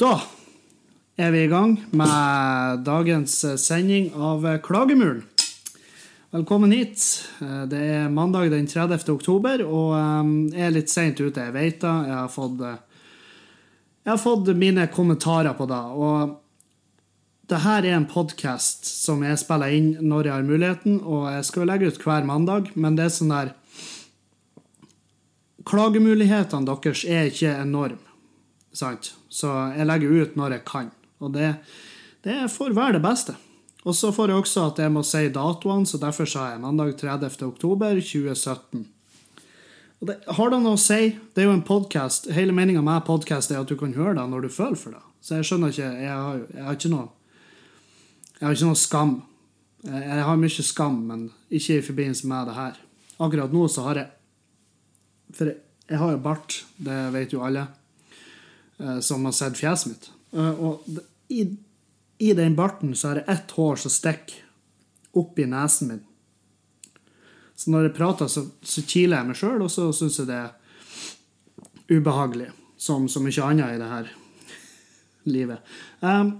Da 0.00 0.14
er 1.20 1.28
vi 1.34 1.42
i 1.44 1.48
gang 1.52 1.74
med 1.92 2.78
dagens 2.86 3.34
sending 3.60 4.06
av 4.16 4.46
Klagemuren. 4.64 5.26
Velkommen 6.32 6.72
hit. 6.72 7.02
Det 7.68 7.80
er 7.98 8.08
mandag 8.08 8.48
den 8.54 8.64
30. 8.70 9.04
oktober, 9.12 9.60
og 9.60 9.92
jeg 10.54 10.64
er 10.64 10.72
litt 10.72 10.88
seint 10.88 11.20
ute. 11.20 11.44
Jeg 11.44 11.52
vet 11.52 11.84
det. 11.84 11.92
Jeg 12.08 12.16
har 12.16 12.32
fått, 12.32 12.64
jeg 12.64 14.12
har 14.14 14.22
fått 14.24 14.48
mine 14.56 14.88
kommentarer 14.88 15.52
på 15.60 15.68
det. 15.68 15.82
Og 15.92 16.32
det 17.52 17.60
her 17.66 17.84
er 17.84 17.98
en 17.98 18.08
podkast 18.08 18.88
som 18.88 19.20
jeg 19.28 19.44
spiller 19.44 19.76
inn 19.76 19.92
når 20.00 20.30
jeg 20.30 20.36
har 20.38 20.48
muligheten, 20.48 21.00
og 21.04 21.28
jeg 21.34 21.44
skal 21.52 21.68
legge 21.74 21.92
ut 21.92 22.00
hver 22.08 22.24
mandag, 22.24 22.72
men 22.72 22.96
det 22.96 23.10
er 23.10 23.16
sånn 23.20 23.36
der 23.36 23.52
klagemulighetene 25.68 26.72
deres 26.72 27.04
er 27.04 27.34
ikke 27.34 27.52
enorme. 27.60 28.06
Sant? 28.72 29.18
Så 29.30 29.50
jeg 29.76 29.86
legger 29.86 30.16
ut 30.22 30.36
når 30.38 30.56
jeg 30.56 30.66
kan. 30.68 30.90
Og 31.22 31.32
det, 31.34 31.54
det 32.26 32.42
får 32.50 32.74
være 32.76 32.98
det 32.98 33.04
beste. 33.04 33.36
Og 33.86 33.96
så 33.96 34.10
får 34.12 34.32
jeg 34.32 34.42
også 34.42 34.64
at 34.68 34.80
jeg 34.82 34.92
må 34.92 35.02
si 35.06 35.22
datoene, 35.32 35.88
så 35.88 36.00
derfor 36.00 36.28
sa 36.28 36.50
jeg 36.50 36.60
mandag 36.60 36.96
30. 37.00 37.46
oktober 37.46 38.00
2017. 38.00 38.82
Og 40.00 40.08
det, 40.08 40.16
har 40.36 40.52
det 40.52 40.60
noe 40.64 40.76
å 40.76 40.80
si? 40.80 41.14
Det 41.32 41.42
er 41.42 41.48
jo 41.48 41.54
en 41.56 41.64
podkast. 41.64 42.30
Hele 42.34 42.56
meninga 42.56 42.82
med 42.84 43.06
podkast 43.06 43.52
er 43.52 43.62
at 43.62 43.70
du 43.70 43.76
kan 43.80 43.94
høre 43.96 44.16
det 44.18 44.26
når 44.32 44.46
du 44.46 44.52
føler 44.52 44.78
for 44.80 44.96
det. 44.96 45.02
Så 45.20 45.36
jeg 45.36 45.48
skjønner 45.48 45.72
ikke 45.72 45.88
Jeg 46.00 46.12
har, 46.16 46.36
jeg 46.56 46.64
har 46.64 46.76
ikke 46.78 46.90
noe 46.94 47.08
Jeg 48.38 48.46
har 48.46 48.54
ikke 48.54 48.68
noe 48.70 48.80
skam. 48.80 49.10
Jeg 49.84 50.24
har 50.24 50.38
mye 50.40 50.64
skam, 50.64 50.96
men 51.08 51.26
ikke 51.52 51.76
i 51.76 51.84
forbindelse 51.84 52.28
med 52.28 52.48
det 52.48 52.56
her. 52.56 52.80
Akkurat 53.20 53.52
nå 53.52 53.66
så 53.68 53.84
har 53.88 54.00
jeg 54.00 54.16
for 55.36 55.52
jeg 55.90 55.98
har 55.98 56.12
jo 56.14 56.22
bart, 56.22 56.54
det 56.78 56.96
vet 57.14 57.32
jo 57.34 57.42
alle 57.42 57.64
som 59.04 59.26
har 59.28 59.34
sett 59.36 59.58
fjeset 59.58 59.90
mitt. 59.90 60.06
Og 60.32 60.86
i, 61.28 61.42
i 62.18 62.32
den 62.38 62.54
barten 62.56 62.94
så 62.96 63.10
er 63.10 63.20
det 63.20 63.32
ett 63.32 63.52
hår 63.56 63.76
som 63.82 63.92
stikker 63.92 64.38
opp 65.20 65.38
i 65.38 65.46
nesen 65.50 65.90
min. 65.90 66.02
Så 67.60 67.70
når 67.72 67.90
jeg 67.90 67.96
prater, 67.98 68.28
så, 68.32 68.46
så 68.62 68.82
kiler 68.88 69.20
jeg 69.20 69.28
meg 69.28 69.36
sjøl, 69.36 69.60
og 69.60 69.70
så 69.72 69.90
syns 69.92 70.20
jeg 70.22 70.30
det 70.30 70.38
er 70.46 71.96
ubehagelig. 71.98 72.48
Som 72.80 73.10
så 73.12 73.20
mye 73.20 73.44
annet 73.44 73.74
i 73.74 73.80
det 73.82 73.88
her 73.90 74.06
livet. 75.34 75.74
Um, 76.00 76.38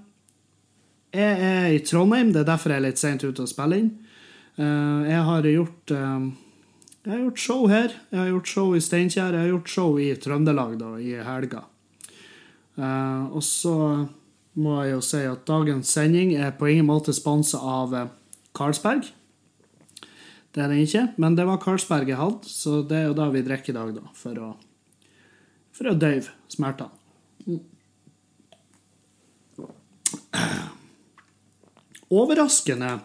jeg 1.13 1.49
er 1.51 1.67
i 1.75 1.83
Trondheim, 1.85 2.31
det 2.33 2.45
er 2.45 2.53
derfor 2.53 2.73
jeg 2.73 2.81
er 2.81 2.87
litt 2.87 3.03
seint 3.03 3.27
ute 3.27 3.45
og 3.45 3.51
spiller 3.51 3.83
inn. 3.83 3.91
Uh, 4.57 5.05
jeg 5.11 5.27
har 5.27 5.51
gjort 5.51 5.93
um, 5.97 6.31
jeg 7.05 7.13
har 7.13 7.21
gjort 7.27 7.43
show 7.45 7.69
her. 7.69 7.93
Jeg 8.13 8.21
har 8.21 8.31
gjort 8.31 8.55
show 8.55 8.73
i 8.77 8.81
Steinkjer. 8.85 9.37
Jeg 9.37 9.45
har 9.45 9.53
gjort 9.55 9.71
show 9.73 10.01
i 10.01 10.09
Trøndelag 10.21 10.75
da, 10.81 10.95
i 11.01 11.15
helga. 11.25 11.63
Uh, 12.81 13.29
og 13.37 13.43
så 13.45 13.75
må 14.61 14.79
jeg 14.81 14.95
jo 14.95 15.01
si 15.05 15.21
at 15.29 15.43
dagens 15.49 15.91
sending 15.93 16.33
er 16.35 16.55
på 16.57 16.71
ingen 16.71 16.89
måte 16.89 17.13
sponsa 17.13 17.61
av 17.61 17.93
Carlsberg. 18.57 19.05
Det 20.51 20.65
er 20.65 20.73
den 20.73 20.83
ikke, 20.83 21.05
men 21.21 21.37
det 21.39 21.45
var 21.47 21.61
Carlsberg 21.63 22.09
jeg 22.11 22.19
hadde, 22.19 22.49
så 22.49 22.81
det 22.83 22.97
er 22.99 23.05
jo 23.11 23.19
da 23.19 23.29
vi 23.31 23.45
drikker 23.47 23.71
i 23.71 23.77
dag, 23.77 23.93
da, 24.01 24.15
for 24.17 24.41
å, 24.43 24.49
for 25.77 25.93
å 25.93 25.95
døyve 25.95 26.33
smertene. 26.51 26.97
Overraskende 32.11 32.97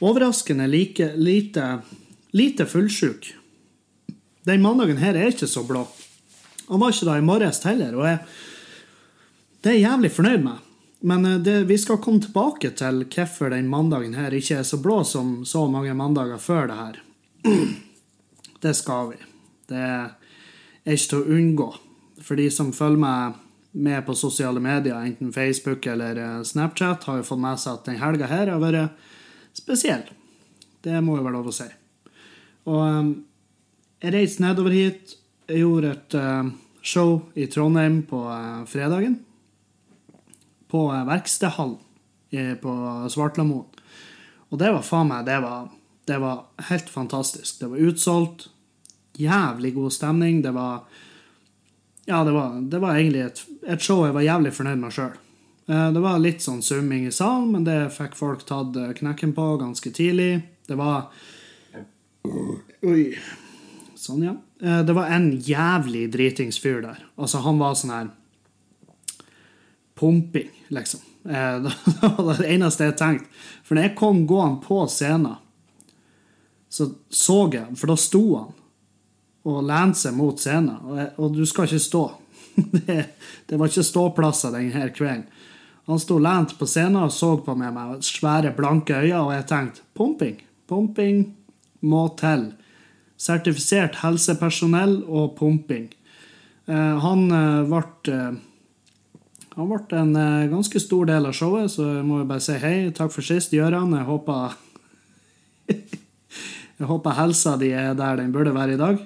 Overraskende 0.00 0.68
like, 0.70 1.10
lite 1.18 1.64
lite 2.30 2.66
fullsjuk. 2.66 3.34
Den 4.46 4.62
mandagen 4.62 5.00
her 5.00 5.16
er 5.18 5.32
ikke 5.32 5.48
så 5.50 5.64
blå. 5.66 5.84
Han 6.68 6.80
var 6.80 6.94
ikke 6.94 7.08
da 7.08 7.16
i 7.18 7.26
morges 7.26 7.62
heller, 7.66 7.96
og 7.98 8.06
jeg 8.06 8.20
det 9.60 9.70
er 9.70 9.76
jeg 9.76 9.84
jævlig 9.84 10.10
fornøyd 10.14 10.44
med. 10.44 10.66
Men 11.00 11.26
det, 11.44 11.64
vi 11.68 11.76
skal 11.80 12.00
komme 12.00 12.20
tilbake 12.20 12.70
til 12.76 13.04
hvorfor 13.08 13.52
den 13.52 13.68
mandagen 13.72 14.14
her 14.16 14.34
ikke 14.36 14.60
er 14.60 14.66
så 14.68 14.76
blå 14.80 15.00
som 15.04 15.44
så 15.48 15.66
mange 15.68 15.94
mandager 15.96 16.40
før 16.40 16.68
det 16.68 16.80
her. 16.80 16.98
Det 18.60 18.74
skal 18.76 19.06
vi. 19.08 19.16
Det 19.72 19.80
er 19.80 20.10
ikke 20.84 21.08
til 21.08 21.22
å 21.22 21.36
unngå. 21.38 21.68
For 22.20 22.36
de 22.36 22.50
som 22.52 22.74
følger 22.76 23.00
meg 23.00 23.38
med 23.72 24.02
på 24.04 24.12
sosiale 24.18 24.60
medier, 24.60 24.98
enten 25.00 25.32
Facebook 25.32 25.86
eller 25.88 26.42
Snapchat, 26.44 27.06
har 27.08 27.22
jo 27.22 27.24
fått 27.24 27.40
med 27.40 27.62
seg 27.62 27.78
at 27.78 27.88
den 27.88 27.96
helga 28.02 28.28
her 28.28 28.52
har 28.52 28.60
vært 28.60 29.00
spesiell. 29.56 30.04
Det 30.84 31.00
må 31.00 31.16
jo 31.16 31.24
være 31.24 31.36
lov 31.38 31.48
å 31.48 31.56
si. 31.56 31.70
Og 32.68 32.82
um, 32.84 33.10
jeg 34.04 34.12
reiste 34.12 34.44
nedover 34.44 34.76
hit. 34.76 35.16
Jeg 35.48 35.64
gjorde 35.64 35.96
et 35.96 36.20
show 36.84 37.16
i 37.32 37.48
Trondheim 37.48 38.02
på 38.12 38.20
fredagen. 38.68 39.16
På 40.70 40.88
uh, 40.92 41.04
Verkstedhallen 41.08 41.78
på 42.62 42.72
Svartlamoen. 43.10 43.64
Og 44.50 44.58
det 44.58 44.68
var 44.70 44.84
faen 44.86 45.08
meg 45.10 45.24
det 45.26 45.40
var, 45.42 45.64
det 46.06 46.18
var 46.22 46.44
helt 46.70 46.90
fantastisk. 46.90 47.58
Det 47.58 47.70
var 47.72 47.86
utsolgt. 47.90 48.48
Jævlig 49.18 49.74
god 49.74 49.92
stemning. 49.92 50.42
Det 50.42 50.52
var 50.54 50.84
Ja, 52.04 52.24
det 52.24 52.30
var, 52.30 52.60
det 52.60 52.78
var 52.78 52.94
egentlig 52.94 53.20
et, 53.20 53.42
et, 53.66 53.82
show 53.82 54.04
jeg 54.06 54.14
var 54.14 54.24
jævlig 54.24 54.52
fornøyd 54.54 54.78
med 54.78 54.94
sjøl. 54.94 55.18
Det 55.66 56.00
var 56.02 56.22
litt 56.22 56.42
sånn 56.42 56.62
summing 56.66 57.04
i 57.06 57.12
salen, 57.14 57.52
men 57.52 57.66
det 57.66 57.92
fikk 57.94 58.16
folk 58.18 58.46
tatt 58.46 58.78
knekken 58.98 59.34
på 59.36 59.44
ganske 59.60 59.92
tidlig. 59.94 60.40
Det 60.66 60.78
var 60.78 61.10
Oi. 62.86 63.12
Sånn, 64.00 64.24
ja. 64.24 64.34
Det 64.58 64.96
var 64.96 65.12
en 65.12 65.30
jævlig 65.44 66.08
dritings 66.12 66.58
fyr 66.58 66.80
der. 66.84 67.04
Altså, 67.20 67.42
han 67.44 67.60
var 67.60 67.76
sånn 67.78 67.94
her 67.94 68.10
Pumping, 70.00 70.50
liksom. 70.68 71.00
Det 71.22 71.72
var 72.16 72.38
det 72.38 72.48
eneste 72.48 72.86
jeg 72.88 72.96
tenkte. 72.96 73.28
For 73.64 73.76
når 73.76 73.90
jeg 73.90 73.96
kom 73.98 74.22
gående 74.26 74.62
på 74.64 74.80
scenen, 74.88 75.36
så 76.70 76.86
så 77.10 77.42
jeg 77.52 77.76
For 77.76 77.90
da 77.90 77.96
sto 77.98 78.22
han 78.38 78.56
og 79.50 79.64
lente 79.64 79.98
seg 80.02 80.16
mot 80.16 80.40
scenen. 80.40 80.78
Og, 80.84 80.96
jeg, 81.00 81.10
og 81.16 81.36
du 81.36 81.44
skal 81.48 81.68
ikke 81.68 81.82
stå. 81.84 82.04
Det, 82.76 82.96
det 83.48 83.58
var 83.58 83.70
ikke 83.70 83.84
ståplasser 83.86 84.52
denne 84.52 84.90
kvelden. 84.92 85.28
Han 85.88 86.00
sto 86.00 86.18
lent 86.22 86.52
på 86.58 86.68
scenen 86.68 87.00
og 87.02 87.12
så 87.12 87.32
på 87.42 87.54
meg 87.58 87.72
med 87.74 88.04
svære, 88.04 88.52
blanke 88.54 88.98
øyne, 89.00 89.22
og 89.24 89.32
jeg 89.34 89.46
tenkte 89.48 89.86
pumping, 89.96 90.36
pumping, 90.68 91.22
må 91.80 92.02
til. 92.20 92.50
Sertifisert 93.20 93.98
helsepersonell 94.04 95.00
og 95.08 95.34
pumping. 95.40 95.88
Han 96.68 97.26
ble 97.66 97.82
han 99.56 99.70
ble 99.70 99.98
en 99.98 100.14
ganske 100.52 100.80
stor 100.82 101.08
del 101.10 101.26
av 101.26 101.34
showet, 101.36 101.72
så 101.72 101.86
jeg 101.96 102.04
må 102.06 102.20
jo 102.20 102.28
bare 102.28 102.44
si 102.44 102.58
hei. 102.62 102.76
Takk 102.94 103.10
for 103.14 103.26
sist, 103.26 103.54
Gøran. 103.56 103.96
Jeg 103.96 104.06
håper 104.08 104.54
Jeg 106.80 106.88
håper 106.88 107.16
helsa 107.18 107.58
di 107.60 107.74
er 107.76 107.92
der 107.92 108.16
den 108.16 108.32
burde 108.32 108.54
være 108.56 108.72
i 108.74 108.80
dag. 108.80 109.02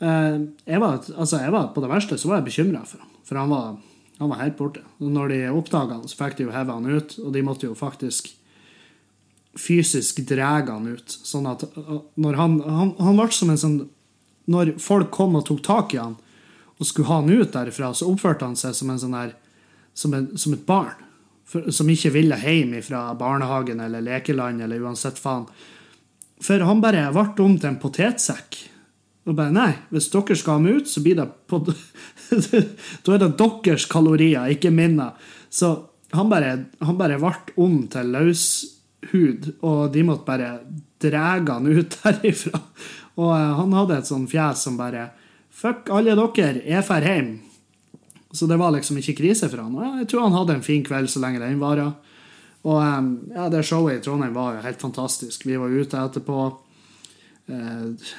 Jeg 0.00 0.80
var, 0.80 1.02
altså 1.16 1.42
jeg 1.42 1.52
var, 1.52 1.68
på 1.74 1.82
det 1.84 1.90
verste 1.90 2.16
så 2.20 2.30
var 2.30 2.40
jeg 2.40 2.48
bekymra 2.50 2.82
for 2.88 3.00
han, 3.00 3.12
for 3.24 3.40
han 3.40 3.52
var, 3.52 3.76
han 4.16 4.32
var 4.32 4.40
helt 4.40 4.56
borte. 4.56 4.84
Og 5.00 5.12
når 5.12 5.32
de 5.32 5.40
oppdaga 5.52 5.98
han, 5.98 6.08
så 6.08 6.16
fikk 6.16 6.38
de 6.38 6.46
jo 6.46 6.54
heve 6.54 6.72
han 6.72 6.88
ut, 6.88 7.18
og 7.20 7.32
de 7.36 7.44
måtte 7.44 7.68
jo 7.68 7.76
faktisk 7.76 8.30
fysisk 9.56 10.22
drar 10.28 10.64
han 10.68 10.88
ut. 10.88 11.18
Sånn 11.24 11.48
at 11.48 11.64
når 12.16 12.40
han, 12.40 12.58
han, 12.64 12.94
han 13.00 13.20
ble 13.20 13.28
som 13.32 13.52
en 13.52 13.60
sånn 13.60 13.78
Når 14.46 14.76
folk 14.78 15.08
kom 15.10 15.34
og 15.34 15.42
tok 15.48 15.62
tak 15.66 15.94
i 15.96 15.98
han 15.98 16.12
og 16.76 16.86
skulle 16.86 17.08
ha 17.08 17.16
han 17.18 17.32
ut 17.32 17.50
derifra, 17.50 17.88
så 17.96 18.06
oppførte 18.06 18.46
han 18.46 18.54
seg 18.54 18.76
som 18.76 18.90
en 18.92 19.00
sånn 19.00 19.16
der 19.16 19.32
som, 19.96 20.14
en, 20.14 20.28
som 20.38 20.54
et 20.56 20.66
barn. 20.68 20.94
For, 21.46 21.70
som 21.70 21.90
ikke 21.90 22.10
ville 22.16 22.36
hjem 22.42 22.74
fra 22.82 23.08
barnehagen 23.18 23.80
eller 23.80 24.02
lekeland 24.02 24.64
eller 24.64 24.82
uansett 24.82 25.18
faen. 25.22 25.46
For 26.42 26.62
han 26.68 26.82
bare 26.82 27.06
ble 27.14 27.44
om 27.44 27.54
til 27.56 27.70
en 27.70 27.78
potetsekk. 27.80 28.58
Og 29.26 29.34
bare 29.34 29.54
Nei, 29.54 29.70
hvis 29.90 30.10
dere 30.12 30.36
skal 30.38 30.58
ha 30.58 30.62
meg 30.62 30.82
ut, 30.82 30.90
så 30.90 31.02
blir 31.02 31.18
det 31.18 31.26
Da 33.06 33.14
er 33.14 33.22
det 33.22 33.32
deres 33.38 33.86
kalorier, 33.90 34.50
ikke 34.52 34.74
mine. 34.74 35.10
Så 35.50 35.72
han 36.14 36.30
bare, 36.30 36.52
han 36.82 36.98
bare 36.98 37.18
ble 37.18 37.32
om 37.62 37.80
til 37.90 38.12
løshud, 38.14 39.50
og 39.66 39.80
de 39.94 40.04
måtte 40.06 40.28
bare 40.28 40.50
dra 41.02 41.38
han 41.40 41.66
ut 41.66 41.98
derifra. 42.02 42.60
Og 43.16 43.32
han 43.32 43.74
hadde 43.74 44.00
et 44.00 44.10
sånn 44.10 44.28
fjes 44.30 44.66
som 44.66 44.78
bare 44.78 45.10
Fuck 45.56 45.88
alle 45.88 46.12
dere, 46.12 46.60
jeg 46.68 46.84
drar 46.84 47.06
hjem. 47.08 47.30
Så 48.36 48.48
det 48.50 48.58
var 48.60 48.74
liksom 48.74 48.98
ikke 49.00 49.16
krise 49.22 49.48
for 49.48 49.64
han. 49.64 49.74
Og 49.76 50.02
jeg 50.02 50.10
tror 50.12 50.26
han 50.26 50.36
hadde 50.36 50.58
en 50.58 50.66
fin 50.66 50.84
kveld 50.84 51.08
så 51.12 51.22
lenge 51.22 51.40
den 51.42 51.62
vara. 51.62 51.88
Og 52.66 52.78
ja, 53.32 53.48
det 53.52 53.64
showet 53.64 54.00
i 54.00 54.04
Trondheim 54.04 54.34
var 54.36 54.56
jo 54.56 54.64
helt 54.66 54.82
fantastisk. 54.82 55.46
Vi 55.46 55.58
var 55.60 55.72
ute 55.72 56.02
etterpå. 56.02 56.38
Eh, 57.46 58.12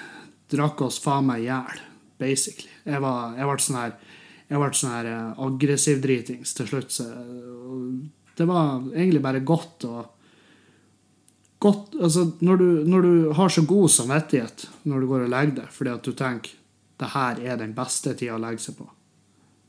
drakk 0.51 0.81
oss 0.87 1.01
faen 1.03 1.27
meg 1.27 1.43
i 1.43 1.49
hjel, 1.49 1.81
basically. 2.21 2.71
Jeg, 2.87 3.01
var, 3.03 3.33
jeg 3.37 3.49
ble 3.49 3.65
sånn 3.65 3.81
her 3.81 3.97
sånn 4.47 4.93
her 4.93 5.09
aggressiv 5.43 5.99
dritings 6.03 6.55
til 6.55 6.69
slutt. 6.69 6.93
Så 6.95 7.07
det 8.37 8.47
var 8.47 8.85
egentlig 8.93 9.23
bare 9.25 9.43
godt 9.43 9.87
å 9.89 10.05
godt, 11.59 11.95
altså 12.01 12.31
når 12.39 12.57
du, 12.57 12.67
når 12.85 13.01
du, 13.01 13.13
har 13.33 13.49
så 13.49 13.63
god 13.65 13.91
samvittighet 13.91 14.67
når 14.83 15.01
du 15.01 15.07
går 15.09 15.25
og 15.25 15.33
legger 15.33 15.55
deg, 15.61 15.71
fordi 15.73 15.93
at 15.93 16.05
du 16.05 16.13
tenker 16.13 16.53
det 16.97 17.09
her 17.13 17.41
er 17.41 17.59
den 17.59 17.73
beste 17.77 18.13
tida 18.17 18.37
å 18.37 18.41
legge 18.41 18.61
seg 18.63 18.77
på. 18.79 18.87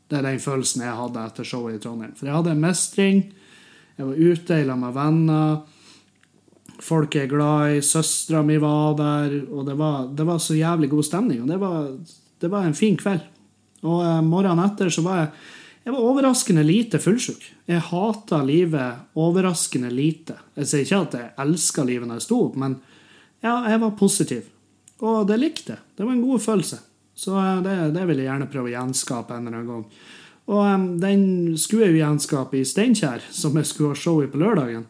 Det 0.09 0.19
er 0.19 0.25
den 0.25 0.41
følelsen 0.41 0.85
jeg 0.87 0.97
hadde 0.97 1.25
etter 1.29 1.49
showet 1.49 1.77
i 1.77 1.83
Trondheim. 1.83 2.15
For 2.17 2.29
jeg 2.29 2.37
hadde 2.39 2.55
en 2.55 2.63
mestring. 2.63 3.21
Jeg 3.99 4.07
var 4.07 4.23
ute 4.31 4.61
i 4.61 4.65
lag 4.69 4.81
med 4.81 4.97
venner. 4.97 5.59
Folk 6.81 7.17
er 7.19 7.29
glad 7.29 7.77
i. 7.77 7.85
Søstera 7.85 8.43
mi 8.47 8.57
var 8.63 8.97
der. 8.99 9.37
Og 9.53 9.67
det 9.69 9.77
var, 9.79 10.09
det 10.09 10.27
var, 10.27 10.41
så 10.41 10.57
jævlig 10.57 10.91
god 10.91 11.09
stemning. 11.11 11.43
Og 11.45 11.53
det 11.53 11.61
var, 11.61 11.93
det 12.41 12.51
var 12.51 12.67
en 12.67 12.79
fin 12.79 12.97
kveld. 12.97 13.25
Og 13.85 14.03
eh, 14.03 14.21
morgenen 14.27 14.65
etter 14.65 14.91
så 14.91 15.05
var 15.07 15.23
jeg 15.23 15.31
jeg 15.89 15.95
var 15.95 16.05
overraskende 16.05 16.61
lite 16.69 16.99
fullsjuk. 17.01 17.45
Jeg 17.65 17.81
hata 17.81 18.43
livet 18.45 19.15
overraskende 19.17 19.89
lite. 19.89 20.35
Jeg 20.59 20.69
sier 20.69 20.83
ikke 20.85 20.99
at 21.01 21.15
jeg 21.17 21.31
elska 21.47 21.85
livet 21.89 22.11
når 22.11 22.19
jeg 22.19 22.25
sto 22.27 22.41
opp, 22.45 22.59
men 22.61 22.75
ja, 23.41 23.55
jeg 23.73 23.81
var 23.81 23.95
positiv. 23.97 24.51
Og 25.01 25.23
det 25.31 25.39
likte 25.41 25.73
jeg. 25.73 25.81
Det 25.97 26.05
var 26.05 26.13
en 26.13 26.27
god 26.27 26.43
følelse. 26.45 26.81
Så 27.19 27.35
eh, 27.39 27.59
det, 27.65 27.77
det, 27.97 28.07
vil 28.09 28.23
jeg 28.23 28.31
gjerne 28.31 28.51
prøve 28.51 28.71
å 28.71 28.75
gjenskape 28.77 29.35
en 29.35 29.49
eller 29.49 29.59
annen 29.59 29.73
gang. 29.73 29.85
Og 30.49 30.63
um, 30.65 30.87
den 31.03 31.25
skulle 31.61 31.89
jeg 31.89 31.99
jo 31.99 32.05
gjenskape 32.05 32.61
i 32.61 32.67
Steinkjer, 32.67 33.27
som 33.35 33.59
jeg 33.59 33.69
skulle 33.69 33.93
ha 33.93 34.01
show 34.01 34.23
i 34.23 34.31
på 34.31 34.41
lørdagen. 34.41 34.87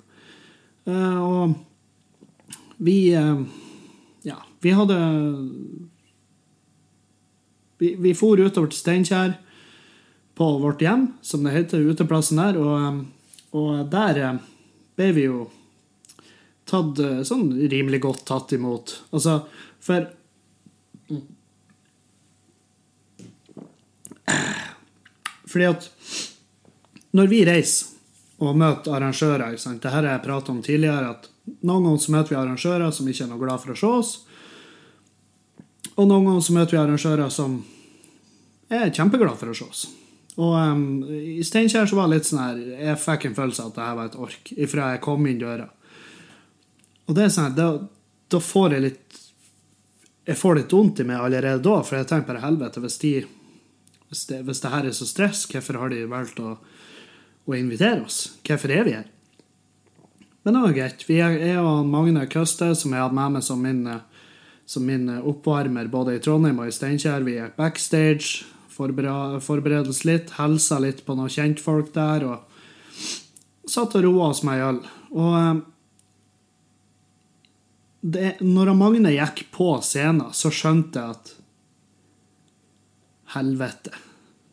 Uh, 0.89 1.19
og 1.25 2.85
vi 2.85 3.01
uh, 3.19 3.43
Ja, 4.25 4.39
vi 4.63 4.71
hadde 4.73 4.97
Vi, 7.79 7.93
vi 7.99 8.15
for 8.17 8.39
utover 8.39 8.71
til 8.71 8.79
Steinkjer 8.79 9.37
på 10.39 10.47
vårt 10.63 10.83
hjem, 10.83 11.09
som 11.23 11.43
det 11.47 11.55
heter, 11.55 11.83
uteplassen 11.91 12.39
der. 12.39 12.59
Og, 12.59 13.05
og 13.59 13.85
der 13.91 14.23
uh, 14.23 14.41
ble 14.99 15.13
vi 15.15 15.27
jo 15.27 15.47
tatt 16.69 17.01
eh, 17.03 17.21
sånn 17.27 17.51
rimelig 17.71 18.03
godt 18.05 18.25
tatt 18.29 18.55
imot. 18.57 18.95
Altså, 19.15 19.41
for 19.85 20.09
Fordi 25.49 25.69
at 25.69 25.89
når 27.17 27.31
vi 27.31 27.45
reiser 27.49 27.95
og 28.39 28.59
møter 28.59 28.95
arrangører 28.95 29.57
sant? 29.59 29.81
Dette 29.83 29.95
har 29.95 30.07
jeg 30.07 30.25
pratet 30.25 30.53
om 30.53 30.63
tidligere, 30.63 31.15
at 31.17 31.29
noen 31.67 31.89
ganger 31.89 32.03
så 32.03 32.15
møter 32.15 32.35
vi 32.35 32.41
arrangører 32.41 32.93
som 32.95 33.09
ikke 33.11 33.25
er 33.25 33.31
noe 33.33 33.43
glad 33.43 33.63
for 33.63 33.75
å 33.75 33.79
se 33.79 33.93
oss. 33.99 34.13
Og 35.97 36.07
noen 36.07 36.29
ganger 36.29 36.45
så 36.47 36.55
møter 36.55 36.77
vi 36.77 36.83
arrangører 36.83 37.33
som 37.35 37.57
er 38.69 38.93
kjempeglad 38.95 39.41
for 39.41 39.51
å 39.51 39.57
se 39.57 39.67
oss. 39.67 39.87
Og 40.39 40.55
um, 40.55 40.83
i 41.11 41.43
Steinkjer 41.43 41.89
så 41.91 41.99
var 41.99 42.07
det 42.07 42.21
litt 42.21 42.29
sånn 42.29 42.43
her 42.45 42.59
Jeg 42.61 42.99
fikk 43.03 43.25
en 43.27 43.35
følelse 43.35 43.65
av 43.65 43.73
at 43.73 43.79
det 43.79 43.87
her 43.89 43.97
var 43.99 44.11
et 44.11 44.19
ork 44.27 44.53
ifra 44.55 44.93
jeg 44.93 45.03
kom 45.03 45.27
inn 45.27 45.41
døra. 45.41 45.67
Og 47.09 47.17
det 47.17 47.25
er 47.25 47.33
sånn 47.35 47.57
da, 47.59 47.73
da 48.31 48.41
får 48.45 48.77
jeg 48.77 48.85
litt 48.85 49.19
Jeg 50.29 50.39
får 50.39 50.61
litt 50.61 50.77
vondt 50.77 51.03
i 51.03 51.09
meg 51.09 51.25
allerede 51.25 51.65
da, 51.65 51.81
for 51.83 51.99
jeg 51.99 52.07
tenker 52.07 52.31
bare 52.31 52.45
helvete, 52.45 52.85
hvis 52.85 53.01
de 53.03 53.13
hvis 54.09 54.27
det, 54.31 54.43
hvis 54.49 54.61
det 54.65 54.73
her 54.73 54.89
er 54.89 54.97
så 54.97 55.07
stress, 55.09 55.45
hvorfor 55.51 55.81
har 55.83 55.93
de 55.93 56.03
valgt 56.09 56.41
å, 56.41 56.57
å 57.49 57.57
invitere 57.57 58.03
oss? 58.07 58.21
Hvorfor 58.47 58.73
er 58.73 58.87
vi 58.87 58.97
her? 58.97 59.09
Men 60.43 60.55
det 60.57 60.63
var 60.65 60.77
greit. 60.77 61.03
Vi 61.09 61.19
er, 61.21 61.35
jeg 61.43 61.61
og 61.61 61.89
Magne 61.89 62.25
Køste, 62.31 62.71
som 62.79 62.95
jeg 62.95 63.05
hadde 63.05 63.19
med 63.19 63.35
meg 63.37 63.45
som 63.45 63.61
min, 63.61 63.83
som 64.65 64.87
min 64.87 65.11
oppvarmer 65.19 65.91
både 65.93 66.17
i 66.17 66.23
Trondheim 66.25 66.63
og 66.63 66.71
i 66.71 66.77
Steinkjer, 66.77 67.27
vi 67.27 67.37
er 67.43 67.53
backstage 67.59 68.47
forberede 68.79 69.91
oss 69.91 70.05
litt, 70.07 70.37
hilsa 70.39 70.79
litt 70.83 71.03
på 71.07 71.17
noen 71.19 71.33
kjentfolk 71.33 71.91
der, 71.97 72.27
og 72.29 73.69
satt 73.69 73.97
og 73.99 74.05
roa 74.07 74.31
oss 74.31 74.45
med 74.47 74.59
ei 74.59 74.69
øl. 74.69 74.79
Og 75.19 75.35
eh, 75.41 75.59
det, 78.15 78.31
når 78.45 78.75
Magne 78.79 79.13
gikk 79.17 79.49
på 79.55 79.73
scenen, 79.83 80.31
så 80.33 80.53
skjønte 80.55 81.03
jeg 81.03 81.19
at 81.19 81.35
Helvete, 83.35 83.93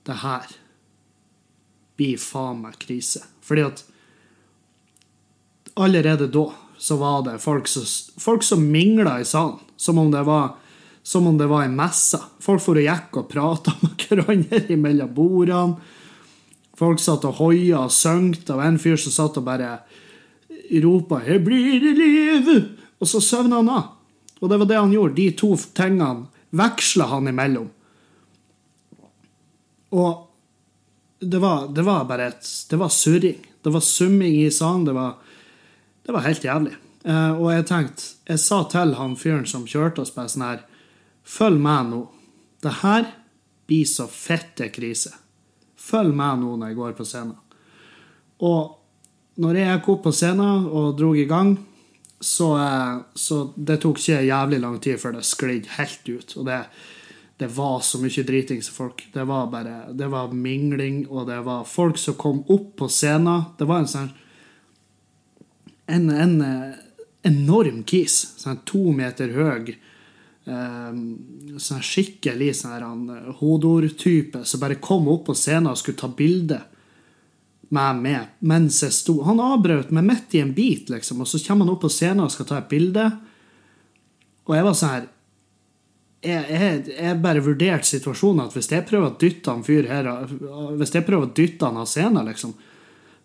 det 0.06 0.20
her 0.22 0.52
blir 1.96 2.20
faen 2.20 2.62
meg 2.66 2.78
krise. 2.82 3.24
Fordi 3.46 3.64
at 3.70 3.84
allerede 5.80 6.28
da 6.32 6.50
så 6.78 6.98
var 7.00 7.24
det 7.24 7.40
folk 7.44 7.70
som, 7.72 7.86
folk 8.20 8.44
som 8.44 8.66
mingla 8.72 9.20
i 9.22 9.26
salen, 9.28 9.62
som 9.78 10.00
om 10.02 10.12
det 10.12 10.26
var 10.28 10.56
som 11.06 11.28
om 11.28 11.38
det 11.38 11.46
var 11.46 11.64
en 11.64 11.76
messe. 11.78 12.18
Folk 12.42 12.64
for 12.64 12.80
og 12.80 12.82
gikk 12.82 13.20
og 13.20 13.28
prata 13.30 13.76
med 13.84 14.08
hverandre 14.08 14.78
mellom 14.82 15.12
bordene. 15.14 15.76
Folk 16.76 16.98
satt 17.00 17.28
og 17.30 17.38
hoia 17.38 17.84
og 17.86 17.94
sang. 17.94 18.32
Var 18.34 18.64
en 18.66 18.80
fyr 18.82 18.98
som 18.98 19.14
satt 19.14 19.38
og 19.38 19.46
bare 19.46 19.86
ropa 20.82 21.22
'Her 21.22 21.40
blir 21.46 21.80
det 21.80 21.94
liv!' 21.94 22.80
Og 23.00 23.08
så 23.08 23.22
søvna 23.22 23.62
han 23.62 23.70
av. 23.70 23.84
Og 24.42 24.50
det 24.50 24.58
var 24.58 24.66
det 24.66 24.82
han 24.82 24.92
gjorde. 24.92 25.16
De 25.16 25.32
to 25.32 25.56
tingene 25.56 26.26
veksla 26.52 27.06
han 27.06 27.28
imellom. 27.28 27.70
Og 29.90 30.32
det 31.20 31.40
var, 31.40 31.68
det 31.68 31.86
var 31.86 32.06
bare 32.06 32.28
et 32.28 32.48
Det 32.70 32.80
var 32.80 32.90
surring. 32.90 33.42
Det 33.62 33.70
var 33.70 33.82
summing 33.82 34.36
i 34.42 34.52
salen. 34.52 34.86
Det 34.86 34.94
var, 34.94 35.16
det 36.06 36.12
var 36.12 36.26
helt 36.26 36.44
jævlig. 36.44 36.76
Uh, 37.06 37.38
og 37.38 37.52
jeg 37.54 37.66
tenkte 37.70 38.04
Jeg 38.26 38.42
sa 38.42 38.64
til 38.66 38.96
han 38.98 39.12
fyren 39.14 39.46
som 39.46 39.68
kjørte 39.70 40.02
oss 40.02 40.14
på 40.14 40.24
sånn 40.26 40.46
her 40.48 40.64
Følg 41.26 41.62
med 41.62 41.92
nå. 41.92 42.02
Det 42.62 42.74
her 42.82 43.08
blir 43.66 43.86
så 43.90 44.06
fette 44.10 44.70
krise. 44.74 45.14
Følg 45.78 46.14
med 46.14 46.42
nå 46.42 46.56
når 46.58 46.72
jeg 46.72 46.78
går 46.78 46.98
på 46.98 47.06
scenen. 47.06 47.38
Og 48.46 48.76
når 49.42 49.58
jeg 49.58 49.72
gikk 49.72 49.90
opp 49.96 50.04
på 50.06 50.14
scenen 50.14 50.68
og 50.70 50.94
dro 51.00 51.10
i 51.18 51.26
gang, 51.26 51.56
så, 52.20 52.52
eh, 52.62 52.94
så 53.14 53.40
det 53.56 53.80
tok 53.84 54.00
ikke 54.00 54.22
jævlig 54.28 54.60
lang 54.62 54.78
tid 54.82 55.02
før 55.02 55.18
det 55.18 55.26
sklidde 55.28 55.74
helt 55.80 56.10
ut. 56.10 56.38
Og 56.38 56.46
det, 56.48 56.60
det 57.38 57.50
var 57.52 57.82
så 57.84 58.00
mye 58.00 58.24
dritings 58.24 58.70
folk. 58.72 59.08
Det 59.14 59.24
var 59.28 59.50
bare 59.52 59.94
Det 59.94 60.08
var 60.08 60.32
mingling, 60.32 61.08
og 61.10 61.28
det 61.28 61.42
var 61.44 61.66
folk 61.68 61.98
som 61.98 62.16
kom 62.16 62.44
opp 62.48 62.76
på 62.80 62.88
scenen. 62.88 63.44
Det 63.58 63.68
var 63.68 63.84
en 63.84 63.92
sånn 63.92 64.14
en, 65.88 66.10
en 66.10 66.42
eh, 66.42 66.78
enorm 67.28 67.84
kis. 67.84 68.34
Sånn 68.40 68.64
to 68.66 68.92
meter 68.96 69.36
høy 69.36 69.76
Um, 70.46 71.58
sånn 71.58 71.82
skikkelig 71.82 72.52
sånn 72.60 73.08
uh, 73.10 73.30
hodortype 73.40 74.44
som 74.46 74.62
bare 74.62 74.76
kom 74.78 75.08
opp 75.10 75.24
på 75.26 75.34
scenen 75.34 75.72
og 75.72 75.80
skulle 75.82 75.98
ta 75.98 76.10
bilde 76.14 76.60
med 77.74 78.04
meg 78.04 78.36
mens 78.46 78.78
jeg 78.84 78.94
sto. 78.94 79.16
Han 79.26 79.42
avbrøt 79.42 79.90
meg 79.90 80.06
midt 80.06 80.36
i 80.38 80.44
en 80.44 80.54
bit, 80.54 80.92
liksom, 80.94 81.24
og 81.24 81.32
så 81.32 81.42
kommer 81.42 81.66
han 81.66 81.74
opp 81.74 81.82
på 81.88 81.90
scenen 81.90 82.28
og 82.28 82.36
skal 82.36 82.46
ta 82.52 82.60
et 82.60 82.70
bilde. 82.70 83.08
Og 84.46 84.54
jeg 84.54 84.68
var 84.68 84.78
sånn 84.78 84.94
her 84.94 85.08
jeg, 86.26 86.86
jeg 86.92 87.18
bare 87.24 87.44
vurderte 87.44 87.88
situasjonen 87.88 88.46
at 88.46 88.56
hvis 88.56 88.72
jeg 88.72 88.86
prøver 88.88 89.12
å 89.12 89.18
dytte 89.22 89.52
han 89.52 89.66
fyr 89.66 89.90
her 89.90 90.10
Hvis 90.80 90.94
jeg 90.96 91.06
prøver 91.08 91.28
å 91.28 91.34
dytte 91.36 91.70
han 91.70 91.82
av 91.82 91.90
scenen, 91.90 92.26
liksom, 92.30 92.54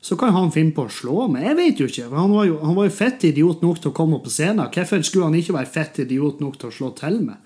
så 0.00 0.16
kan 0.16 0.32
han 0.32 0.52
finne 0.52 0.72
på 0.76 0.86
å 0.86 0.92
slå 0.92 1.26
meg. 1.28 1.44
Jeg 1.44 1.58
vet 1.58 1.80
jo 1.82 1.88
ikke. 1.90 2.08
Han 2.14 2.32
var 2.32 2.46
jo, 2.48 2.58
han 2.64 2.76
var 2.78 2.88
jo 2.88 2.96
fett 2.96 3.26
idiot 3.28 3.64
nok 3.64 3.82
til 3.82 3.92
å 3.92 3.96
komme 3.96 4.16
opp 4.16 4.24
på 4.28 4.32
scenen. 4.32 4.70
Hvorfor 4.72 5.04
skulle 5.04 5.28
han 5.28 5.36
ikke 5.36 5.56
være 5.58 5.72
fett 5.74 6.00
idiot 6.06 6.40
nok 6.40 6.56
til 6.60 6.70
å 6.70 6.76
slå 6.76 6.92
til 6.96 7.20
meg? 7.26 7.36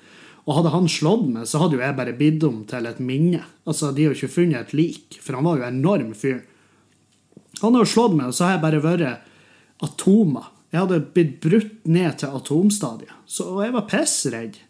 Og 0.45 0.59
hadde 0.59 0.75
han 0.75 0.91
slått 0.93 1.25
meg, 1.33 1.47
så 1.49 1.63
hadde 1.63 1.79
jo 1.79 1.83
jeg 1.83 1.97
bare 1.99 2.17
bidd 2.19 2.45
om 2.47 2.61
til 2.69 2.87
et 2.87 3.01
minne. 3.03 3.41
Altså, 3.65 3.91
De 3.97 4.05
har 4.05 4.13
jo 4.13 4.19
ikke 4.19 4.37
funnet 4.37 4.61
et 4.61 4.75
lik, 4.77 5.19
for 5.25 5.39
han 5.39 5.47
var 5.47 5.59
jo 5.59 5.67
en 5.67 5.79
enorm 5.81 6.13
fyr. 6.19 6.43
Han 7.63 7.75
har 7.75 7.87
jo 7.87 7.93
slått 7.95 8.15
meg, 8.19 8.29
og 8.29 8.37
så 8.37 8.47
har 8.47 8.57
jeg 8.57 8.65
bare 8.67 8.83
vært 8.85 9.85
atomer. 9.85 10.51
Jeg 10.75 10.83
hadde 10.83 11.01
blitt 11.15 11.35
brutt 11.43 11.75
ned 11.87 12.19
til 12.21 12.35
atomstadiet. 12.35 13.19
Så 13.31 13.47
jeg 13.63 13.75
var 13.75 13.89
pissredd. 13.89 14.61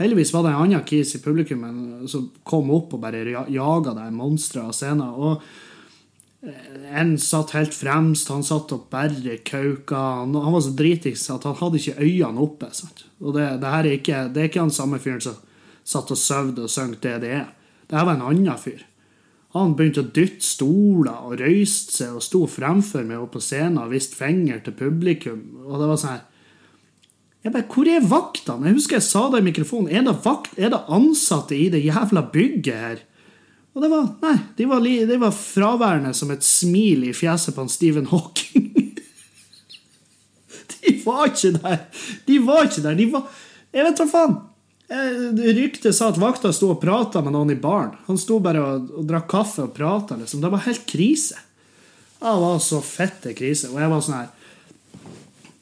Heldigvis 0.00 0.32
var 0.32 0.46
det 0.46 0.52
en 0.54 0.62
annen 0.62 0.84
kis 0.88 1.12
i 1.14 1.20
publikum 1.20 1.64
som 2.08 2.30
kom 2.48 2.70
opp 2.72 2.94
og 2.96 3.02
bare 3.02 3.20
jaga 3.52 3.92
deg 3.98 4.14
monstre 4.16 4.64
av 4.64 4.72
scenen. 4.72 5.12
Og 5.12 5.42
en 6.96 7.18
satt 7.20 7.52
helt 7.52 7.76
fremst, 7.76 8.30
han 8.32 8.44
satt 8.46 8.72
og 8.72 8.86
bare 8.92 9.36
kauka. 9.44 10.00
Han, 10.22 10.32
han 10.40 10.56
var 10.56 10.64
så 10.64 10.72
dritings 10.76 11.26
at 11.32 11.44
han 11.44 11.58
hadde 11.60 11.82
ikke 11.82 12.00
øynene 12.00 12.40
oppe. 12.40 12.70
Sant? 12.72 13.04
Og 13.20 13.36
det, 13.36 13.46
det, 13.60 13.72
her 13.74 13.84
er 13.84 13.98
ikke, 13.98 14.22
det 14.32 14.42
er 14.42 14.48
ikke 14.48 14.64
han 14.64 14.72
samme 14.72 15.02
fyren 15.02 15.20
som 15.24 15.36
satt 15.84 16.12
og 16.12 16.20
søvde 16.20 16.64
og 16.64 16.72
sang 16.72 16.96
det 16.96 17.18
det 17.20 17.34
er. 17.42 17.50
Det 17.90 17.98
her 17.98 18.08
var 18.08 18.16
en 18.16 18.28
annen 18.30 18.56
fyr. 18.60 18.86
Han 19.52 19.74
begynte 19.76 20.04
å 20.04 20.10
dytte 20.14 20.46
stoler 20.46 21.26
og 21.26 21.40
røyste 21.42 21.92
seg 21.96 22.16
og 22.16 22.24
sto 22.24 22.44
fremfor 22.48 23.02
meg 23.04 23.18
oppe 23.18 23.40
på 23.40 23.48
scenen 23.50 23.80
og 23.82 23.92
viste 23.92 24.16
finger 24.16 24.62
til 24.64 24.76
publikum. 24.78 25.42
Og 25.66 25.74
det 25.76 25.88
var 25.90 25.98
sånn 26.00 26.14
her 26.14 26.26
Jeg 27.40 27.54
bare 27.54 27.68
Hvor 27.72 27.88
er 27.88 28.04
vaktene? 28.04 28.68
Jeg 28.68 28.76
husker 28.76 28.98
jeg 28.98 29.06
sa 29.06 29.22
det 29.32 29.40
i 29.40 29.46
mikrofonen. 29.46 29.88
Er 29.88 30.04
det, 30.04 30.18
vakt, 30.24 30.52
er 30.60 30.72
det 30.74 30.82
ansatte 30.92 31.56
i 31.56 31.70
det 31.72 31.80
jævla 31.86 32.26
bygget 32.32 32.82
her? 32.84 33.00
Og 33.74 33.84
det 33.84 33.90
var 33.92 34.08
Nei, 34.24 34.36
de 34.58 34.66
var, 34.68 34.84
de 34.84 35.18
var 35.22 35.36
fraværende 35.36 36.12
som 36.16 36.32
et 36.34 36.44
smil 36.44 37.06
i 37.08 37.14
fjeset 37.16 37.56
på 37.56 37.64
en 37.64 37.72
Stephen 37.72 38.10
Hawking. 38.10 38.68
de 40.74 40.94
var 41.06 41.30
ikke 41.30 41.54
der! 41.56 41.82
De 42.26 42.38
var 42.44 42.66
ikke 42.66 42.84
der. 42.84 42.98
De 42.98 43.10
var 43.12 43.28
Jeg 43.72 43.86
vet 43.86 44.02
da 44.02 44.08
faen! 44.10 44.40
Eh, 44.90 45.52
ryktet 45.54 45.94
sa 45.94 46.08
at 46.10 46.18
vakta 46.18 46.50
sto 46.52 46.72
og 46.72 46.80
prata 46.82 47.22
med 47.22 47.36
noen 47.36 47.52
i 47.54 47.60
baren. 47.62 47.94
Han 48.08 48.18
sto 48.18 48.40
bare 48.42 48.58
og, 48.58 48.88
og 48.98 49.06
drakk 49.06 49.28
kaffe 49.30 49.68
og 49.68 49.72
prata. 49.76 50.18
Liksom. 50.18 50.42
Det 50.42 50.50
var 50.50 50.64
helt 50.66 50.82
krise. 50.90 51.38
Det 52.18 52.34
var 52.42 52.58
så 52.60 52.82
fette 52.84 53.32
krise. 53.38 53.70
Og 53.70 53.78
jeg 53.80 53.92
var 53.92 54.04
sånn 54.04 54.18
her 54.18 54.36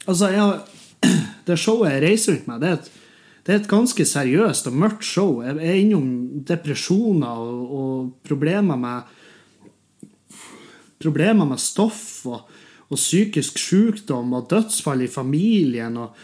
Altså, 0.09 0.31
jeg, 0.33 0.78
det 1.47 1.57
showet 1.59 1.95
jeg 1.95 2.03
reiser 2.05 2.35
rundt 2.35 2.49
med, 2.49 2.63
det 2.63 2.69
er 2.69 2.79
et, 2.79 2.89
det 3.45 3.53
er 3.53 3.61
et 3.61 3.69
ganske 3.71 4.05
seriøst 4.05 4.67
og 4.69 4.75
mørkt 4.77 5.05
show. 5.07 5.39
Jeg 5.41 5.57
er 5.57 5.77
innom 5.79 6.09
depresjoner 6.45 7.39
og, 7.45 7.61
og 7.79 8.11
problemer 8.27 8.79
med 8.79 9.15
Problemer 10.99 11.47
med 11.47 11.61
stoff 11.63 12.25
og, 12.27 12.49
og 12.91 12.97
psykisk 12.99 13.55
sykdom 13.55 14.33
og 14.35 14.49
dødsfall 14.51 15.05
i 15.05 15.07
familien. 15.07 15.95
og 15.95 16.17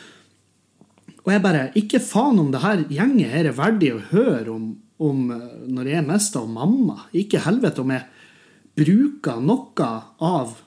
og 1.25 1.31
jeg 1.33 1.41
bare 1.41 1.69
Ikke 1.79 2.01
faen 2.03 2.39
om 2.39 2.51
det 2.53 2.61
her 2.61 2.83
gjenget 2.89 3.31
her 3.33 3.49
er 3.49 3.57
verdig 3.57 3.93
å 3.95 4.03
høre 4.11 4.51
om, 4.53 4.67
om 5.01 5.23
når 5.73 5.89
jeg 5.89 6.07
mista 6.07 6.43
mamma. 6.45 7.07
Ikke 7.17 7.41
helvete 7.41 7.81
om 7.81 7.93
jeg 7.95 8.05
bruker 8.77 9.41
noe 9.41 9.89
av 10.21 10.59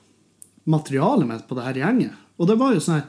materialet 0.69 1.29
mitt 1.29 1.47
på 1.47 1.55
det 1.55 1.67
her 1.69 1.79
gjenget. 1.85 2.17
Og 2.39 2.49
det 2.49 2.57
var 2.59 2.75
jo 2.75 2.83
sånn 2.83 2.99
her 2.99 3.07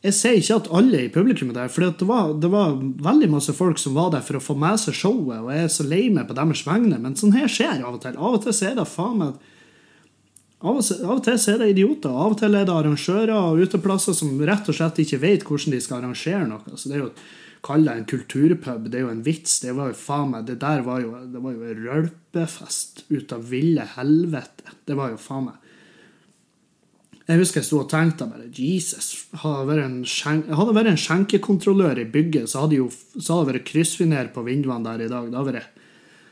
Jeg 0.00 0.16
sier 0.16 0.38
ikke 0.40 0.56
at 0.62 0.68
alle 0.72 1.02
i 1.04 1.12
publikum 1.12 1.50
er 1.52 1.58
der, 1.58 1.72
for 1.72 1.84
det 1.84 2.06
var, 2.08 2.30
det 2.40 2.48
var 2.48 2.78
veldig 3.04 3.28
masse 3.34 3.52
folk 3.52 3.78
som 3.78 3.98
var 3.98 4.14
der 4.14 4.24
for 4.24 4.38
å 4.38 4.42
få 4.42 4.56
med 4.56 4.80
seg 4.80 4.96
showet, 4.96 5.42
og 5.42 5.50
jeg 5.52 5.66
er 5.66 5.72
så 5.74 5.84
lei 5.84 6.06
meg 6.08 6.24
på 6.28 6.36
deres 6.38 6.62
vegne, 6.64 6.96
men 7.02 7.18
sånn 7.20 7.36
her 7.36 7.50
skjer 7.52 7.82
av 7.84 7.98
og 7.98 8.00
til. 8.06 8.16
Av 8.16 8.38
og 8.38 8.46
til 8.46 8.56
er 8.70 8.78
det 8.78 8.86
faen 8.88 9.18
meg 9.20 9.50
av 10.60 10.76
og, 10.76 11.20
til 11.24 11.38
er 11.38 11.60
det 11.62 11.70
idioter. 11.72 12.12
Av 12.12 12.34
og 12.34 12.40
til 12.40 12.52
er 12.52 12.66
det 12.68 12.72
arrangører 12.74 13.32
og 13.32 13.62
uteplasser 13.64 14.16
som 14.16 14.34
rett 14.44 14.66
og 14.68 14.76
slett 14.76 14.98
ikke 15.00 15.20
vet 15.22 15.46
hvordan 15.48 15.72
de 15.72 15.80
skal 15.80 16.02
arrangere 16.02 16.48
noe. 16.48 16.76
Så 16.76 16.90
det 16.90 16.98
er 16.98 17.06
jo 17.06 17.12
Kall 17.60 17.84
det 17.84 17.92
en 17.92 18.06
kulturpub. 18.08 18.86
Det 18.88 18.96
er 18.96 19.02
jo 19.04 19.12
en 19.12 19.24
vits. 19.24 19.58
Det 19.60 19.74
var 19.76 19.90
jo 19.90 19.96
faen 20.00 20.30
meg 20.32 20.46
Det 20.48 20.54
der 20.62 20.80
var 20.86 21.02
jo, 21.02 21.10
det 21.28 21.42
var 21.44 21.52
jo 21.52 21.74
rølpefest 21.76 23.02
ut 23.10 23.34
av 23.36 23.42
ville 23.50 23.84
helvete. 23.96 24.76
Det 24.88 24.96
var 24.96 25.12
jo 25.12 25.20
faen 25.20 25.50
meg 25.50 25.69
Jeg 27.30 27.38
husker 27.38 27.60
jeg 27.60 27.68
sto 27.68 27.82
og 27.84 27.90
tenkte 27.90 28.26
bare 28.26 28.48
Jesus. 28.50 29.10
Hadde 29.38 29.76
hadde 30.50 30.74
vært 30.74 30.90
en 30.90 30.98
skjenkekontrollør 30.98 32.00
i 32.02 32.08
bygget, 32.10 32.50
så 32.50 32.64
hadde 32.64 32.80
hadde 33.36 33.44
det 33.46 33.52
vært 33.52 33.68
kryssfiner 33.68 34.32
på 34.34 34.42
vinduene 34.46 34.86
der 34.88 35.04
i 35.04 35.12
dag. 35.12 35.28
Det 35.30 35.38
hadde 35.38 35.60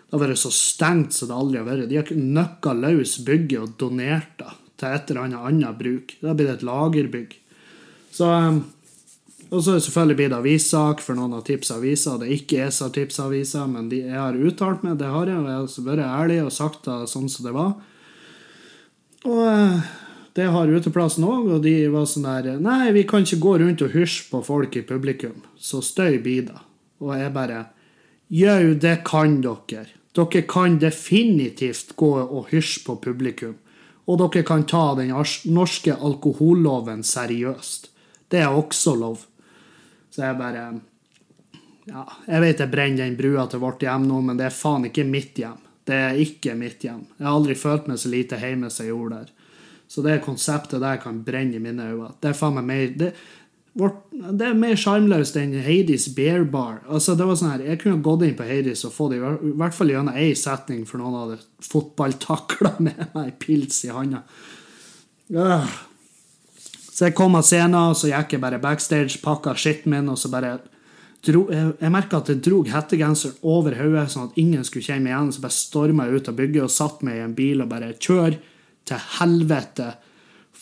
det 0.09 0.17
har 0.17 0.23
vært 0.25 0.40
så 0.40 0.50
stengt 0.55 1.12
som 1.12 1.28
det 1.28 1.37
aldri 1.37 1.61
har 1.61 1.67
vært. 1.69 1.90
De 1.90 1.99
har 2.00 2.11
nøkka 2.17 2.73
løs 2.81 3.19
bygget 3.26 3.61
og 3.61 3.76
donert 3.81 4.40
det 4.40 4.55
til 4.78 4.95
et 4.95 5.11
eller 5.11 5.26
annet 5.26 5.47
annet 5.50 5.78
bruk. 5.78 6.14
Det 6.17 6.31
har 6.31 6.38
blitt 6.38 6.52
et 6.55 6.64
lagerbygg. 6.64 7.35
Så, 8.14 8.28
um, 8.31 8.62
og 9.50 9.62
så 9.67 9.76
er 9.76 10.14
det 10.14 10.33
avissak, 10.33 11.02
for 11.05 11.19
noen 11.19 11.37
av 11.37 11.45
tipsaviser. 11.45 12.17
Det 12.23 12.28
er 12.28 12.37
ikke 12.38 12.62
ESA 12.64 12.88
tipsa 12.95 13.26
aviser, 13.26 13.69
men 13.69 13.90
de, 13.93 14.00
jeg 14.07 14.17
har 14.17 14.38
uttalt 14.38 14.87
meg, 14.87 14.97
det 15.00 15.12
har 15.12 15.28
jeg. 15.28 15.43
Og 15.43 15.50
jeg 15.50 15.61
har 15.61 15.88
vært 15.90 16.07
ærlig 16.09 16.40
og 16.47 16.52
sagt 16.57 16.88
det 16.88 16.99
sånn 17.12 17.28
som 17.28 17.49
det 17.49 17.55
var. 17.59 17.75
Og 19.28 19.45
uh, 19.45 19.93
det 20.38 20.47
har 20.54 20.71
uteplassen 20.71 21.25
òg, 21.26 21.49
og 21.57 21.62
de 21.64 21.75
var 21.90 22.04
sånn 22.07 22.26
der 22.28 22.61
Nei, 22.62 22.92
vi 22.95 23.02
kan 23.09 23.25
ikke 23.26 23.40
gå 23.42 23.57
rundt 23.59 23.83
og 23.83 23.95
hysje 23.97 24.28
på 24.30 24.38
folk 24.47 24.76
i 24.78 24.85
publikum. 24.87 25.40
Så 25.59 25.80
støy 25.83 26.21
blir 26.23 26.45
det. 26.47 26.59
Og 27.02 27.16
jeg 27.18 27.33
bare 27.35 27.64
Jau, 28.30 28.75
det 28.78 29.00
kan 29.09 29.40
dere. 29.42 29.88
Dere 30.14 30.42
kan 30.47 30.76
definitivt 30.78 31.97
gå 31.99 32.11
og 32.23 32.52
hysje 32.52 32.85
på 32.87 32.99
publikum. 33.02 33.57
Og 34.07 34.21
dere 34.21 34.45
kan 34.47 34.62
ta 34.68 34.92
den 34.99 35.11
norske 35.50 35.97
alkoholloven 35.97 37.02
seriøst. 37.02 37.90
Det 38.30 38.45
er 38.45 38.54
også 38.54 38.95
lov. 39.00 39.25
Så 40.14 40.23
jeg 40.23 40.38
bare 40.38 40.68
Ja, 41.88 42.04
jeg 42.28 42.40
vet 42.45 42.61
jeg 42.61 42.71
brenner 42.71 43.07
den 43.09 43.16
brua 43.16 43.47
til 43.49 43.62
vårt 43.64 43.83
hjem 43.83 44.07
nå, 44.07 44.21
men 44.21 44.37
det 44.37 44.45
er 44.45 44.54
faen 44.54 44.85
ikke 44.87 45.09
mitt 45.09 45.38
hjem. 45.40 45.59
Det 45.88 45.97
er 45.97 46.21
ikke 46.21 46.54
mitt 46.54 46.85
hjem. 46.85 47.07
Jeg 47.16 47.26
har 47.26 47.35
aldri 47.35 47.57
følt 47.57 47.88
meg 47.88 47.99
så 47.99 48.11
lite 48.12 48.38
hjemme 48.38 48.68
som 48.71 48.85
jeg 48.85 48.92
gjorde 48.92 49.23
der. 49.23 49.35
Så 49.88 50.04
det 50.04 50.21
konseptet 50.25 50.83
der 50.85 51.00
kan 51.00 51.23
brenne 51.25 51.57
i 51.57 51.62
mine 51.62 51.90
øyne. 51.90 52.12
Det 52.21 52.30
er 52.30 52.37
faen 52.37 52.59
meg 52.59 52.66
mer 52.68 52.88
det, 53.00 53.12
det 53.78 54.47
er 54.49 54.57
mer 54.59 54.78
sjarmløst 54.78 55.37
enn 55.38 55.54
Hades 55.62 56.09
Bear 56.16 56.42
Bar. 56.50 56.80
Altså, 56.90 57.14
det 57.14 57.26
var 57.28 57.37
sånn 57.38 57.52
her, 57.52 57.66
Jeg 57.71 57.80
kunne 57.83 58.02
gått 58.02 58.25
inn 58.26 58.37
på 58.37 58.47
Hades 58.49 58.85
og 58.88 58.95
fått 58.95 59.14
i 59.14 59.21
hvert 59.23 59.76
fall 59.76 59.92
gjennom 59.92 60.16
én 60.18 60.35
setning, 60.37 60.83
for 60.88 60.99
noen 60.99 61.14
hadde 61.21 61.38
fotballtakla 61.68 62.75
med 62.87 63.04
meg 63.14 63.37
pils 63.38 63.85
i 63.87 63.92
handa. 63.95 64.25
Øh. 65.30 65.76
Så 66.99 67.07
jeg 67.07 67.14
kom 67.14 67.38
av 67.38 67.47
scenen, 67.47 67.95
så 67.95 68.11
gikk 68.11 68.35
jeg 68.35 68.42
bare 68.42 68.59
backstage, 68.59 69.21
pakka 69.23 69.54
skitten 69.54 69.95
min, 69.95 70.11
og 70.11 70.18
så 70.18 70.33
bare 70.33 70.57
dro, 71.23 71.47
Jeg, 71.52 71.76
jeg 71.78 71.95
merka 71.95 72.18
at 72.18 72.33
jeg 72.33 72.42
dro 72.42 72.64
hettegenseren 72.66 73.38
over 73.47 73.78
hodet, 73.78 74.09
sånn 74.11 74.33
at 74.33 74.38
ingen 74.42 74.66
skulle 74.66 74.87
kjenne 74.87 75.07
meg 75.07 75.14
igjen. 75.14 75.33
Så 75.37 75.45
bare 75.45 75.54
storma 75.54 76.09
jeg 76.09 76.18
ut 76.18 76.30
av 76.33 76.38
bygget 76.40 76.66
og 76.66 76.75
satte 76.75 77.07
meg 77.07 77.21
i 77.21 77.26
en 77.28 77.38
bil 77.38 77.62
og 77.62 77.71
bare 77.71 77.95
Kjør 77.95 78.40
til 78.88 79.09
helvete! 79.18 79.92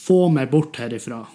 Få 0.07 0.27
meg 0.31 0.53
bort 0.53 0.77
herifra. 0.79 1.25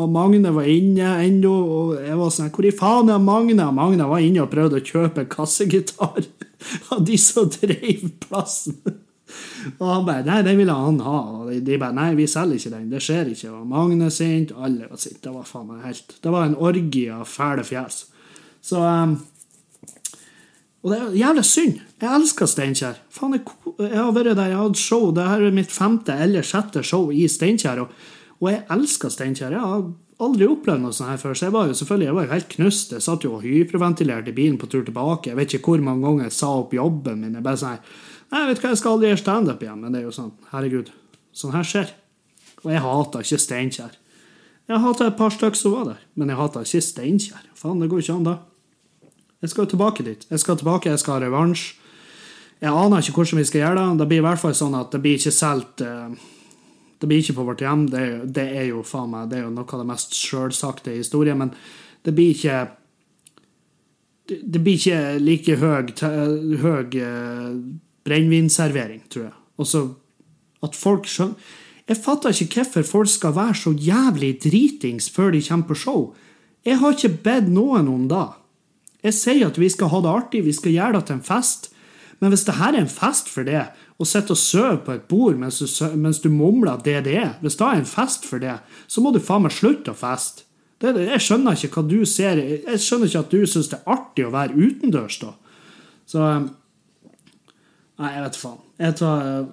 og 0.00 0.10
Magne 0.12 0.52
var 0.52 0.68
inne 0.68 1.14
ennå, 1.24 1.52
og 1.52 1.94
jeg 2.00 2.16
var 2.18 2.32
sånn 2.32 2.50
Hvor 2.52 2.68
i 2.68 2.74
faen 2.76 3.12
er 3.12 3.22
Magne? 3.22 3.70
Magne 3.72 4.08
var 4.10 4.24
inne 4.24 4.44
og 4.44 4.52
prøvde 4.52 4.80
å 4.80 4.84
kjøpe 4.84 5.28
kassegitar 5.32 6.20
av 6.92 7.00
de 7.06 7.16
som 7.20 7.48
drev 7.52 8.10
plassen. 8.26 9.00
Og 9.80 9.88
han 9.88 10.06
bare 10.06 10.24
Nei, 10.26 10.40
den 10.44 10.58
ville 10.60 10.76
han 10.76 11.00
ha. 11.04 11.18
Og 11.42 11.52
de 11.64 11.78
bare 11.80 11.96
Nei, 11.96 12.12
vi 12.18 12.28
selger 12.30 12.58
ikke 12.58 12.74
den. 12.74 12.88
Det 12.92 13.02
skjer 13.04 13.32
ikke. 13.32 13.52
Og 13.56 13.68
Magne 13.70 14.10
sint, 14.12 14.52
alle 14.52 14.88
var 14.90 15.00
sinte. 15.00 15.22
Det 15.26 15.34
var 15.34 15.48
faen 15.48 15.68
meg 15.70 15.86
helt 15.86 16.16
Det 16.22 16.34
var 16.34 16.48
en 16.48 16.58
orgie 16.58 17.12
av 17.14 17.28
fæle 17.28 17.64
fjes. 17.66 18.04
Så 18.62 18.82
um, 18.82 19.16
Og 20.82 20.90
det 20.90 20.98
er 20.98 21.20
jævlig 21.20 21.44
synd. 21.46 21.76
Jeg 22.02 22.10
elsker 22.18 22.48
Steinkjer. 22.50 22.96
Faen, 23.14 23.36
jeg, 23.36 23.44
jeg 23.84 23.98
har 23.98 24.10
vært 24.16 24.34
der, 24.34 24.48
jeg 24.50 24.58
har 24.58 24.66
hatt 24.66 24.80
show. 24.80 25.12
Det 25.14 25.28
her 25.28 25.44
er 25.46 25.54
mitt 25.54 25.70
femte 25.70 26.16
eller 26.24 26.46
sjette 26.46 26.82
show 26.86 27.12
i 27.14 27.28
Steinkjer. 27.30 27.84
Og 27.84 27.92
og 28.42 28.48
jeg 28.50 28.64
elsker 28.74 29.12
Steinkjer. 29.14 29.54
Jeg 29.54 29.62
har 29.62 29.84
aldri 30.22 30.46
opplevd 30.50 30.82
noe 30.82 30.94
sånt 30.94 31.12
her 31.12 31.20
før, 31.22 31.36
så 31.38 31.46
jeg 31.46 31.54
var 31.54 31.68
jo 31.68 31.76
selvfølgelig 31.78 32.08
jeg 32.08 32.16
var 32.16 32.32
helt 32.32 32.48
knust. 32.56 32.94
Jeg 32.96 33.04
satt 33.04 33.26
jo 33.26 33.36
og 33.36 33.44
hyperventilerte 33.46 34.32
i 34.32 34.34
bilen 34.34 34.58
på 34.58 34.68
tur 34.70 34.82
tilbake. 34.86 35.30
Jeg 35.30 35.38
vet 35.38 35.54
ikke 35.54 35.76
hvor 35.76 35.84
mange 35.86 36.02
ganger 36.06 36.26
jeg 36.26 36.34
sa 36.40 36.50
opp 36.58 36.74
jobben 36.74 37.22
min. 37.22 37.36
Jeg 37.38 37.46
bare 37.46 37.60
sånn 37.62 37.78
Nei, 38.32 38.46
vet 38.48 38.62
hva, 38.62 38.70
jeg 38.72 38.80
skal 38.80 38.94
aldri 38.94 39.10
gjøre 39.10 39.20
standup 39.20 39.60
igjen, 39.60 39.80
men 39.82 39.92
det 39.92 39.98
er 40.00 40.06
jo 40.06 40.14
sånn, 40.16 40.30
herregud, 40.54 40.86
sånn 41.36 41.52
her 41.52 41.66
skjer. 41.68 41.90
Og 42.62 42.70
jeg 42.72 42.80
hater 42.80 43.26
ikke 43.26 43.38
Steinkjer. 43.44 43.98
Jeg 44.72 44.80
hater 44.86 45.10
et 45.10 45.18
par 45.18 45.34
stykker 45.34 45.60
som 45.60 45.74
var 45.74 45.90
der, 45.90 45.98
men 46.16 46.32
jeg 46.32 46.38
hater 46.38 46.64
ikke 46.64 46.86
Steinkjer. 46.86 47.42
Faen, 47.60 47.82
det 47.82 47.90
går 47.92 48.00
ikke 48.00 48.16
an, 48.16 48.30
da. 48.30 48.38
Jeg 49.42 49.50
skal 49.50 49.66
tilbake 49.66 50.04
dit. 50.06 50.26
Jeg 50.30 50.38
skal 50.38 50.58
tilbake, 50.58 50.90
jeg 50.90 51.02
skal 51.02 51.18
ha 51.18 51.24
revansj. 51.26 51.72
Jeg 52.62 52.70
aner 52.70 53.02
ikke 53.02 53.16
hvordan 53.18 53.40
vi 53.40 53.48
skal 53.48 53.64
gjøre 53.64 53.80
det. 53.80 53.98
Det 53.98 54.06
blir 54.10 54.22
i 54.22 54.26
hvert 54.28 54.40
fall 54.40 54.54
sånn 54.54 54.76
at 54.78 54.92
det 54.94 55.00
blir 55.02 55.18
ikke 55.18 55.34
solgt 55.34 55.82
uh, 55.82 56.12
det 57.02 57.08
blir 57.10 57.18
ikke 57.18 57.34
på 57.34 57.46
vårt 57.48 57.62
hjem. 57.64 57.88
Det, 57.90 58.04
det, 58.30 58.44
er 58.60 58.68
jo 58.70 58.84
faen 58.86 59.10
meg, 59.10 59.26
det 59.32 59.40
er 59.40 59.48
jo 59.48 59.54
noe 59.54 59.66
av 59.66 59.80
det 59.82 59.88
mest 59.88 60.14
sjølsagte 60.14 60.92
i 60.92 61.00
historien. 61.00 61.40
Men 61.40 61.50
det 62.06 62.14
blir 62.14 62.36
ikke 62.36 62.60
Det, 64.30 64.60
blir 64.62 64.78
ikke 64.78 65.18
like 65.18 65.56
høy, 65.58 65.90
høy 66.62 66.94
uh, 67.02 67.56
brennevinservering, 68.06 69.02
tror 69.10 69.24
jeg. 69.24 69.34
også 69.58 69.82
at 70.62 70.78
folk 70.78 71.08
skjønner 71.10 71.34
Jeg 71.88 71.98
fatter 71.98 72.30
ikke 72.30 72.62
hvorfor 72.62 72.86
folk 72.86 73.10
skal 73.10 73.34
være 73.34 73.54
så 73.58 73.72
jævlig 73.74 74.38
dritings 74.44 75.10
før 75.10 75.34
de 75.34 75.42
kommer 75.42 75.66
på 75.66 75.74
show. 75.74 76.14
Jeg 76.64 76.78
har 76.78 76.94
ikke 76.94 77.18
bedt 77.24 77.50
noen 77.50 77.88
om 77.90 78.06
det. 78.08 78.28
Jeg 79.02 79.18
sier 79.18 79.48
at 79.48 79.58
vi 79.58 79.68
skal 79.72 79.90
ha 79.90 79.98
det 80.02 80.12
artig, 80.12 80.44
vi 80.46 80.54
skal 80.54 80.76
gjøre 80.76 80.98
det 80.98 81.06
til 81.08 81.16
en 81.18 81.26
fest. 81.26 81.70
Men 82.22 82.30
hvis 82.30 82.44
det 82.46 82.58
her 82.60 82.76
er 82.76 82.84
en 82.84 82.90
fest 82.90 83.30
for 83.32 83.42
det, 83.46 83.64
å 83.98 84.04
sitte 84.06 84.34
og 84.34 84.40
sove 84.40 84.78
på 84.86 84.92
et 84.94 85.08
bord 85.10 85.36
mens 85.38 85.58
du, 85.58 85.66
mens 85.98 86.20
du 86.22 86.28
mumler 86.32 86.80
det 86.84 87.04
det 87.06 87.16
er. 87.18 87.32
Hvis 87.42 87.58
det 87.58 87.66
er 87.66 87.76
en 87.80 87.88
fest 87.88 88.26
for 88.28 88.38
det, 88.42 88.56
så 88.86 89.00
må 89.02 89.08
du 89.14 89.20
faen 89.22 89.42
meg 89.46 89.54
slutte 89.54 89.92
å 89.92 89.98
feste. 89.98 90.40
Jeg 90.82 91.22
skjønner 91.22 91.54
ikke 91.54 91.76
hva 91.76 91.84
du 91.86 92.00
ser 92.10 92.40
Jeg 92.42 92.80
skjønner 92.82 93.06
ikke 93.06 93.22
at 93.22 93.30
du 93.30 93.46
syns 93.46 93.70
det 93.70 93.78
er 93.78 93.90
artig 93.94 94.26
å 94.26 94.34
være 94.34 94.58
utendørs, 94.58 95.22
da. 95.22 95.30
Så 96.10 96.18
um, 96.18 96.50
Nei, 98.02 98.10
jeg 98.16 98.22
vet 98.24 98.38
faen. 98.40 98.58
Jeg 98.82 98.92
tar 98.98 99.18
uh, 99.22 99.46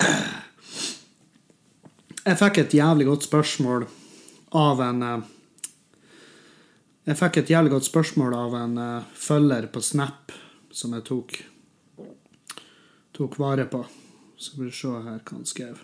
Jeg 2.28 2.38
fikk 2.38 2.62
et 2.62 2.76
jævlig 2.76 3.06
godt 3.08 3.26
spørsmål 3.26 3.88
av 4.60 4.76
en 4.86 5.02
uh, 5.02 5.18
Jeg 7.08 7.16
fikk 7.16 7.38
et 7.40 7.50
jævlig 7.50 7.72
godt 7.72 7.88
spørsmål 7.88 8.34
av 8.36 8.54
en 8.58 8.74
uh, 8.76 9.12
følger 9.16 9.70
på 9.72 9.80
Snap 9.80 10.34
som 10.70 10.92
jeg 10.94 11.06
tok, 11.08 11.36
tok 13.16 13.38
vare 13.40 13.64
på. 13.70 13.80
Så 14.36 14.52
skal 14.52 14.66
vi 14.66 14.74
se 14.74 14.90
her 14.90 15.22
hva 15.22 15.36
han 15.38 15.46
skrev. 15.48 15.78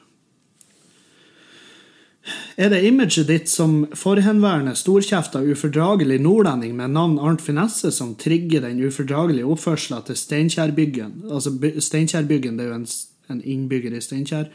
Er 2.58 2.70
det 2.72 2.82
imaget 2.88 3.28
ditt 3.28 3.50
som 3.50 3.84
forhenværende 3.94 4.74
storkjefta 4.76 5.42
ufordragelig 5.46 6.18
nordlending 6.24 6.74
med 6.76 6.94
navn 6.94 7.18
Arnt 7.22 7.44
Finesse 7.44 7.92
som 7.94 8.14
trigger 8.18 8.64
den 8.64 8.80
ufordragelige 8.82 9.46
oppførselen 9.46 10.02
til 10.08 10.18
Steinkjerbyggen? 10.18 11.22
Altså 11.30 11.52
Steinkjerbyggen, 11.78 12.58
er 12.60 12.72
jo 12.72 12.80
en, 12.80 12.88
en 13.30 13.44
innbygger 13.44 13.94
i 13.94 14.02
Steinkjer, 14.02 14.50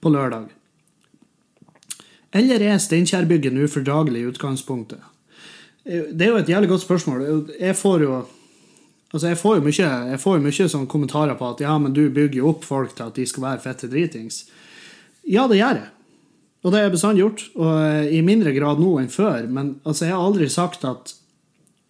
på 0.00 0.12
lørdag. 0.12 0.48
Eller 2.36 2.62
er 2.62 2.78
Steinkjerbyggen 2.78 3.58
ufordragelig 3.64 4.22
i 4.22 4.30
utgangspunktet? 4.30 5.15
Det 5.86 6.24
er 6.24 6.32
jo 6.32 6.40
et 6.40 6.48
jævlig 6.50 6.68
godt 6.72 6.82
spørsmål. 6.82 7.26
Jeg 7.60 7.76
får 7.78 8.02
jo 8.02 8.24
Altså, 9.14 9.28
jeg 9.30 9.38
får 9.38 9.54
jo 9.56 9.62
mye, 9.62 9.90
jeg 10.10 10.18
får 10.20 10.40
mye 10.42 10.64
sånn 10.68 10.88
kommentarer 10.90 11.36
på 11.38 11.46
at 11.48 11.60
ja, 11.62 11.76
men 11.78 11.92
du 11.94 12.02
bygger 12.10 12.40
jo 12.40 12.48
opp 12.50 12.64
folk 12.66 12.96
til 12.98 13.06
at 13.06 13.14
de 13.16 13.26
skal 13.30 13.44
være 13.44 13.62
fette 13.62 13.88
dritings. 13.88 14.40
Ja, 15.24 15.46
det 15.46 15.60
gjør 15.60 15.78
jeg. 15.78 15.92
Og 16.66 16.72
det 16.72 16.80
har 16.80 16.88
jeg 16.88 16.94
bestandig 16.96 17.22
gjort, 17.22 17.44
og 17.54 17.70
eh, 17.78 18.08
i 18.18 18.24
mindre 18.26 18.50
grad 18.56 18.82
nå 18.82 18.96
enn 18.98 19.12
før. 19.12 19.46
Men 19.46 19.76
altså, 19.86 20.08
jeg 20.08 20.16
har 20.16 20.26
aldri 20.26 20.48
sagt 20.50 20.84
at 20.84 21.14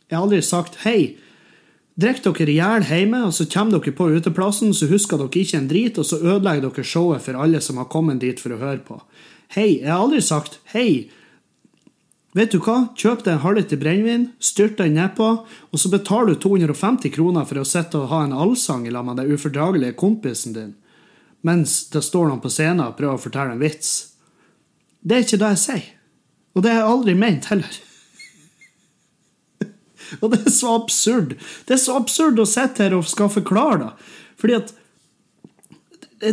Jeg 0.07 0.15
har 0.15 0.23
aldri 0.29 0.39
sagt 0.45 0.77
hei. 0.85 1.17
Drikk 1.99 2.21
dere 2.23 2.53
i 2.53 2.59
hjel 2.61 2.85
hjemme, 2.87 3.25
og 3.27 3.33
så 3.35 3.49
kommer 3.51 3.81
dere 3.81 3.97
på 3.97 4.11
uteplassen, 4.13 4.75
så 4.77 4.87
husker 4.87 5.19
dere 5.19 5.41
ikke 5.41 5.59
en 5.59 5.71
drit, 5.73 5.99
og 5.99 6.07
så 6.07 6.21
ødelegger 6.21 6.69
dere 6.69 6.85
showet 6.85 7.25
for 7.25 7.41
alle 7.41 7.59
som 7.65 7.81
har 7.81 7.89
kommet 7.91 8.21
dit 8.23 8.39
for 8.39 8.55
å 8.55 8.61
høre 8.61 8.85
på. 8.87 9.01
Hei. 9.57 9.81
Jeg 9.81 9.91
har 9.91 10.05
aldri 10.05 10.21
sagt 10.23 10.61
hei. 10.77 11.09
Vet 12.37 12.53
du 12.53 12.59
hva? 12.61 12.91
Kjøp 12.99 13.23
deg 13.25 13.33
en 13.33 13.45
halvliter 13.47 13.79
brennevin, 13.81 14.27
styrt 14.45 14.77
den 14.77 14.99
nedpå, 14.99 15.29
og 15.73 15.81
så 15.81 15.89
betaler 15.89 16.35
du 16.35 16.43
250 16.43 17.15
kroner 17.15 17.47
for 17.49 17.63
å 17.63 17.65
sitte 17.65 18.03
og 18.03 18.11
ha 18.11 18.27
en 18.27 18.35
allsang 18.37 18.85
i 18.85 18.93
med 18.93 19.17
den 19.17 19.33
ufordragelige 19.33 19.97
kompisen 19.97 20.53
din, 20.53 20.75
mens 21.41 21.87
det 21.95 22.05
står 22.05 22.29
noen 22.29 22.43
på 22.45 22.53
scenen 22.53 22.85
og 22.85 22.99
prøver 22.99 23.17
å 23.17 23.25
fortelle 23.25 23.57
en 23.57 23.63
vits. 23.65 24.13
Det 25.01 25.17
er 25.17 25.25
ikke 25.25 25.41
det 25.41 25.53
jeg 25.55 25.63
sier. 25.65 25.89
Og 26.57 26.65
det 26.65 26.73
har 26.75 26.83
jeg 26.83 26.93
aldri 26.93 27.15
ment 27.17 27.49
heller. 27.53 27.81
og 30.21 30.33
det 30.33 30.43
er 30.43 30.57
så 30.57 30.77
absurd. 30.77 31.37
Det 31.69 31.77
er 31.77 31.83
så 31.83 31.97
absurd 31.97 32.41
å 32.43 32.49
sitte 32.49 32.85
her 32.85 32.97
og 32.97 33.09
skal 33.09 33.33
forklare 33.33 33.81
det. 33.87 33.93
Fordi 34.41 34.59
at 34.61 34.75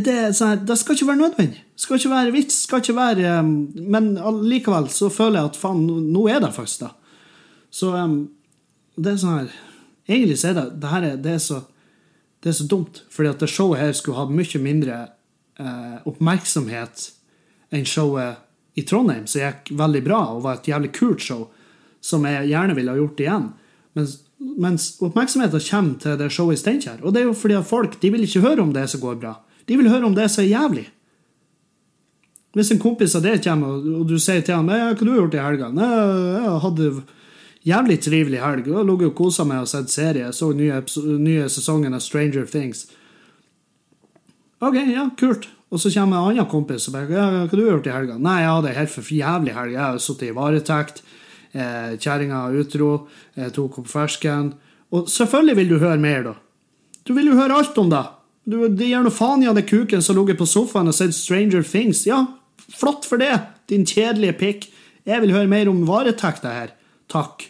det, 0.04 0.18
sånn, 0.36 0.66
det, 0.68 0.78
skal 0.80 0.98
ikke 0.98 1.10
være 1.14 1.22
nødvendig. 1.22 1.63
Skal 1.76 1.98
ikke 1.98 2.12
være 2.12 2.34
vits. 2.36 2.64
skal 2.68 2.84
ikke 2.84 2.96
være, 2.96 3.40
um, 3.40 3.74
Men 3.76 4.14
likevel 4.46 4.90
så 4.94 5.10
føler 5.10 5.40
jeg 5.40 5.52
at 5.52 5.58
faen, 5.58 5.86
nå 6.14 6.28
er 6.30 6.40
det 6.44 6.54
faktisk 6.54 6.86
det. 6.86 6.92
Så 7.74 7.94
um, 7.98 8.18
det 8.96 9.14
er 9.14 9.22
sånn 9.22 9.38
her 9.40 9.54
Egentlig 10.04 10.38
så 10.42 10.52
er 10.52 10.58
det 10.58 10.66
det, 10.84 10.90
her 10.92 11.06
er, 11.08 11.20
det, 11.24 11.34
er 11.38 11.42
så, 11.42 11.62
det 12.44 12.52
er 12.52 12.58
så 12.58 12.66
dumt. 12.68 13.04
Fordi 13.10 13.30
at 13.32 13.40
det 13.40 13.50
showet 13.50 13.80
her 13.80 13.94
skulle 13.96 14.20
hatt 14.20 14.34
mye 14.36 14.60
mindre 14.60 14.98
eh, 15.56 16.00
oppmerksomhet 16.10 17.06
enn 17.74 17.88
showet 17.88 18.42
i 18.76 18.84
Trondheim, 18.84 19.24
som 19.30 19.46
gikk 19.46 19.72
veldig 19.80 20.02
bra 20.04 20.20
og 20.34 20.44
var 20.44 20.60
et 20.60 20.68
jævlig 20.68 20.92
kult 20.98 21.24
show, 21.24 21.46
som 22.04 22.26
jeg 22.28 22.50
gjerne 22.52 22.76
ville 22.76 22.92
ha 22.92 23.00
gjort 23.00 23.24
igjen. 23.24 23.48
Mens, 23.96 24.18
mens 24.40 24.90
oppmerksomheten 25.00 25.64
kommer 25.70 25.96
til 26.04 26.20
det 26.20 26.30
showet 26.34 26.58
i 26.58 26.62
Steinkjer. 26.62 27.00
Og 27.00 27.16
det 27.16 27.24
er 27.24 27.30
jo 27.30 27.38
fordi 27.38 27.58
at 27.62 27.70
folk 27.70 27.96
de 28.02 28.12
vil 28.12 28.26
ikke 28.28 28.44
høre 28.44 28.66
om 28.66 28.74
det 28.76 28.90
som 28.92 29.04
går 29.04 29.22
bra. 29.24 29.38
De 29.70 29.80
vil 29.80 29.88
høre 29.88 30.10
om 30.10 30.18
det 30.18 30.28
som 30.34 30.44
er 30.44 30.52
jævlig. 30.52 30.88
Hvis 32.54 32.70
en 32.72 32.82
kompis 32.82 33.16
av 33.18 33.24
det 33.26 33.40
kommer, 33.44 33.82
og 33.82 34.06
du 34.08 34.20
sier 34.22 34.44
til 34.46 34.54
ham 34.54 34.68
hva 34.70 34.78
har 34.92 34.98
du 35.00 35.10
gjort 35.10 35.34
i 35.34 35.42
helga? 35.42 35.72
Jeg 35.74 36.58
hadde 36.66 36.90
jævlig 37.66 37.98
trivelig 38.06 38.42
helg. 38.44 38.68
Jeg 38.70 38.86
lå 38.86 38.98
og 39.00 39.16
kosa 39.18 39.46
meg 39.48 39.64
og 39.64 39.72
sett 39.72 39.90
serie. 39.90 40.28
Jeg 40.28 40.38
så 40.38 40.52
nye, 40.54 40.84
nye 41.18 41.48
sesongen 41.50 41.98
av 41.98 42.04
Stranger 42.06 42.46
Things. 42.50 42.86
OK, 44.64 44.78
ja, 44.94 45.08
kult. 45.20 45.50
Og 45.74 45.82
så 45.82 45.90
kommer 45.96 46.20
en 46.20 46.30
annen 46.30 46.50
kompis 46.52 46.86
og 46.88 46.94
bare 46.94 47.10
ja, 47.10 47.26
'Hva 47.32 47.50
har 47.50 47.58
du 47.58 47.66
gjort 47.66 47.88
i 47.88 47.96
helga?' 47.96 48.20
'Nei, 48.20 48.40
jeg 48.42 48.50
hadde 48.54 48.70
ei 48.70 48.78
helt 48.78 48.90
for 48.94 49.02
jævlig 49.02 49.54
helg. 49.58 49.72
Jeg 49.74 49.82
har 49.82 49.98
sittet 49.98 50.30
i 50.30 50.36
varetekt. 50.38 51.02
Eh, 51.54 51.98
Kjerringa 51.98 52.54
utro. 52.54 53.08
Jeg 53.36 53.54
tok 53.54 53.80
opp 53.80 53.88
fersken.' 53.88 54.54
Og 54.92 55.10
selvfølgelig 55.10 55.56
vil 55.58 55.70
du 55.70 55.80
høre 55.80 55.98
mer, 55.98 56.24
da. 56.24 56.34
Du 57.08 57.14
vil 57.14 57.26
jo 57.26 57.34
høre 57.34 57.58
alt 57.58 57.78
om 57.78 57.90
det. 57.90 58.06
Du, 58.46 58.68
det 58.68 58.88
gir 58.88 59.02
noe 59.02 59.12
faen 59.12 59.42
i 59.42 59.50
den 59.50 59.66
kuken 59.66 60.02
som 60.02 60.16
ligger 60.16 60.38
på 60.38 60.46
sofaen 60.46 60.88
og 60.88 60.94
sett 60.94 61.16
Stranger 61.16 61.64
Things. 61.64 62.06
Ja, 62.06 62.28
flott 62.72 63.08
for 63.08 63.22
det, 63.22 63.34
din 63.72 63.86
kjedelige 63.88 64.38
pikk. 64.40 64.68
Jeg 65.08 65.24
vil 65.24 65.34
høre 65.36 65.52
mer 65.52 65.70
om 65.72 65.84
varetekta 65.88 66.54
her. 66.54 66.76
Takk. 67.12 67.48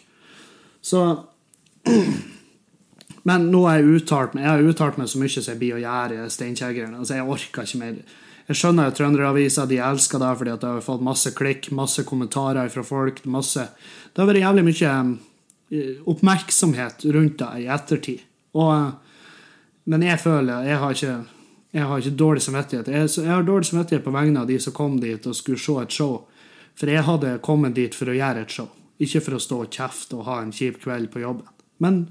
Så 0.84 1.04
Men 3.24 3.46
nå 3.48 3.62
har 3.64 3.78
jeg 3.78 4.00
uttalt 4.02 4.34
meg 4.36 4.42
Jeg 4.44 4.50
har 4.50 4.66
uttalt 4.68 4.96
meg 5.00 5.08
så 5.08 5.16
mye 5.20 5.32
som 5.32 5.46
jeg 5.46 5.60
blir 5.60 5.76
å 5.78 5.80
gjøre 5.80 6.26
Steinkjer-greiene. 6.32 6.98
Altså, 7.00 7.14
jeg 7.16 7.28
orker 7.36 7.68
ikke 7.68 7.80
mer. 7.80 7.94
Jeg 8.50 8.58
skjønner 8.60 8.90
at 8.90 8.98
Trønderavisa 8.98 9.64
de 9.68 9.78
elsker 9.80 10.20
det 10.20 10.32
fordi 10.40 10.52
at 10.52 10.64
det 10.64 10.72
har 10.74 10.84
fått 10.84 11.06
masse 11.06 11.32
klikk, 11.36 11.70
masse 11.72 12.04
kommentarer 12.04 12.68
fra 12.72 12.84
folk. 12.84 13.22
masse... 13.24 13.64
Det 14.12 14.20
har 14.20 14.28
vært 14.28 14.42
jævlig 14.42 14.66
mye 14.66 14.92
eh, 15.72 16.02
oppmerksomhet 16.12 17.06
rundt 17.16 17.38
det 17.40 17.64
i 17.64 17.70
ettertid. 17.72 18.26
Og 18.60 18.92
men 19.90 20.04
jeg 20.04 20.20
føler 20.22 20.64
jeg 20.64 20.80
har 20.80 20.96
ikke, 20.96 21.14
jeg 21.74 21.88
har 21.90 22.00
ikke 22.00 22.18
dårlig 22.18 22.42
samvittighet. 22.44 22.88
Jeg, 22.88 23.10
jeg, 23.18 23.30
har 23.30 23.46
dårlig 23.46 23.66
samvittighet 23.66 24.04
på 24.04 24.14
vegne 24.14 24.42
av 24.42 24.50
de 24.50 24.58
som 24.62 24.74
kom 24.76 24.98
dit 25.02 25.26
og 25.26 25.36
skulle 25.36 25.60
se 25.60 25.74
et 25.82 25.94
show. 25.94 26.12
For 26.78 26.90
jeg 26.90 27.06
hadde 27.06 27.38
kommet 27.42 27.74
dit 27.74 27.94
for 27.94 28.10
å 28.10 28.14
gjøre 28.14 28.44
et 28.44 28.54
show, 28.54 28.68
ikke 29.02 29.22
for 29.22 29.36
å 29.36 29.42
stå 29.42 29.58
og 29.64 29.74
kjefte 29.74 30.18
og 30.18 30.28
ha 30.28 30.40
en 30.42 30.52
kjip 30.54 30.80
kveld 30.82 31.10
på 31.10 31.22
jobben. 31.22 31.48
Men 31.82 32.04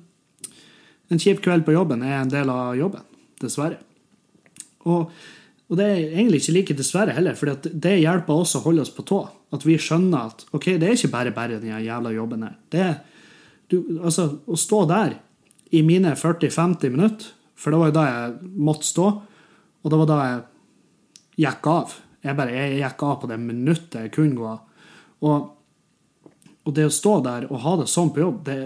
en 1.12 1.22
kjip 1.22 1.40
kveld 1.44 1.64
på 1.68 1.76
jobben 1.76 2.04
er 2.04 2.20
en 2.22 2.32
del 2.32 2.52
av 2.52 2.76
jobben, 2.80 3.06
dessverre. 3.40 3.80
Og, 4.88 5.14
og 5.72 5.80
det 5.80 5.88
er 5.88 6.02
egentlig 6.02 6.42
ikke 6.44 6.56
like 6.58 6.78
dessverre 6.80 7.16
heller, 7.16 7.38
for 7.40 7.56
det 7.64 7.94
hjelper 8.02 8.44
oss 8.44 8.56
å 8.60 8.64
holde 8.66 8.84
oss 8.84 8.92
på 8.96 9.06
tå. 9.08 9.22
At 9.56 9.64
vi 9.68 9.78
skjønner 9.80 10.32
at 10.32 10.44
ok, 10.52 10.74
det 10.82 10.90
er 10.90 10.98
ikke 10.98 11.14
bare 11.14 11.36
bare 11.36 11.62
den 11.62 11.86
jævla 11.86 12.12
jobben 12.16 12.44
her. 12.48 12.60
Det 12.72 12.90
du, 13.72 13.78
altså, 14.04 14.28
Å 14.44 14.58
stå 14.60 14.82
der 14.92 15.16
i 15.74 15.80
mine 15.88 16.12
40-50 16.20 16.92
minutter 16.92 17.32
for 17.64 17.72
det 17.72 17.80
var 17.80 17.92
jo 17.92 17.96
da 17.96 18.04
jeg 18.10 18.52
måtte 18.60 18.88
stå, 18.88 19.08
og 19.84 19.92
det 19.92 20.00
var 20.00 20.10
da 20.10 20.20
jeg 20.24 20.42
gikk 21.44 21.68
av. 21.72 21.96
Jeg 22.24 22.38
bare 22.40 22.56
jeg 22.56 22.80
gikk 22.80 23.04
av 23.04 23.18
på 23.22 23.30
det 23.32 23.40
minuttet 23.42 24.00
jeg 24.06 24.14
kunne 24.16 24.38
gå 24.40 24.48
av. 24.48 24.86
Og, 25.24 25.50
og, 26.64 26.72
det 26.76 26.88
å 26.88 26.94
stå 26.94 27.18
der 27.24 27.48
og 27.50 27.64
ha 27.64 27.76
det 27.80 27.90
sånn 27.92 28.12
på 28.16 28.24
jobb 28.24 28.44
det, 28.48 28.58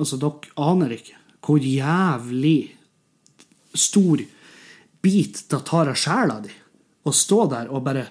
altså 0.00 0.18
Dere 0.20 0.54
aner 0.70 0.94
ikke 0.96 1.18
hvor 1.40 1.62
jævlig 1.64 2.58
stor 3.74 4.22
bit 5.00 5.44
det 5.50 5.60
tar 5.66 5.90
av 5.90 5.98
sjela 5.98 6.40
di 6.44 6.52
å 7.06 7.12
stå 7.14 7.44
der 7.50 7.70
og 7.70 7.84
bare 7.86 8.04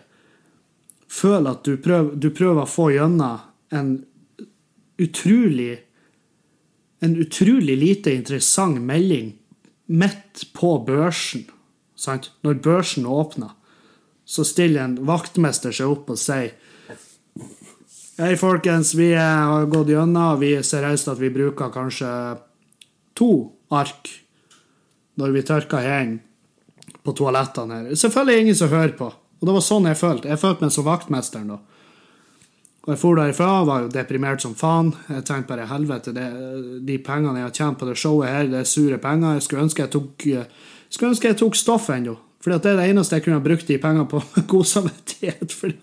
føle 1.09 1.51
at 1.53 1.67
du 1.67 1.77
prøver, 1.81 2.15
du 2.15 2.29
prøver 2.33 2.63
å 2.63 2.69
få 2.69 2.89
gjennom 2.95 3.43
en 3.75 3.91
utrolig 4.99 5.75
en 6.99 7.15
utrolig 7.15 7.77
lite 7.79 8.11
interessant 8.11 8.81
melding 8.83 9.31
midt 9.89 10.49
på 10.53 10.73
børsen, 10.85 11.45
sant? 11.99 12.31
når 12.45 12.61
børsen 12.63 13.07
åpner, 13.09 13.51
så 14.25 14.45
stiller 14.45 14.85
en 14.85 14.97
vaktmester 15.09 15.73
seg 15.75 15.91
opp 15.91 16.11
og 16.13 16.19
sier 16.21 16.55
Hei, 18.19 18.33
folkens, 18.35 18.91
vi 18.99 19.13
har 19.15 19.69
gått 19.71 19.93
gjennom, 19.93 20.39
vi 20.41 20.57
ser 20.67 20.83
helst 20.83 21.07
at 21.07 21.21
vi 21.21 21.29
bruker 21.31 21.71
kanskje 21.71 22.09
to 23.15 23.29
ark 23.71 24.09
når 25.19 25.35
vi 25.35 25.45
tørker 25.47 25.85
hendene 25.85 26.25
på 27.03 27.13
toalettene 27.15 27.77
her. 27.77 27.95
Selvfølgelig 27.95 28.43
ingen 28.43 28.57
som 28.59 28.71
hører 28.73 28.95
på. 28.97 29.07
Og 29.39 29.47
det 29.47 29.55
var 29.55 29.63
sånn 29.63 29.87
jeg 29.87 29.99
følte. 29.99 30.29
Jeg 30.31 30.41
følte 30.41 30.65
meg 30.65 30.73
som 30.75 30.87
vaktmesteren 30.87 31.53
da. 31.53 31.59
Og 32.83 32.93
jeg 32.93 32.99
for 33.01 33.19
derifra, 33.19 33.49
var 33.67 33.85
jo 33.85 33.91
deprimert 33.93 34.43
som 34.43 34.55
faen. 34.57 34.91
Jeg 35.07 35.25
tenkte 35.27 35.53
bare 35.53 35.67
helvete, 35.69 36.13
det, 36.15 36.27
de 36.87 36.97
pengene 37.03 37.41
jeg 37.41 37.47
har 37.47 37.55
tjent 37.55 37.79
på 37.79 37.87
det 37.89 37.97
showet 37.99 38.31
her, 38.33 38.51
det 38.51 38.61
er 38.61 38.69
sure 38.69 38.99
penger. 38.99 39.37
Jeg 39.37 39.45
skulle 39.45 39.65
ønske 39.67 39.85
jeg 39.85 39.93
tok, 39.95 40.27
skulle 40.89 41.13
ønske 41.13 41.31
jeg 41.31 41.39
tok 41.39 41.57
stoff 41.57 41.89
ennå. 41.93 42.17
For 42.39 42.55
det 42.55 42.71
er 42.71 42.77
det 42.79 42.87
eneste 42.93 43.17
jeg 43.17 43.25
kunne 43.25 43.39
ha 43.41 43.43
brukt 43.43 43.67
de 43.67 43.77
pengene 43.81 44.07
på. 44.09 44.21
God 44.51 44.67
samvittighet. 44.67 45.51
For 45.51 45.73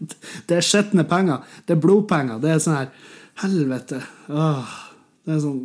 det 0.48 0.56
er 0.56 0.64
skitne 0.64 1.04
penger. 1.08 1.44
Det 1.66 1.76
er 1.76 1.82
blodpenger. 1.82 2.40
Det 2.42 2.52
er 2.52 2.62
sånn 2.62 2.78
her 2.78 3.12
Helvete. 3.36 3.98
Åh, 4.32 4.76
det 5.28 5.34
er 5.34 5.42
sånn 5.42 5.58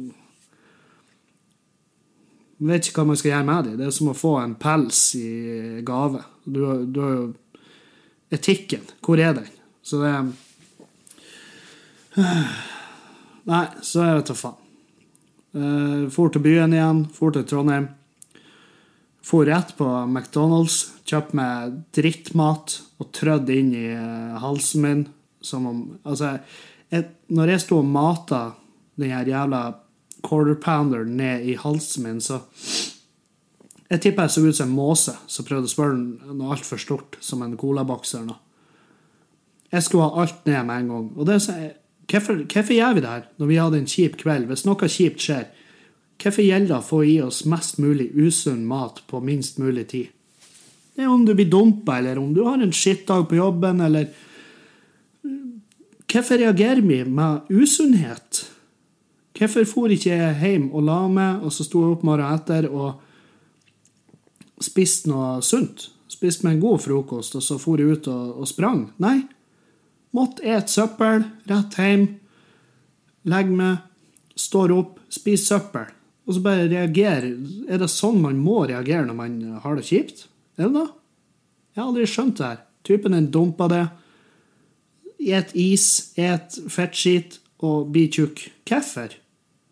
Jeg 2.60 2.68
vet 2.68 2.90
ikke 2.90 3.02
hva 3.02 3.14
man 3.14 3.20
skal 3.22 3.32
gjøre 3.32 3.48
med 3.48 3.70
dem. 3.70 3.78
Det 3.80 3.88
er 3.88 3.94
som 3.96 4.12
å 4.12 4.18
få 4.18 4.34
en 4.42 4.58
pels 4.60 5.00
i 5.18 5.30
gave. 5.88 6.26
Du, 6.44 6.60
du 6.84 7.00
har 7.00 7.16
jo 7.16 7.30
Etikken, 8.32 8.84
hvor 9.04 9.20
er 9.20 9.34
den? 9.36 9.48
Så 9.84 10.00
det 10.00 10.12
er 10.12 10.30
Nei, 13.48 13.66
så 13.84 14.04
jeg 14.06 14.20
vet 14.20 14.30
da 14.30 14.36
faen. 14.38 14.58
Uh, 15.52 16.04
for 16.12 16.32
til 16.32 16.44
byen 16.44 16.76
igjen, 16.76 17.02
for 17.16 17.34
til 17.36 17.44
Trondheim. 17.48 17.90
For 19.26 19.46
rett 19.46 19.76
på 19.78 19.86
McDonald's, 20.08 20.88
kjøpte 21.06 21.38
meg 21.38 21.76
drittmat 21.94 22.80
og 23.02 23.12
trødde 23.14 23.54
inn 23.54 23.74
i 23.78 23.88
uh, 23.94 24.40
halsen 24.42 24.86
min 24.86 25.04
som 25.42 25.66
om 25.66 25.80
Altså, 26.06 26.38
jeg, 26.92 27.08
når 27.30 27.54
jeg 27.54 27.64
sto 27.66 27.80
og 27.82 27.90
mata 27.90 28.52
den 29.00 29.14
her 29.14 29.30
jævla 29.30 29.62
quarter 30.22 30.58
pounder 30.62 31.06
ned 31.06 31.46
i 31.50 31.56
halsen 31.56 32.04
min, 32.04 32.22
så 32.22 32.42
Jeg 33.92 34.02
tipper 34.02 34.24
jeg 34.24 34.32
så 34.32 34.42
ut 34.46 34.56
som 34.56 34.70
en 34.70 34.76
måse 34.76 35.14
som 35.28 35.46
prøvde 35.46 35.68
å 35.68 35.72
spørre 35.72 35.98
noe 36.32 36.54
altfor 36.56 36.80
stort, 36.80 37.18
som 37.20 37.42
en 37.44 37.58
colaboks 37.60 38.14
eller 38.14 38.30
noe. 38.30 38.38
Jeg 39.68 39.84
skulle 39.84 40.06
ha 40.08 40.22
alt 40.22 40.46
ned 40.48 40.64
med 40.64 40.78
en 40.78 40.92
gang. 40.94 41.10
Og 41.18 41.28
det 41.28 41.42
så, 41.44 41.58
Hvorfor, 42.12 42.40
hvorfor, 42.44 42.74
gjør 42.74 42.94
vi 42.94 43.02
det 43.02 43.10
her 43.10 43.28
når 43.40 43.48
vi 43.48 43.58
hadde 43.60 43.78
en 43.80 43.92
kjip 43.92 44.16
kveld? 44.20 44.48
Hvis 44.48 44.64
noe 44.68 44.88
kjipt 44.90 45.24
skjer, 45.24 45.46
hvorfor 46.22 46.46
gjelder 46.46 46.74
det 46.74 46.80
å 46.80 46.86
få 46.86 47.04
i 47.08 47.20
oss 47.24 47.44
mest 47.50 47.80
mulig 47.82 48.12
usunn 48.14 48.66
mat 48.70 49.02
på 49.10 49.22
minst 49.26 49.58
mulig 49.62 49.88
tid? 49.92 50.10
Det 50.96 51.06
er 51.06 51.12
om 51.12 51.24
du 51.26 51.34
blir 51.34 51.50
dumpa, 51.50 51.98
eller 51.98 52.20
om 52.20 52.34
du 52.36 52.44
har 52.46 52.62
en 52.62 52.74
skittdag 52.76 53.30
på 53.30 53.40
jobben, 53.40 53.82
eller 53.82 54.12
Hvorfor 56.12 56.36
reagerer 56.38 56.82
vi 56.82 57.06
med 57.08 57.48
usunnhet? 57.50 58.52
Hvorfor 59.38 59.64
for 59.66 59.94
ikke 59.94 60.12
jeg 60.12 60.40
hjem 60.42 60.66
og 60.76 60.84
la 60.84 60.98
meg, 61.08 61.46
og 61.46 61.54
så 61.56 61.64
sto 61.64 61.86
jeg 61.86 61.94
opp 61.96 62.04
morgenen 62.04 62.36
etter 62.36 62.68
og 62.68 63.00
spiste 64.60 65.08
noe 65.08 65.38
sunt? 65.46 65.88
Spiste 66.12 66.44
meg 66.44 66.58
en 66.58 66.66
god 66.66 66.84
frokost, 66.84 67.38
og 67.40 67.46
så 67.46 67.56
for 67.62 67.80
jeg 67.80 67.96
ut 67.96 68.12
og, 68.12 68.42
og 68.44 68.50
sprang? 68.50 68.84
Nei. 69.00 69.22
Måtte 70.12 70.44
et 70.44 70.68
søppel, 70.68 71.24
rett 71.48 71.80
hjem, 71.80 72.06
legge 73.32 73.56
meg, 73.56 73.80
står 74.36 74.76
opp, 74.76 75.00
spiser 75.08 75.62
søppel. 75.62 75.88
Og 76.32 76.38
så 76.38 76.42
bare 76.46 76.70
reagere. 76.72 77.34
Er 77.68 77.82
det 77.82 77.90
sånn 77.92 78.22
man 78.24 78.38
må 78.40 78.62
reagere 78.64 79.04
når 79.04 79.16
man 79.18 79.34
har 79.66 79.76
det 79.76 79.84
kjipt? 79.84 80.30
Er 80.56 80.70
det 80.70 80.78
det? 80.78 80.88
Jeg 81.76 81.82
har 81.82 81.90
aldri 81.90 82.06
skjønt 82.08 82.38
det 82.40 82.46
her. 82.46 82.62
Typen 82.88 83.18
den 83.18 83.28
dumpa 83.34 83.68
det. 83.68 83.82
Et 85.20 85.52
is, 85.60 85.86
et 86.16 86.56
fettskit 86.72 87.42
og 87.60 87.92
bli 87.92 88.06
tjukk. 88.16 88.46
Hvorfor? 88.64 89.18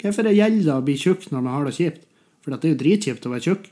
Hvorfor 0.04 0.28
det 0.28 0.36
gjelder 0.36 0.74
å 0.76 0.84
bli 0.84 0.98
tjukk 1.00 1.30
når 1.32 1.46
man 1.48 1.56
har 1.56 1.70
det 1.70 1.78
kjipt? 1.80 2.04
For 2.44 2.52
det 2.52 2.68
er 2.68 2.76
jo 2.76 2.82
dritkjipt 2.84 3.30
å 3.30 3.32
være 3.32 3.46
tjukk. 3.48 3.72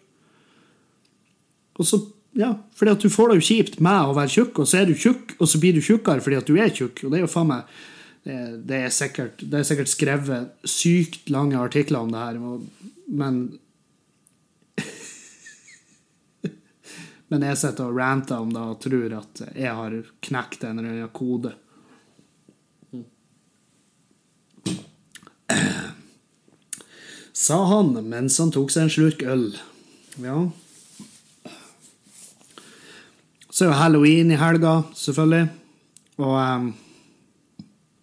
Og 1.78 1.92
så, 1.92 2.00
ja, 2.40 2.54
fordi 2.80 2.96
at 2.96 3.04
du 3.04 3.12
får 3.12 3.34
det 3.34 3.40
jo 3.42 3.48
kjipt 3.50 3.78
med 3.84 4.00
å 4.00 4.16
være 4.16 4.32
tjukk, 4.32 4.64
og 4.64 4.72
så 4.72 4.80
er 4.80 4.88
du 4.88 4.96
tjukk, 4.96 5.36
og 5.38 5.52
så 5.52 5.60
blir 5.60 5.76
du 5.76 5.84
tjukkere 5.84 6.24
fordi 6.24 6.40
at 6.40 6.48
du 6.48 6.56
er 6.56 6.72
tjukk. 6.72 7.04
Og 7.04 7.12
det 7.12 7.20
er 7.20 7.28
jo 7.28 7.34
faen 7.36 7.52
meg 7.52 7.78
det, 8.28 8.76
er 8.76 8.90
sikkert, 8.92 9.40
det 9.40 9.60
er 9.60 9.64
sikkert 9.68 9.90
skrevet 9.92 10.48
sykt 10.68 11.30
lange 11.32 11.60
artikler 11.60 12.00
om 12.04 12.12
det 12.12 12.20
her, 12.20 12.38
men 13.08 13.60
Men 17.32 17.44
jeg 17.44 17.58
sitter 17.60 17.86
og 17.90 17.98
ranter 18.00 18.38
om 18.40 18.54
det 18.56 18.64
og 18.64 18.82
tror 18.84 19.14
at 19.20 19.42
jeg 19.52 19.74
har 19.76 19.92
knekt 20.24 20.64
en 20.64 20.80
eller 20.80 20.92
annen 20.94 21.16
kode. 21.16 21.52
Sa 27.48 27.58
han 27.72 27.88
mens 28.08 28.40
han 28.40 28.52
tok 28.56 28.70
seg 28.72 28.82
en 28.86 28.96
slurk 28.96 29.20
øl. 29.28 29.48
Ja. 30.24 30.38
Så 33.52 33.60
er 33.66 33.70
jo 33.72 33.80
halloween 33.80 34.32
i 34.32 34.40
helga, 34.40 34.74
selvfølgelig. 34.96 35.46
Og 36.22 36.36
um, 36.38 36.76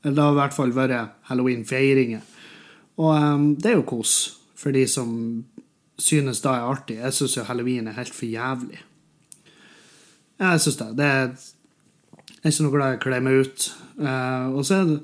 det 0.04 0.20
har 0.20 0.34
i 0.34 0.38
hvert 0.38 0.56
fall 0.56 0.72
vært 0.76 1.14
halloween-feiringer. 1.30 2.20
Og 3.00 3.10
um, 3.16 3.46
det 3.56 3.72
er 3.72 3.78
jo 3.78 3.86
kos 3.88 4.14
for 4.58 4.74
de 4.74 4.84
som 4.88 5.10
synes 5.98 6.40
det 6.44 6.50
er 6.50 6.68
artig. 6.68 6.96
Jeg 7.00 7.16
syns 7.16 7.36
jo 7.36 7.46
halloween 7.48 7.88
er 7.88 7.96
helt 7.98 8.14
for 8.14 8.28
jævlig. 8.28 8.80
Jeg 10.38 10.60
syns 10.60 10.76
det. 10.76 10.88
det 10.98 11.04
er, 11.04 11.34
jeg 12.28 12.44
er 12.44 12.52
ikke 12.52 12.66
noe 12.66 12.76
glad 12.76 12.94
i 12.94 12.98
å 12.98 13.02
kle 13.04 13.20
meg 13.24 13.44
ut. 13.44 13.68
Uh, 13.98 14.54
og 14.54 14.64
så 14.66 14.80
er 14.80 14.88
det 14.90 15.02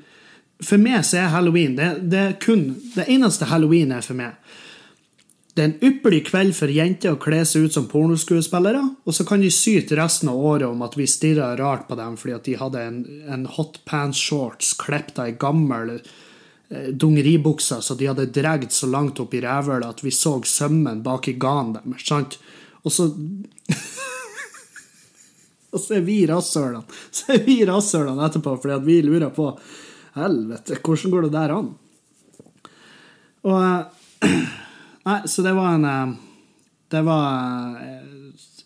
For 0.60 0.76
meg 0.76 1.04
så 1.06 1.22
er 1.22 1.30
halloween 1.32 1.76
det, 1.78 1.86
det, 2.10 2.18
er 2.18 2.32
kun 2.42 2.64
Det 2.96 3.06
eneste 3.08 3.46
halloween 3.48 3.92
er 3.96 4.02
for 4.04 4.18
meg. 4.18 4.34
Det 5.50 5.62
er 5.62 5.66
en 5.66 5.82
ypperlig 5.82 6.20
kveld 6.28 6.52
for 6.54 6.70
jenter 6.70 7.16
å 7.16 7.18
kle 7.20 7.40
seg 7.48 7.66
ut 7.66 7.74
som 7.74 7.88
pornoskuespillere, 7.90 8.82
og 9.02 9.14
så 9.16 9.26
kan 9.26 9.42
de 9.42 9.50
syte 9.50 9.96
resten 9.98 10.30
av 10.30 10.38
året 10.38 10.68
om 10.68 10.84
at 10.86 10.94
vi 10.98 11.08
stirrer 11.10 11.58
rart 11.58 11.88
på 11.88 11.98
dem 11.98 12.14
fordi 12.20 12.36
at 12.36 12.46
de 12.46 12.54
hadde 12.60 12.84
en, 12.86 13.00
en 13.34 13.46
hotpants-shorts 13.50 14.76
klippet 14.78 15.18
av 15.18 15.26
ei 15.26 15.34
gammel 15.42 15.96
eh, 15.96 16.92
dungeribukse 16.94 17.80
så 17.82 17.98
de 17.98 18.08
hadde 18.12 18.28
dratt 18.30 18.70
så 18.74 18.86
langt 18.92 19.18
opp 19.22 19.34
i 19.34 19.42
rævhølet 19.42 19.90
at 19.90 20.04
vi 20.06 20.14
så 20.14 20.36
sømmen 20.46 21.02
bak 21.06 21.26
i 21.32 21.34
ganen 21.40 21.74
deres. 21.80 22.06
sant? 22.06 22.38
Og 22.84 22.94
så 22.94 23.10
Og 25.70 25.78
så 25.78 26.00
er 26.00 26.00
vi 26.02 26.24
rasshølene 26.26 26.82
Så 27.14 27.34
er 27.34 27.44
vi 27.44 27.60
rasshølene 27.68 28.24
etterpå 28.26 28.56
fordi 28.56 28.74
at 28.78 28.86
vi 28.86 29.02
lurer 29.06 29.30
på 29.34 29.52
Helvete, 30.16 30.78
hvordan 30.82 31.12
går 31.12 31.22
det 31.26 31.34
der 31.36 31.52
an? 31.54 31.68
Og 33.46 33.60
eh, 34.26 34.48
Nei, 35.08 35.20
så 35.28 35.42
det 35.42 35.52
var 35.56 35.76
en 35.76 35.84
eh, 35.88 36.16
Det 36.92 37.04
var 37.06 37.78
eh, 37.80 38.08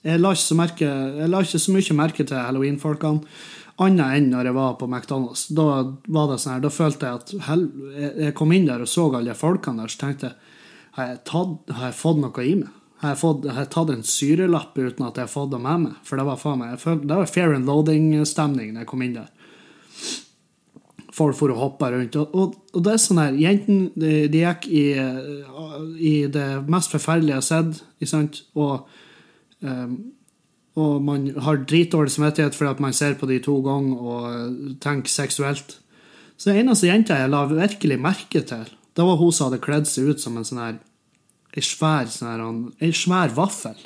Jeg 0.05 0.21
la 0.21 0.33
ikke 0.35 0.45
så, 0.45 0.57
merke, 0.59 0.89
la 1.31 1.43
ikke 1.45 1.61
så 1.63 1.75
mye 1.75 1.97
merke 1.97 2.27
til 2.29 2.37
halloween-folkene, 2.37 3.25
annet 3.81 4.19
enn 4.19 4.27
når 4.29 4.51
jeg 4.51 4.57
var 4.59 4.75
på 4.77 4.89
McDonald's. 4.91 5.47
Da 5.57 5.65
var 6.13 6.29
det 6.29 6.37
sånn 6.43 6.53
her, 6.53 6.61
da 6.61 6.71
følte 6.71 7.09
jeg 7.09 7.21
at 7.23 7.33
hel, 7.47 7.63
jeg 8.21 8.35
kom 8.37 8.53
inn 8.53 8.69
der 8.69 8.85
og 8.85 8.91
så 8.91 9.07
alle 9.09 9.33
de 9.33 9.39
folkene 9.39 9.81
der, 9.81 9.93
så 9.95 10.03
tenkte 10.03 10.29
jeg 10.29 10.37
har 10.95 11.09
jeg, 11.09 11.23
tatt, 11.27 11.73
har 11.75 11.89
jeg 11.89 11.97
fått 11.99 12.21
noe 12.21 12.45
i 12.45 12.53
meg? 12.61 12.69
Har 13.01 13.15
jeg, 13.15 13.21
fått, 13.23 13.49
har 13.51 13.65
jeg 13.65 13.73
tatt 13.75 13.91
en 13.91 14.05
syrelapp 14.07 14.77
uten 14.79 15.09
at 15.09 15.17
jeg 15.19 15.27
har 15.27 15.33
fått 15.33 15.51
det 15.57 15.63
med 15.65 15.87
meg? 15.89 15.97
For 16.07 16.21
det 16.21 16.29
var 16.29 16.39
faen 16.41 16.61
meg, 16.61 16.77
følte, 16.81 17.09
det 17.11 17.19
var 17.19 17.33
fair 17.33 17.57
and 17.57 17.69
loading-stemning 17.69 18.77
da 18.77 18.85
jeg 18.85 18.91
kom 18.93 19.03
inn 19.09 19.17
der 19.17 19.33
folk 21.15 21.37
for 21.39 21.53
å 21.53 21.59
hoppe 21.59 21.91
rundt. 21.93 22.17
Og, 22.19 22.35
og, 22.35 22.59
og, 22.73 22.83
det 22.85 22.95
er 22.95 23.03
sånn 23.03 23.23
her 23.23 23.39
Jentene 23.39 23.91
de, 23.95 24.13
de, 24.33 24.43
gikk 24.43 24.67
i, 24.71 24.85
i, 26.01 26.15
det 26.33 26.49
mest 26.71 26.95
forferdelige 26.95 27.37
jeg 27.37 27.43
har 27.43 27.49
sett, 27.49 27.81
ikke 28.01 28.11
sant? 28.11 28.43
Og, 28.59 29.01
um, 29.63 29.97
og 30.81 30.95
man 31.07 31.29
har 31.47 31.63
dritdårlig 31.63 32.17
samvittighet 32.17 32.57
fordi 32.59 32.73
at 32.73 32.83
man 32.83 32.97
ser 32.97 33.15
på 33.19 33.29
de 33.31 33.39
to 33.43 33.61
ganger 33.63 34.09
og 34.15 34.81
tenker 34.83 35.13
seksuelt. 35.13 35.77
Så 36.35 36.51
den 36.51 36.65
eneste 36.65 36.91
jenta 36.91 37.21
jeg 37.21 37.31
la 37.31 37.45
virkelig 37.47 38.01
merke 38.03 38.43
til, 38.43 38.67
det 38.95 39.07
var 39.07 39.19
hun 39.19 39.33
som 39.35 39.49
hadde 39.49 39.63
kledd 39.63 39.87
seg 39.91 40.11
ut 40.11 40.23
som 40.23 40.37
en 40.39 40.47
sånn 40.47 40.63
her 40.63 40.81
ei 41.55 41.63
svær, 41.63 42.09
sånn 42.11 42.31
her, 42.81 42.95
svær 42.99 43.35
vaffel. 43.37 43.79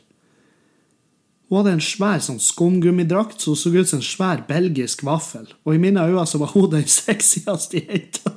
Hun 1.48 1.62
hadde 1.62 1.78
en 1.78 1.84
svær 1.84 2.20
sånn 2.20 2.40
skumgummidrakt 2.44 3.40
som 3.40 3.56
så, 3.56 3.70
så 3.70 3.80
ut 3.80 3.88
som 3.88 4.02
en 4.02 4.04
svær 4.04 4.42
belgisk 4.48 5.04
vaffel. 5.08 5.46
Og 5.64 5.74
i 5.74 5.80
mine 5.80 6.04
øyne 6.04 6.26
så 6.28 6.40
var 6.42 6.52
hun 6.52 6.68
den 6.74 6.84
sexieste 6.92 7.80
jenta. 7.80 8.34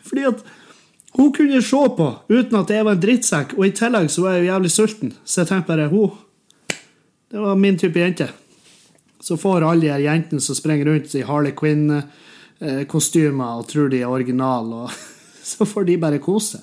Fordi 0.00 0.24
at 0.28 0.40
hun 1.16 1.32
kunne 1.32 1.62
se 1.64 1.82
på 1.96 2.08
uten 2.28 2.56
at 2.56 2.70
jeg 2.72 2.84
var 2.84 2.92
en 2.96 3.04
drittsekk, 3.04 3.54
og 3.58 3.66
i 3.66 3.76
tillegg 3.76 4.10
så 4.12 4.22
var 4.24 4.30
jeg 4.34 4.42
jo 4.42 4.50
jævlig 4.50 4.70
sulten. 4.72 5.10
Så 5.24 5.40
jeg 5.42 5.48
tenkte 5.48 5.68
bare 5.68 5.92
hun 5.92 6.10
Det 7.32 7.40
var 7.40 7.56
min 7.56 7.78
type 7.78 8.00
jente. 8.00 8.28
Så 9.20 9.36
får 9.36 9.64
alle 9.64 9.88
de 9.88 10.02
jentene 10.04 10.40
som 10.40 10.54
springer 10.54 10.84
rundt 10.84 11.14
i 11.14 11.22
Harley 11.24 11.52
Quinn-kostymer 11.56 13.60
og 13.60 13.68
tror 13.68 13.88
de 13.88 14.00
er 14.02 14.08
originale, 14.08 14.74
og 14.84 14.90
så 15.52 15.64
får 15.64 15.84
de 15.84 15.96
bare 15.96 16.18
kose. 16.18 16.58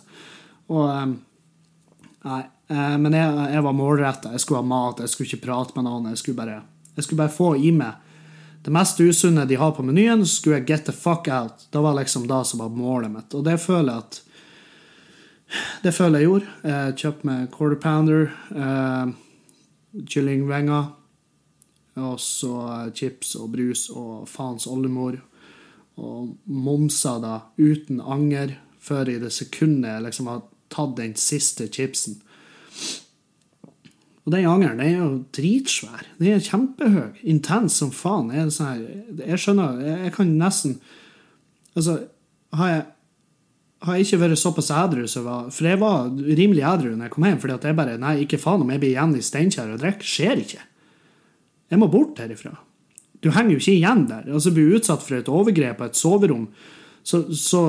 Og 0.69 0.89
um, 0.89 1.19
Nei. 2.27 2.43
Eh, 2.69 2.97
men 2.99 3.15
jeg, 3.15 3.47
jeg 3.53 3.63
var 3.65 3.75
målretta. 3.77 4.33
Jeg 4.35 4.43
skulle 4.43 4.61
ha 4.63 4.69
mat, 4.69 5.01
jeg 5.03 5.13
skulle 5.13 5.31
ikke 5.31 5.47
prate 5.47 5.75
med 5.77 5.87
noen. 5.87 6.11
Jeg 6.11 6.21
skulle 6.21 6.39
bare, 6.39 6.61
jeg 6.95 7.05
skulle 7.05 7.23
bare 7.23 7.37
få 7.37 7.53
i 7.57 7.73
meg 7.75 8.05
det 8.63 8.73
mest 8.75 8.99
usunne 8.99 9.45
de 9.45 9.55
har 9.55 9.71
på 9.71 9.83
menyen, 9.83 10.25
så 10.25 10.35
skulle 10.35 10.57
jeg 10.59 10.67
get 10.67 10.85
the 10.85 10.91
fuck 10.91 11.27
out. 11.27 11.67
Det 11.71 11.79
var 11.79 11.95
liksom 11.95 12.27
det 12.27 12.45
som 12.45 12.59
var 12.59 12.69
målet 12.69 13.11
mitt. 13.11 13.33
Og 13.33 13.45
det 13.47 13.57
føler 13.61 13.93
jeg 13.93 14.03
at 14.03 14.21
Det 15.81 15.91
føler 15.95 16.19
jeg 16.19 16.27
gjorde. 16.27 16.49
Jeg 16.63 16.95
kjøpte 17.01 17.25
meg 17.25 17.45
quarter 17.49 17.79
pounder, 17.81 18.27
eh, 18.53 19.07
kyllingvinger, 20.05 20.91
og 21.97 22.19
så 22.21 22.91
chips 22.93 23.33
og 23.35 23.49
brus 23.55 23.87
og 23.89 24.27
faens 24.29 24.67
oldemor. 24.67 25.17
Og 25.97 26.37
momsa 26.45 27.17
da 27.19 27.39
uten 27.57 27.99
anger 27.99 28.59
før 28.79 29.09
i 29.09 29.17
det 29.17 29.31
sekundet 29.33 29.89
jeg 29.89 30.03
liksom 30.05 30.29
har 30.29 30.43
tatt 30.73 30.97
den 30.97 31.15
siste 31.19 31.67
chipsen. 31.71 32.19
Og 34.29 34.35
den 34.35 34.45
angeren 34.45 34.77
den 34.77 34.85
er 34.85 34.99
jo 34.99 35.09
dritsvær. 35.33 36.05
Den 36.19 36.35
er 36.35 36.45
kjempehøy. 36.45 37.19
Intens 37.31 37.79
som 37.81 37.89
faen. 37.95 38.29
Jeg, 38.35 38.51
sånn 38.53 38.85
jeg 39.23 39.41
skjønner 39.41 39.81
Jeg 40.05 40.13
kan 40.13 40.37
nesten 40.37 40.79
Altså, 41.77 41.95
har 42.57 42.69
jeg, 42.69 42.85
har 43.85 43.95
jeg 43.95 44.05
ikke 44.05 44.19
vært 44.23 44.41
såpass 44.41 44.71
edru 44.73 45.05
som 45.07 45.25
var 45.25 45.51
For 45.53 45.69
jeg 45.69 45.79
var 45.81 46.09
rimelig 46.11 46.63
edru 46.65 46.91
når 46.91 47.07
jeg 47.07 47.13
kom 47.13 47.27
hjem, 47.29 47.41
fordi 47.41 47.55
at 47.55 47.67
jeg 47.69 47.77
bare 47.77 47.99
Nei, 48.01 48.15
ikke 48.25 48.41
faen 48.41 48.65
om 48.65 48.73
jeg 48.73 48.81
blir 48.83 48.93
igjen 48.93 49.15
i 49.17 49.25
Steinkjer 49.25 49.73
og 49.73 49.81
drikker. 49.81 50.09
Skjer 50.13 50.43
ikke. 50.43 50.65
Jeg 51.69 51.81
må 51.81 51.89
bort 51.89 52.21
herifra. 52.21 52.53
Du 53.23 53.31
henger 53.35 53.55
jo 53.55 53.61
ikke 53.63 53.77
igjen 53.77 54.05
der. 54.09 54.29
Altså, 54.29 54.53
blir 54.53 54.77
utsatt 54.77 55.03
for 55.05 55.17
et 55.17 55.31
overgrep 55.31 55.79
på 55.79 55.89
et 55.89 55.97
soverom 55.97 56.47
så, 57.03 57.21
så, 57.33 57.61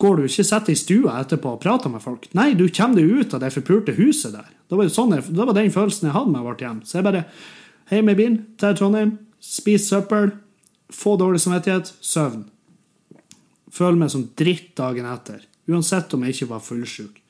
går 0.00 0.16
du 0.16 0.26
ikke 0.26 0.44
sitter 0.46 0.72
i 0.72 0.78
stua 0.78 1.18
etterpå 1.20 1.56
og 1.56 1.60
prater 1.62 1.92
med 1.92 2.02
folk. 2.04 2.28
Nei, 2.38 2.52
du 2.56 2.66
kommer 2.68 3.00
deg 3.00 3.20
ut 3.20 3.36
av 3.36 3.42
det 3.42 3.52
forpulte 3.54 3.96
huset 3.98 4.34
der. 4.36 4.48
Det 4.66 4.78
var, 4.78 4.88
sånn 4.92 5.14
jeg, 5.14 5.26
det 5.30 5.46
var 5.46 5.56
den 5.56 5.72
følelsen 5.74 6.08
jeg 6.08 6.16
hadde 6.16 6.32
med 6.32 6.46
vårt 6.46 6.64
hjem. 6.64 6.82
Så 6.86 6.98
jeg 7.00 7.08
bare 7.08 7.26
Hjem 7.86 8.08
i 8.10 8.16
bilen 8.18 8.38
til 8.58 8.72
Trondheim, 8.74 9.12
spis 9.38 9.84
søppel, 9.86 10.32
få 10.90 11.12
dårlig 11.20 11.38
samvittighet, 11.38 11.92
søvn. 12.02 12.40
Føler 13.70 14.00
meg 14.00 14.10
som 14.10 14.24
dritt 14.34 14.72
dagen 14.78 15.06
etter. 15.06 15.44
Uansett 15.70 16.10
om 16.16 16.24
jeg 16.26 16.34
ikke 16.34 16.48
var 16.50 16.64
fullsjuk. 16.66 17.20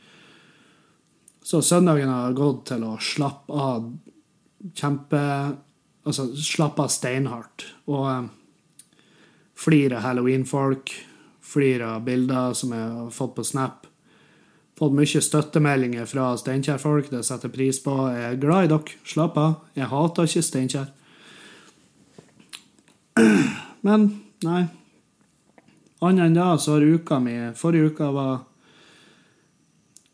Så 1.44 1.60
søndagen 1.60 2.08
har 2.08 2.32
gått 2.36 2.64
til 2.70 2.86
å 2.88 2.96
slappe 3.04 3.52
av 3.52 3.92
kjempe 4.76 5.22
Altså 6.06 6.28
slappe 6.38 6.84
av 6.84 6.90
steinhardt. 6.94 7.64
Og 7.90 8.04
eh, 8.06 8.26
flire 9.58 9.98
halloweenfolk 10.04 10.92
flere 11.46 12.00
bilder 12.04 12.54
som 12.58 12.72
jeg 12.74 12.88
har 12.98 13.10
fått 13.14 13.36
på 13.36 13.44
Snap. 13.46 13.86
Fått 14.76 14.92
mye 14.92 15.20
støttemeldinger 15.24 16.08
fra 16.10 16.34
Steinkjer-folk. 16.36 17.08
Det 17.10 17.22
setter 17.24 17.52
pris 17.52 17.78
på. 17.80 17.94
Jeg 18.12 18.26
er 18.28 18.40
glad 18.40 18.66
i 18.66 18.72
dere. 18.74 18.98
Slapp 19.08 19.38
av. 19.40 19.54
Jeg 19.78 19.88
hater 19.92 20.28
ikke 20.28 20.44
Steinkjer. 20.44 20.90
Men 23.86 24.10
nei. 24.44 24.66
Annet 26.04 26.26
enn 26.26 26.36
det 26.36 26.48
så 26.60 26.74
har 26.74 26.84
uka 26.84 27.16
mi 27.24 27.32
Forrige 27.56 27.94
uka 27.94 28.10
var 28.12 28.34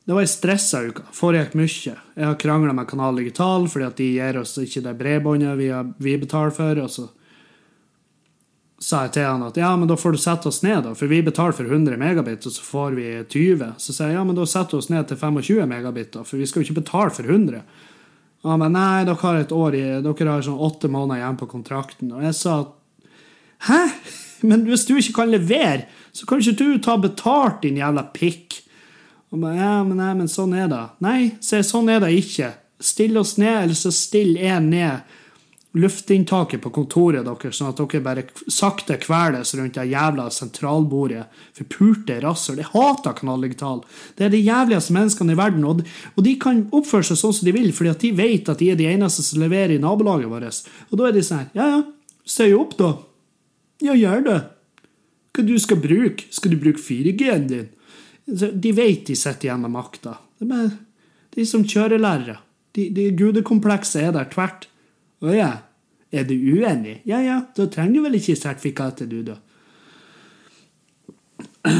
Det 0.06 0.14
var 0.14 0.22
ei 0.22 0.30
stressa 0.30 0.82
uke. 0.86 1.02
Foregikk 1.14 1.56
mye. 1.58 1.96
Jeg 2.14 2.26
har 2.26 2.38
krangla 2.38 2.74
med 2.74 2.86
Kanal 2.90 3.18
Digital 3.18 3.66
fordi 3.70 3.88
at 3.88 3.98
de 3.98 4.08
gir 4.14 4.38
oss 4.38 4.54
ikke 4.58 4.82
det 4.82 4.94
bredbåndet 4.98 5.58
vi, 5.58 5.68
vi 5.98 6.16
betaler 6.22 6.54
for. 6.54 6.78
Og 6.82 6.90
så 6.90 7.08
sa 8.82 9.04
jeg 9.06 9.14
til 9.14 9.28
han 9.28 9.44
at 9.46 9.58
ja, 9.60 9.70
men 9.78 9.86
da 9.90 9.94
får 9.98 10.16
du 10.16 10.20
sette 10.20 10.50
oss 10.50 10.62
ned, 10.64 10.82
da. 10.86 10.92
For 10.98 11.10
vi 11.10 11.20
betaler 11.22 11.54
for 11.54 11.68
100 11.68 11.98
megabit, 12.00 12.46
og 12.48 12.54
så 12.54 12.64
får 12.66 12.96
vi 12.98 13.06
20. 13.30 13.68
Så 13.78 13.94
sier 13.94 14.10
jeg 14.10 14.18
ja, 14.18 14.24
men 14.26 14.38
da 14.38 14.46
setter 14.48 14.76
vi 14.76 14.82
oss 14.82 14.90
ned 14.90 15.06
til 15.08 15.20
25 15.20 15.68
megabit, 15.70 16.10
da. 16.16 16.24
For 16.26 16.40
vi 16.40 16.48
skal 16.50 16.62
jo 16.62 16.68
ikke 16.68 16.80
betale 16.80 17.14
for 17.14 17.30
100. 17.30 17.62
Og 18.42 18.50
han 18.50 18.64
bare 18.64 18.74
nei, 18.74 19.04
dere 19.06 19.20
har 19.22 19.38
et 19.38 19.54
år 19.54 19.76
i 19.78 19.84
Dere 20.02 20.32
har 20.32 20.42
sånn 20.42 20.64
åtte 20.66 20.90
måneder 20.90 21.22
igjen 21.22 21.38
på 21.38 21.50
kontrakten. 21.52 22.10
Og 22.16 22.26
jeg 22.26 22.38
sa 22.38 22.58
Hæ? 23.68 23.80
Men 24.50 24.64
hvis 24.66 24.88
du 24.88 24.96
ikke 24.96 25.20
kan 25.20 25.30
levere, 25.30 25.86
så 26.10 26.26
kan 26.26 26.42
ikke 26.42 26.58
du 26.58 26.80
ta 26.82 26.96
betalt, 26.98 27.60
din 27.62 27.78
jævla 27.78 28.02
pikk. 28.10 28.56
Og 29.30 29.38
bare, 29.38 29.54
ja, 29.54 29.76
men, 29.86 29.94
nei, 29.96 30.10
men 30.18 30.26
sånn 30.28 30.50
er 30.58 30.66
det. 30.68 30.80
Nei, 31.00 31.20
se, 31.40 31.60
sånn 31.64 31.86
er 31.88 32.02
det 32.02 32.10
ikke. 32.18 32.50
Still 32.82 33.20
oss 33.20 33.36
ned, 33.38 33.60
eller 33.62 33.78
så 33.78 33.92
still 33.94 34.34
jeg 34.34 34.58
ned 34.66 35.14
luftinntaket 35.72 36.60
på 36.60 36.70
kontoret 36.74 37.24
deres, 37.24 37.56
sånn 37.56 37.70
at 37.70 37.78
dere 37.80 38.04
bare 38.04 38.24
sakte 38.52 38.98
kveles 39.00 39.54
rundt 39.56 39.78
det 39.78 39.86
jævla 39.88 40.26
sentralbordet. 40.32 41.24
Forpulte 41.56 42.18
rasshøl. 42.20 42.60
Jeg 42.60 42.70
hater 42.74 43.16
Kanal 43.16 43.46
Digital. 43.46 43.80
Det 44.18 44.26
er 44.26 44.34
de 44.34 44.42
jævligste 44.42 44.96
menneskene 44.96 45.32
i 45.32 45.40
verden, 45.40 45.64
og 45.64 46.24
de, 46.26 46.34
kan 46.42 46.66
oppføre 46.74 47.08
seg 47.08 47.20
sånn 47.20 47.36
som 47.38 47.48
de 47.48 47.56
vil, 47.56 47.70
fordi 47.76 47.92
at 47.92 48.04
de 48.04 48.12
vet 48.18 48.50
at 48.52 48.60
de 48.60 48.72
er 48.72 48.80
de 48.80 48.88
eneste 48.90 49.24
som 49.24 49.40
leverer 49.40 49.76
i 49.76 49.82
nabolaget 49.82 50.28
vårt. 50.32 50.68
Og 50.90 50.98
da 51.00 51.08
er 51.08 51.16
de 51.16 51.24
sånn 51.24 51.48
ja 51.56 51.68
ja, 51.76 51.82
si 52.28 52.50
opp, 52.56 52.76
da. 52.78 52.92
Ja, 53.82 53.96
gjør 53.96 54.26
det. 54.28 54.40
Hva 55.32 55.44
du 55.48 55.54
skal 55.60 55.80
bruke? 55.80 56.28
Skal 56.34 56.52
du 56.52 56.58
bruke 56.60 56.82
4G-en 56.82 57.48
din? 57.48 57.70
De 58.26 58.72
vet 58.76 59.06
de 59.08 59.16
sitter 59.16 59.48
igjen 59.48 59.64
med 59.64 59.72
makta. 59.72 60.18
De 60.38 61.46
som 61.48 61.64
kjørelærere. 61.64 62.36
De, 62.76 62.86
de 62.92 63.08
gudekomplekset 63.16 64.06
er 64.06 64.12
der 64.14 64.28
tvert. 64.32 64.68
Å 65.22 65.34
ja, 65.34 65.52
er 66.10 66.26
du 66.26 66.34
uenig? 66.34 67.00
Ja 67.08 67.22
ja, 67.22 67.38
da 67.56 67.66
trenger 67.70 68.00
du 68.00 68.06
vel 68.08 68.18
ikke 68.18 68.36
sertifikatet, 68.38 69.10
du, 69.10 69.22
da. 69.26 69.38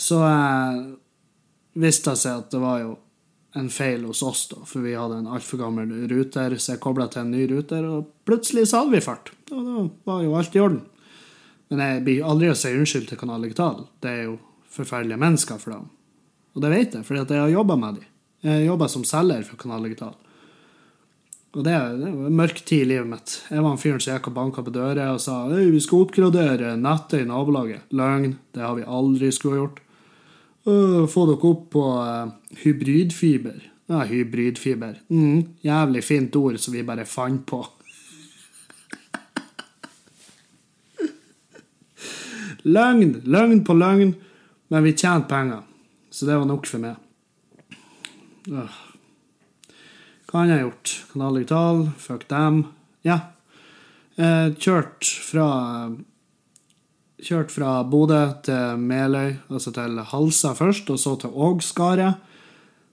Så 0.00 0.22
eh, 0.24 0.80
viste 1.80 2.14
det 2.14 2.22
seg 2.22 2.40
at 2.40 2.50
det 2.54 2.60
var 2.62 2.80
jo 2.80 2.94
en 3.60 3.68
feil 3.70 4.04
hos 4.06 4.22
oss, 4.22 4.46
da, 4.52 4.62
for 4.66 4.84
vi 4.84 4.94
hadde 4.94 5.20
en 5.20 5.30
altfor 5.34 5.58
gammel 5.60 5.90
ruter, 6.08 6.54
så 6.56 6.76
jeg 6.76 6.82
kobla 6.82 7.08
til 7.10 7.24
en 7.24 7.32
ny 7.34 7.48
ruter, 7.50 7.82
og 7.82 8.12
plutselig 8.26 8.68
så 8.70 8.84
hadde 8.84 8.94
vi 8.94 9.02
fart. 9.04 9.32
Og 9.50 9.64
da 9.66 9.86
var 10.06 10.22
jo 10.22 10.36
alt 10.38 10.54
i 10.54 10.62
orden. 10.62 10.84
Men 11.70 11.82
jeg 11.82 12.04
blir 12.06 12.26
aldri 12.26 12.50
å 12.50 12.58
si 12.58 12.70
unnskyld 12.74 13.10
til 13.10 13.18
Kanal 13.18 13.46
Digital. 13.46 13.84
Det 14.02 14.10
er 14.10 14.22
jo 14.28 14.36
forferdelige 14.70 15.18
mennesker 15.20 15.58
for 15.62 15.74
dem. 15.74 15.88
Og 16.54 16.62
det 16.62 16.70
vet 16.72 16.94
jeg, 16.94 17.06
at 17.06 17.34
jeg 17.34 17.42
har 17.42 17.52
jobba 17.52 17.76
med 17.78 17.98
dem. 17.98 18.08
Jeg 18.46 18.66
jobba 18.66 18.88
som 18.90 19.04
selger 19.06 19.44
for 19.46 19.60
Kanal 19.60 19.86
Digital. 19.86 20.14
Og 21.50 21.64
det, 21.66 21.72
det 21.74 22.10
var 22.14 22.26
en 22.28 22.36
mørk 22.38 22.60
tid 22.62 22.84
i 22.84 22.88
livet 22.92 23.08
mitt. 23.10 23.32
Jeg 23.50 23.62
var 23.64 23.72
en 23.74 23.80
fyren 23.82 24.00
som 24.02 24.14
gikk 24.14 24.28
og 24.30 24.34
banka 24.36 24.62
på 24.62 24.70
døra 24.74 25.08
og 25.16 25.20
sa 25.22 25.48
«Øy, 25.50 25.70
vi 25.74 25.80
skal 25.82 26.04
oppgradere 26.04 26.76
nettet 26.78 27.24
i 27.24 27.26
nabolaget. 27.26 27.80
Løgn. 27.90 28.36
Det 28.54 28.62
har 28.62 28.74
vi 28.78 28.84
aldri 28.86 29.32
skulle 29.34 29.56
ha 29.56 29.64
gjort. 29.64 29.80
«Øh, 30.70 31.08
Få 31.10 31.26
dere 31.26 31.48
opp 31.50 31.64
på 31.74 31.82
eh, 32.04 32.26
hybridfiber. 32.62 33.58
Ja, 33.90 34.04
hybridfiber. 34.06 34.94
Mm, 35.10 35.56
jævlig 35.66 36.04
fint 36.06 36.36
ord 36.38 36.58
som 36.62 36.74
vi 36.76 36.86
bare 36.86 37.04
fant 37.08 37.42
på. 37.50 37.66
Løgn, 42.76 43.22
løgn 43.26 43.64
på 43.66 43.74
løgn, 43.74 44.14
men 44.70 44.86
vi 44.86 44.92
tjente 44.94 45.26
penger. 45.32 45.66
Så 46.14 46.26
det 46.30 46.38
var 46.38 46.46
nok 46.46 46.66
for 46.70 46.78
meg. 46.78 46.94
Øh. 48.46 48.89
Hva 50.30 50.44
har 50.44 50.52
jeg 50.52 50.62
gjort? 50.62 50.90
Kanal 51.10 51.36
Digital, 51.40 51.80
fuck 51.98 52.28
dem. 52.30 52.60
Ja. 53.02 53.16
Eh, 54.14 54.52
kjørt 54.62 55.08
fra 55.26 55.46
Kjørt 57.20 57.50
fra 57.52 57.72
Bodø 57.84 58.20
til 58.46 58.78
Meløy, 58.80 59.34
altså 59.50 59.72
til 59.76 59.98
Halsa 60.08 60.54
først, 60.56 60.88
og 60.88 61.00
så 61.02 61.16
til 61.20 61.34
Ågskaret, 61.34 62.22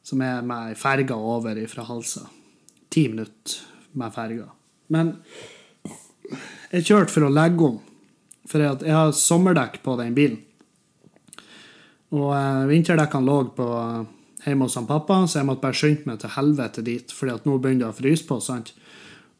som 0.04 0.23
er 0.26 0.41
med 0.43 0.76
ferga 0.76 1.15
over 1.15 1.62
fra 1.71 1.86
Halsa. 1.88 2.26
Ti 2.91 3.06
minutter 3.13 3.62
med 3.93 4.12
ferga. 4.17 4.50
Men 4.91 5.13
jeg 6.73 6.89
kjørte 6.89 7.13
for 7.13 7.30
å 7.30 7.32
legge 7.32 7.69
om, 7.69 7.80
for 8.50 8.65
jeg 8.65 8.97
har 8.97 9.15
sommerdekk 9.15 9.80
på 9.86 9.95
den 10.02 10.17
bilen. 10.17 10.41
Og 12.17 12.34
eh, 12.34 12.67
vinterdekkene 12.73 13.30
lå 13.30 13.39
på 13.56 13.71
hjemme 14.48 14.68
hos 14.68 14.78
han 14.80 14.88
pappa, 14.90 15.22
så 15.28 15.42
jeg 15.42 15.50
måtte 15.50 15.66
bare 15.66 15.78
skynde 15.78 16.10
meg 16.10 16.22
til 16.22 16.34
helvete 16.34 16.84
dit, 16.86 17.14
fordi 17.14 17.36
at 17.36 17.48
nå 17.48 17.58
begynner 17.62 17.88
det 17.88 17.92
å 17.94 17.98
fryse 17.98 18.28
på. 18.28 18.40
sant? 18.44 18.74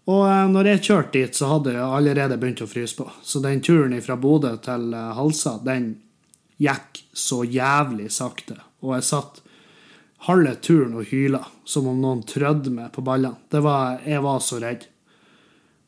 Og 0.08 0.24
eh, 0.28 0.44
når 0.52 0.72
jeg 0.72 0.84
kjørte 0.88 1.18
dit, 1.18 1.36
så 1.36 1.52
hadde 1.52 1.76
jeg 1.76 1.84
allerede 1.84 2.40
begynt 2.40 2.64
å 2.64 2.70
fryse 2.70 2.96
på. 2.98 3.08
Så 3.24 3.42
den 3.44 3.64
turen 3.64 3.96
fra 4.04 4.16
Bodø 4.20 4.54
til 4.64 4.94
eh, 4.96 5.10
Halsa, 5.18 5.58
den 5.64 5.96
gikk 6.64 7.04
så 7.14 7.44
jævlig 7.44 8.10
sakte. 8.16 8.60
Og 8.86 8.96
jeg 8.96 9.08
satt 9.10 9.42
halve 10.28 10.56
turen 10.64 10.96
og 10.98 11.12
hyla, 11.12 11.44
som 11.68 11.90
om 11.92 12.00
noen 12.02 12.24
trødde 12.28 12.72
meg 12.74 12.94
på 12.96 13.04
ballene. 13.06 13.38
Det 13.52 13.62
var, 13.64 14.00
jeg 14.08 14.24
var 14.24 14.40
så 14.44 14.62
redd. 14.64 14.88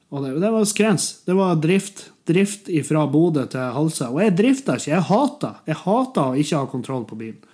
Og 0.09 0.25
det, 0.25 0.35
det 0.41 0.51
var 0.53 0.65
skrens. 0.67 1.09
Det 1.25 1.35
var 1.37 1.59
drift. 1.61 2.09
Drift 2.29 2.69
fra 2.85 3.05
Bodø 3.09 3.45
til 3.49 3.71
Halsa. 3.73 4.09
Og 4.13 4.19
jeg 4.23 4.35
drifta 4.37 4.75
ikke. 4.77 4.91
Jeg 4.91 5.07
hata. 5.09 5.53
Jeg 5.69 5.79
hata 5.85 6.27
å 6.29 6.37
ikke 6.37 6.59
ha 6.59 6.69
kontroll 6.69 7.05
på 7.09 7.17
bilen. 7.17 7.45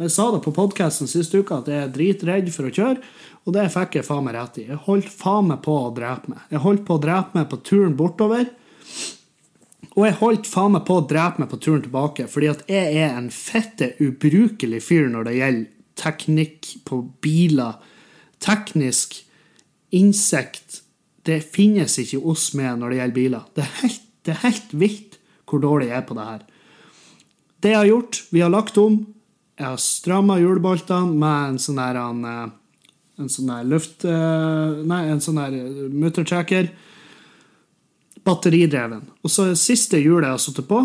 Og 0.00 0.06
jeg 0.06 0.14
sa 0.14 0.30
det 0.32 0.38
på 0.40 0.54
podkasten 0.56 1.08
sist 1.12 1.34
uke 1.36 1.58
at 1.60 1.66
jeg 1.68 1.76
er 1.84 1.90
dritredd 1.92 2.46
for 2.54 2.70
å 2.70 2.72
kjøre, 2.72 3.02
og 3.44 3.52
det 3.52 3.66
fikk 3.68 3.98
jeg 3.98 4.06
faen 4.06 4.24
meg 4.24 4.32
rett 4.32 4.54
i. 4.62 4.64
Jeg 4.70 4.78
holdt 4.86 5.10
faen 5.12 5.50
meg 5.50 5.58
på 5.66 5.74
å 5.76 5.90
drepe 5.92 6.32
meg. 6.32 6.46
Jeg 6.48 6.62
holdt 6.64 6.86
på 6.88 6.96
å 6.96 7.02
drepe 7.02 7.36
meg 7.36 7.50
på 7.50 7.58
turen 7.68 7.98
bortover. 7.98 8.46
Og 9.90 10.06
jeg 10.06 10.16
holdt 10.22 10.48
faen 10.48 10.72
meg 10.72 10.86
på 10.88 10.96
å 10.96 11.04
drepe 11.04 11.44
meg 11.44 11.52
på 11.52 11.60
turen 11.60 11.84
tilbake, 11.84 12.30
fordi 12.32 12.48
at 12.48 12.64
jeg 12.72 12.96
er 13.02 13.12
en 13.18 13.28
fette 13.28 13.90
ubrukelig 14.00 14.80
fyr 14.86 15.12
når 15.12 15.28
det 15.28 15.36
gjelder 15.36 15.68
teknikk 16.00 16.72
på 16.88 17.02
biler. 17.20 17.76
Teknisk 18.40 19.20
innsikt. 19.92 20.80
Det 21.28 21.42
finnes 21.44 22.00
ikke 22.00 22.24
oss 22.24 22.54
med 22.56 22.80
når 22.80 22.96
det 22.96 23.02
gjelder 23.02 23.20
biler. 23.20 23.48
Det 23.52 23.68
er 23.68 23.78
helt, 23.84 24.02
det 24.24 24.38
er 24.38 24.44
helt 24.48 24.76
vilt 24.86 25.22
hvor 25.44 25.60
dårlig 25.60 25.92
jeg 25.92 26.00
er 26.00 26.08
på 26.08 26.16
det 26.16 26.28
her. 26.32 26.44
Det 27.60 27.76
jeg 27.76 27.82
har 27.84 27.92
gjort, 27.92 28.24
vi 28.32 28.46
har 28.48 28.56
lagt 28.56 28.80
om. 28.80 29.02
Jeg 29.60 29.68
har 29.68 29.80
stramma 29.82 30.38
hjulboltene 30.40 31.18
med 31.20 31.50
en 31.50 31.58
sånn 31.60 31.78
her 31.82 31.98
en, 32.00 32.22
en 33.20 33.28
sånn 33.28 33.50
her 33.52 33.66
luft... 33.68 34.06
eh, 34.08 34.78
Nei, 34.88 35.02
en 35.12 35.20
sånn 35.20 35.36
her 35.36 35.52
muttertracker. 35.92 36.70
Batteridreven. 38.24 39.04
Og 39.20 39.32
så 39.32 39.50
siste 39.60 40.00
hjulet 40.00 40.30
jeg 40.30 40.38
har 40.38 40.42
sittet 40.46 40.68
på, 40.70 40.80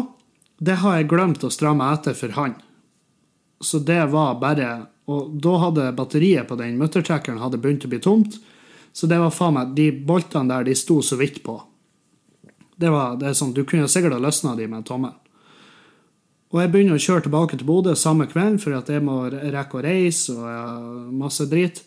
det 0.59 0.75
har 0.83 0.97
jeg 0.97 1.07
glemt 1.11 1.47
å 1.47 1.51
stramme 1.51 1.87
etter 1.95 2.19
for 2.19 2.35
han. 2.35 2.57
Så 3.63 3.79
det 3.79 4.01
var 4.11 4.35
bare 4.43 4.73
Og 5.07 5.35
da 5.39 5.53
hadde 5.61 5.91
batteriet 5.95 6.47
på 6.49 6.55
den 6.57 6.79
muttertrackeren 6.79 7.39
begynt 7.61 7.85
å 7.85 7.91
bli 7.91 7.99
tomt. 8.01 8.39
Så 8.91 9.07
det 9.07 9.19
var 9.21 9.31
faen 9.31 9.53
meg 9.53 9.75
De 9.75 9.91
boltene 9.91 10.49
der, 10.49 10.63
de 10.65 10.75
sto 10.75 11.01
så 11.01 11.15
vidt 11.15 11.43
på. 11.43 11.61
Det 12.75 12.89
var, 12.89 13.15
det 13.15 13.29
er 13.29 13.33
sånn, 13.37 13.53
Du 13.53 13.63
kunne 13.63 13.87
sikkert 13.87 14.17
ha 14.17 14.19
løsna 14.19 14.55
de 14.55 14.67
med 14.67 14.81
en 14.81 14.83
tommel. 14.83 15.13
Og 16.55 16.61
jeg 16.63 16.71
begynner 16.71 16.95
å 16.95 17.03
kjøre 17.03 17.25
tilbake 17.25 17.57
til 17.59 17.67
Bodø 17.67 17.93
samme 17.99 18.29
kveld, 18.31 18.61
for 18.63 18.77
at 18.77 18.87
jeg 18.87 19.03
må 19.03 19.25
rekke 19.27 19.75
å 19.75 19.81
reise 19.83 20.31
og 20.39 21.09
masse 21.19 21.43
drit. 21.51 21.81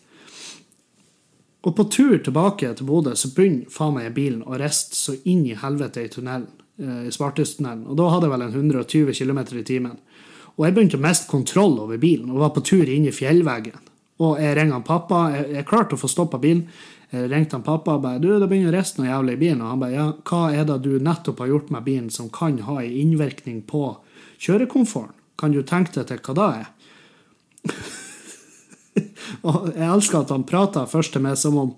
Og 1.65 1.73
på 1.73 1.87
tur 1.89 2.19
tilbake 2.21 2.69
til 2.77 2.85
Bodø 2.85 3.15
så 3.17 3.31
begynner 3.33 3.71
faen 3.73 3.95
meg 3.95 4.11
bilen 4.13 4.43
å 4.45 4.59
riste 4.61 4.93
så 4.93 5.15
inn 5.25 5.41
i 5.49 5.57
helvete 5.57 6.03
i 6.05 6.11
tunnelen, 6.13 6.45
eh, 6.77 7.07
i 7.09 7.15
Svarthustunnelen. 7.15 7.87
Og 7.89 7.97
da 7.97 8.11
hadde 8.13 8.29
jeg 8.29 8.35
vel 8.35 8.45
en 8.45 8.53
120 8.53 9.17
km 9.17 9.39
i 9.57 9.63
timen. 9.65 9.97
Og 10.59 10.67
jeg 10.67 10.75
begynte 10.75 10.99
å 10.99 11.01
miste 11.07 11.31
kontroll 11.31 11.79
over 11.79 11.97
bilen 11.97 12.29
og 12.29 12.37
var 12.43 12.53
på 12.53 12.61
tur 12.61 12.85
inn 12.85 13.07
i 13.09 13.15
fjellveggen. 13.15 13.81
Og 14.21 14.37
jeg 14.37 14.55
ringer 14.55 14.85
pappa. 14.85 15.31
Jeg, 15.33 15.47
jeg 15.55 15.65
klarte 15.65 15.97
å 15.97 16.03
få 16.03 16.07
stoppa 16.07 16.37
bilen. 16.37 16.67
Jeg 17.09 17.31
ringte 17.31 17.57
han 17.57 17.65
pappa 17.65 17.95
og 17.97 18.03
bare 18.03 18.21
du, 18.21 18.29
det 18.37 18.45
begynner 18.45 18.69
å 18.69 18.77
riste 18.77 19.01
noe 19.01 19.09
jævlig 19.09 19.33
i 19.33 19.41
bilen. 19.47 19.65
Og 19.65 19.73
han 19.73 19.81
bare 19.81 19.97
ja, 19.97 20.05
hva 20.29 20.43
er 20.53 20.69
det 20.69 20.77
du 20.85 20.99
nettopp 21.01 21.41
har 21.41 21.49
gjort 21.55 21.73
med 21.73 21.87
bilen 21.89 22.13
som 22.13 22.29
kan 22.29 22.59
ha 22.67 22.77
en 22.83 22.99
innvirkning 23.01 23.63
på 23.65 23.97
kjørekomforten? 24.39 25.15
Kan 25.39 25.53
du 25.55 25.61
tenke 25.63 25.93
deg 25.95 26.07
til 26.09 26.19
hva 26.25 26.35
det 26.35 26.47
er? 26.59 26.65
Og 29.47 29.69
jeg 29.71 29.87
elsker 29.87 30.19
at 30.19 30.33
han 30.33 30.47
prata 30.47 30.83
først 30.89 31.15
til 31.15 31.23
meg 31.23 31.37
som 31.39 31.57
om 31.59 31.77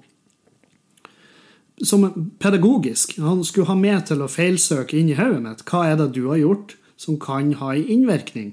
Som 1.82 2.04
pedagogisk. 2.38 3.16
Han 3.18 3.44
skulle 3.44 3.66
ha 3.72 3.76
meg 3.76 4.04
til 4.06 4.22
å 4.22 4.30
feilsøke 4.30 5.00
inn 5.00 5.10
i 5.10 5.18
hodet 5.18 5.42
mitt. 5.42 5.64
Hva 5.66 5.88
er 5.90 5.96
det 5.98 6.12
du 6.14 6.28
har 6.28 6.38
gjort 6.38 6.76
som 6.94 7.18
kan 7.18 7.54
ha 7.58 7.72
en 7.74 7.88
innvirkning? 7.90 8.52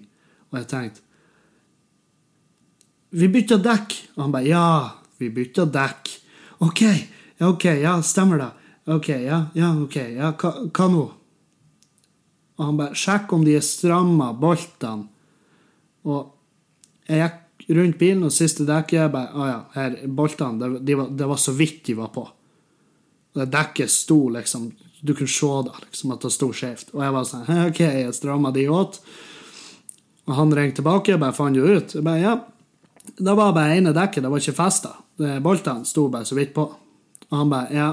Og 0.49 0.63
jeg 0.63 0.69
tenkte 0.71 1.01
Vi 3.11 3.29
bytta 3.29 3.59
dekk. 3.61 3.99
Og 4.17 4.23
han 4.25 4.33
bare 4.33 4.49
Ja, 4.49 4.91
vi 5.21 5.29
bytta 5.29 5.67
dekk. 5.69 6.09
OK, 6.65 6.83
ok, 7.41 7.65
ja, 7.83 8.01
stemmer 8.03 8.41
det. 8.41 8.51
OK, 8.89 9.09
ja, 9.09 9.47
ja, 9.55 9.75
ok, 9.77 9.97
ja, 10.17 10.33
hva, 10.33 10.55
hva 10.73 10.89
nå? 10.89 11.05
Og 12.59 12.65
han 12.67 12.79
bare 12.79 12.99
Sjekk 12.99 13.33
om 13.35 13.45
de 13.47 13.55
er 13.59 13.65
stramma, 13.65 14.33
boltene. 14.35 15.07
Og 16.09 17.09
jeg 17.09 17.23
gikk 17.23 17.71
rundt 17.79 17.99
bilen, 18.01 18.27
og 18.27 18.35
siste 18.35 18.67
dekket 18.69 19.13
bare 19.13 19.33
Å 19.35 19.47
ja, 19.49 19.61
her, 19.77 19.97
boltene, 20.07 20.59
det, 20.59 20.83
de 20.89 20.99
var, 20.99 21.15
det 21.15 21.31
var 21.31 21.41
så 21.41 21.55
vidt 21.57 21.85
de 21.87 21.97
var 21.99 22.11
på. 22.15 22.27
Det 23.39 23.49
dekket 23.53 23.93
sto 23.93 24.21
liksom 24.35 24.71
Du 25.01 25.15
kunne 25.15 25.31
se 25.31 25.51
da, 25.69 25.77
liksom, 25.85 26.13
at 26.15 26.25
det 26.27 26.35
sto 26.35 26.51
skjevt. 26.51 26.93
Og 26.97 27.03
jeg 27.05 27.15
var 27.15 27.27
sånn 27.29 27.51
OK, 27.69 27.83
jeg 27.87 28.15
stramma 28.17 28.51
de 28.55 28.67
åt. 28.75 28.99
Og 30.27 30.35
han 30.37 30.55
ringte 30.57 30.81
tilbake 30.81 31.15
og 31.15 31.23
bare 31.23 31.37
fant 31.37 31.57
jo 31.57 31.69
ut. 31.69 31.95
Jeg 31.95 32.05
bare, 32.05 32.19
ja, 32.25 32.35
Det 33.15 33.37
var 33.39 33.55
bare 33.55 33.79
ene 33.79 33.95
dekket, 33.95 34.25
det 34.27 34.33
var 34.33 34.43
ikke 34.43 34.59
festa. 34.59 34.97
Boltene 35.45 35.87
sto 35.87 36.09
bare 36.11 36.27
så 36.27 36.35
vidt 36.39 36.53
på. 36.59 36.67
Og 37.29 37.39
han 37.39 37.53
bare 37.53 37.71
Ja, 37.75 37.89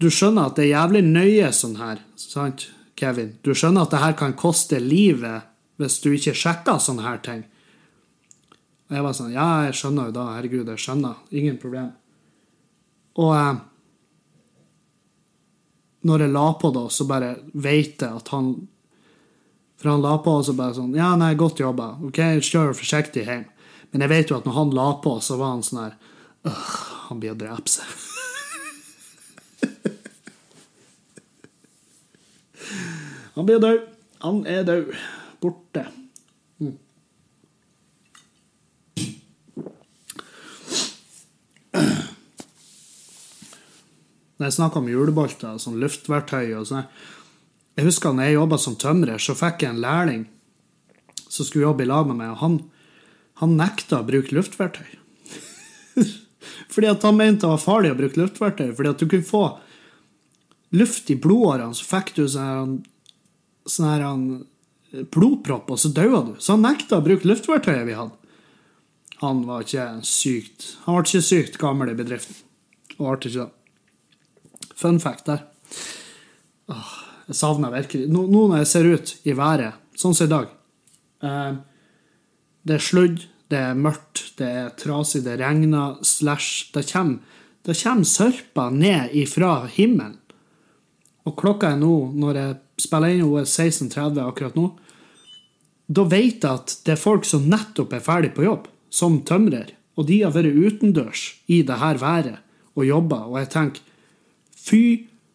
du 0.00 0.08
skjønner 0.08 0.48
at 0.48 0.56
det 0.56 0.64
er 0.64 0.78
jævlig 0.78 1.02
nøye 1.04 1.50
sånn 1.52 1.76
her, 1.76 2.00
sant, 2.16 2.70
Kevin? 3.00 3.32
Du 3.42 3.54
skjønner 3.54 3.86
at 3.86 3.94
det 3.94 4.02
her 4.02 4.18
kan 4.18 4.36
koste 4.38 4.80
livet 4.82 5.48
hvis 5.80 5.98
du 6.04 6.10
ikke 6.12 6.36
sjekker 6.36 6.80
sånne 6.82 7.06
her 7.06 7.22
ting. 7.24 7.42
Og 8.90 8.96
jeg 8.98 9.06
var 9.06 9.16
sånn 9.16 9.32
Ja, 9.32 9.48
jeg 9.68 9.78
skjønner 9.78 10.10
jo 10.10 10.16
da. 10.18 10.26
Herregud, 10.36 10.68
jeg 10.68 10.82
skjønner. 10.82 11.22
Ingen 11.30 11.56
problem. 11.62 11.92
Og 13.22 13.32
eh, 13.36 13.60
når 16.10 16.24
jeg 16.24 16.34
la 16.34 16.44
på, 16.60 16.72
da, 16.74 16.84
så 16.92 17.06
bare 17.08 17.30
vet 17.52 18.02
jeg 18.02 18.20
at 18.22 18.30
han 18.34 18.52
For 19.80 19.92
han 19.92 20.04
la 20.04 20.18
på, 20.20 20.36
og 20.40 20.44
så 20.44 20.56
bare 20.58 20.76
sånn 20.76 20.94
Ja, 20.98 21.14
nei, 21.20 21.32
godt 21.38 21.62
jobba. 21.62 21.94
OK, 22.04 22.20
kjør 22.44 22.76
forsiktig 22.76 23.24
hjem. 23.28 23.48
Men 23.90 24.04
jeg 24.04 24.12
vet 24.12 24.30
jo 24.30 24.38
at 24.38 24.46
når 24.46 24.58
han 24.58 24.76
la 24.76 24.92
på, 25.02 25.16
så 25.24 25.38
var 25.40 25.56
han 25.56 25.66
sånn 25.66 25.84
her 25.86 25.98
Han 27.08 27.22
blir 27.22 27.34
å 27.34 27.40
drepe 27.40 27.78
seg. 27.78 28.09
Han 33.34 33.46
blir 33.48 33.62
død. 33.62 33.86
Han 34.20 34.42
er 34.46 34.64
død. 34.68 34.92
Borte. 35.40 35.86
Mm. 36.60 36.76
Når 44.40 44.48
jeg 44.48 44.56
snakker 44.56 44.80
om 44.80 44.90
julebolter, 44.90 45.56
sånn 45.60 45.80
luftverktøy 45.80 46.52
og 46.56 46.68
sånn 46.68 46.84
Jeg 47.76 47.86
husker 47.86 48.12
når 48.12 48.28
jeg 48.28 48.36
jobba 48.36 48.58
som 48.60 48.76
tømrer, 48.76 49.20
så 49.20 49.36
fikk 49.38 49.64
jeg 49.64 49.74
en 49.74 49.82
lærling 49.84 50.26
som 51.30 51.46
skulle 51.46 51.68
jobbe 51.68 51.84
i 51.84 51.88
lag 51.88 52.08
med 52.08 52.18
meg, 52.18 52.32
og 52.34 52.40
han, 52.42 52.56
han 53.40 53.56
nekta 53.56 54.00
å 54.00 54.06
bruke 54.08 54.34
luftverktøy. 54.34 54.88
fordi 56.74 56.90
at 56.90 57.04
han 57.06 57.16
mente 57.16 57.46
det 57.46 57.52
var 57.52 57.62
farlig 57.62 57.92
å 57.94 57.98
bruke 58.00 58.20
luftverktøy, 58.20 58.72
fordi 58.76 58.90
at 58.90 59.00
du 59.00 59.06
kunne 59.06 59.28
få 59.28 59.44
luft 60.76 61.10
i 61.10 61.18
blodårene, 61.18 61.74
så 61.74 61.86
fikk 61.86 62.14
du 62.18 62.24
sånn 62.30 62.80
sånn 63.68 63.88
her 63.90 64.04
eh, 64.06 65.04
blodpropp, 65.12 65.70
og 65.70 65.80
så 65.80 65.90
daua 65.94 66.22
du. 66.26 66.34
Så 66.38 66.56
han 66.56 66.64
nekta 66.66 66.98
å 66.98 67.04
bruke 67.04 67.28
luftverktøyet 67.28 67.86
vi 67.88 67.96
hadde. 67.98 68.16
Han 69.20 69.42
var 69.44 69.66
ikke 69.66 69.86
sykt 70.08 70.78
Han 70.86 70.96
ble 70.96 71.02
ikke 71.04 71.20
sykt 71.26 71.58
gammel 71.60 71.90
i 71.92 71.96
bedriften. 71.98 72.38
Og 72.96 73.04
ble 73.04 73.16
ikke 73.18 73.34
det. 73.36 74.70
Fun 74.80 75.00
fact 75.02 75.26
der. 75.28 75.42
Åh, 76.72 76.94
jeg 77.28 77.36
savner 77.36 77.72
virkelig 77.74 78.08
Nå, 78.08 78.24
nå 78.30 78.46
når 78.48 78.62
jeg 78.62 78.70
ser 78.70 78.88
ut 78.88 79.12
i 79.28 79.34
været, 79.36 79.76
sånn 79.98 80.14
som 80.16 80.28
i 80.28 80.30
dag 80.30 80.48
eh, 81.26 81.58
Det 82.64 82.76
er 82.76 82.84
sludd, 82.84 83.26
det 83.52 83.60
er 83.60 83.76
mørkt, 83.76 84.22
det 84.38 84.48
er 84.62 84.72
trasig, 84.78 85.24
det 85.26 85.36
regner, 85.42 85.98
slash 86.06 86.70
Det 86.74 86.86
kommer, 86.88 87.20
det 87.66 87.76
kommer 87.82 88.08
sørper 88.08 88.72
ned 88.72 89.12
ifra 89.20 89.66
himmelen. 89.68 90.19
Og 91.28 91.36
klokka 91.36 91.74
er 91.74 91.80
nå, 91.80 91.94
når 92.16 92.38
jeg 92.38 92.56
spiller 92.86 93.14
inn, 93.14 93.26
hun 93.26 93.42
er 93.42 93.48
16.30 93.48 94.22
akkurat 94.24 94.56
nå. 94.56 94.70
Da 95.90 96.04
vet 96.06 96.44
jeg 96.44 96.50
at 96.50 96.76
det 96.86 96.94
er 96.94 97.02
folk 97.02 97.26
som 97.28 97.48
nettopp 97.50 97.92
er 97.96 98.04
ferdig 98.04 98.32
på 98.36 98.46
jobb, 98.46 98.68
som 98.90 99.20
tømrer. 99.26 99.74
Og 99.98 100.06
de 100.08 100.22
har 100.22 100.32
vært 100.34 100.54
utendørs 100.54 101.24
i 101.50 101.60
det 101.66 101.80
her 101.82 102.00
været 102.00 102.40
og 102.78 102.86
jobba, 102.86 103.24
og 103.26 103.40
jeg 103.40 103.50
tenker 103.52 103.82
fy 104.56 104.82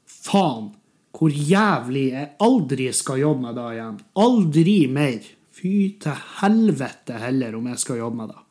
faen 0.07 0.71
hvor 1.15 1.31
jævlig 1.31 2.09
jeg 2.11 2.31
aldri 2.43 2.89
skal 2.95 3.21
jobbe 3.21 3.45
med 3.45 3.57
det 3.59 3.65
igjen. 3.75 3.99
Aldri 4.19 4.79
mer. 4.91 5.27
Fy 5.55 5.75
til 6.03 6.23
helvete 6.41 7.19
heller 7.21 7.55
om 7.55 7.69
jeg 7.71 7.79
skal 7.79 8.01
jobbe 8.01 8.19
med 8.19 8.33
det. 8.33 8.41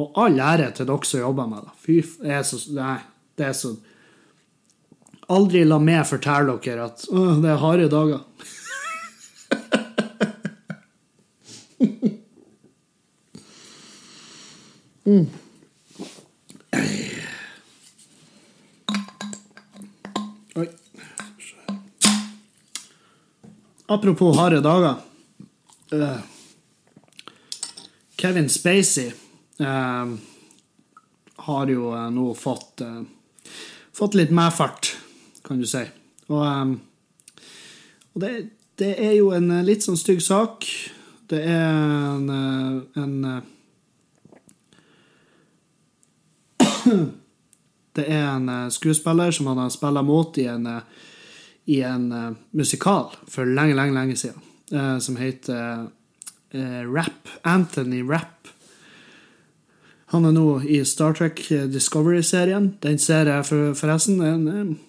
Og 0.00 0.20
all 0.22 0.38
ære 0.40 0.70
til 0.72 0.88
dere 0.88 1.08
som 1.08 1.20
jobber 1.20 1.50
med 1.50 1.66
det. 1.66 1.74
Fy, 1.84 1.98
jeg 2.24 2.38
er 2.38 2.46
så, 2.48 2.60
nei, 2.72 2.96
det 3.36 3.50
er 3.50 3.58
så 3.58 3.74
Aldri 5.32 5.62
la 5.64 5.78
meg 5.80 6.02
fortelle 6.04 6.58
dere 6.60 6.84
at 6.90 7.06
det 7.40 7.48
er 7.48 7.60
harde 7.62 7.88
dager. 7.92 8.20
mm. 15.06 15.26
Apropos 23.92 24.36
harde 24.36 24.60
dager. 24.64 24.94
Uh, 25.92 26.18
Kevin 28.16 28.48
Spacey 28.48 29.12
uh, 29.60 30.06
har 31.36 31.66
jo 31.68 31.90
uh, 31.92 32.10
nå 32.10 32.34
fått 32.34 32.80
fått 33.92 34.14
litt 34.16 34.30
medfart 34.32 34.94
kan 35.52 35.60
du 35.60 35.68
si. 35.68 35.84
Og, 36.32 36.40
um, 36.40 36.80
og 38.14 38.20
det, 38.24 38.30
det, 38.80 38.94
er 39.04 39.12
jo 39.18 39.32
en 39.36 39.50
eh, 39.52 39.64
litt 39.66 39.84
sånn 39.84 39.98
stygg 40.00 40.22
sak. 40.24 40.64
Det 41.28 41.42
er 41.44 41.68
en, 41.68 42.28
eh, 42.32 43.02
en 43.02 43.24
eh, 43.28 43.42
Det 47.92 48.06
er 48.08 48.24
en 48.30 48.48
skuespiller 48.72 49.34
som 49.36 49.50
han 49.50 49.58
har 49.60 49.68
spilt 49.68 50.00
mot 50.08 50.38
i 50.40 50.46
en, 50.48 50.64
i 51.68 51.82
en 51.84 52.06
musikal 52.56 53.12
for 53.28 53.44
lenge, 53.44 53.76
lenge, 53.76 53.92
lenge 53.92 54.16
siden, 54.16 54.40
som 55.04 55.18
heter 55.20 55.90
Rap. 56.88 57.28
Anthony 57.44 58.00
Rapp. 58.08 58.48
Han 60.14 60.24
er 60.24 60.32
nå 60.32 60.46
i 60.64 60.80
Star 60.88 61.12
Trek 61.20 61.44
Discovery-serien. 61.74 62.78
Den 62.80 62.96
ser 62.96 63.28
jeg 63.28 63.44
for, 63.50 63.76
forresten. 63.76 64.24
En, 64.24 64.80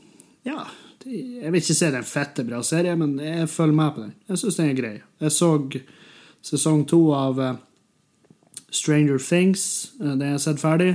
ja, 0.44 0.66
jeg 1.04 1.52
vil 1.52 1.60
ikke 1.60 1.76
si 1.76 1.86
det 1.86 1.98
er 1.98 2.02
en 2.02 2.08
fette 2.08 2.46
bra 2.48 2.62
serie, 2.64 2.96
men 3.00 3.16
jeg 3.20 3.50
følger 3.52 3.76
med 3.76 3.94
på 3.96 4.04
den. 4.04 4.14
Jeg 4.30 4.40
syns 4.40 4.60
den 4.60 4.70
er 4.72 4.78
grei. 4.78 4.94
Jeg 5.24 5.36
så 5.36 5.52
sesong 6.44 6.84
to 6.88 7.00
av 7.16 7.40
uh, 7.40 7.56
Stranger 8.72 9.20
Things. 9.20 9.94
Uh, 10.00 10.14
den 10.14 10.28
jeg 10.28 10.38
har 10.38 10.44
sett 10.46 10.62
ferdig. 10.64 10.92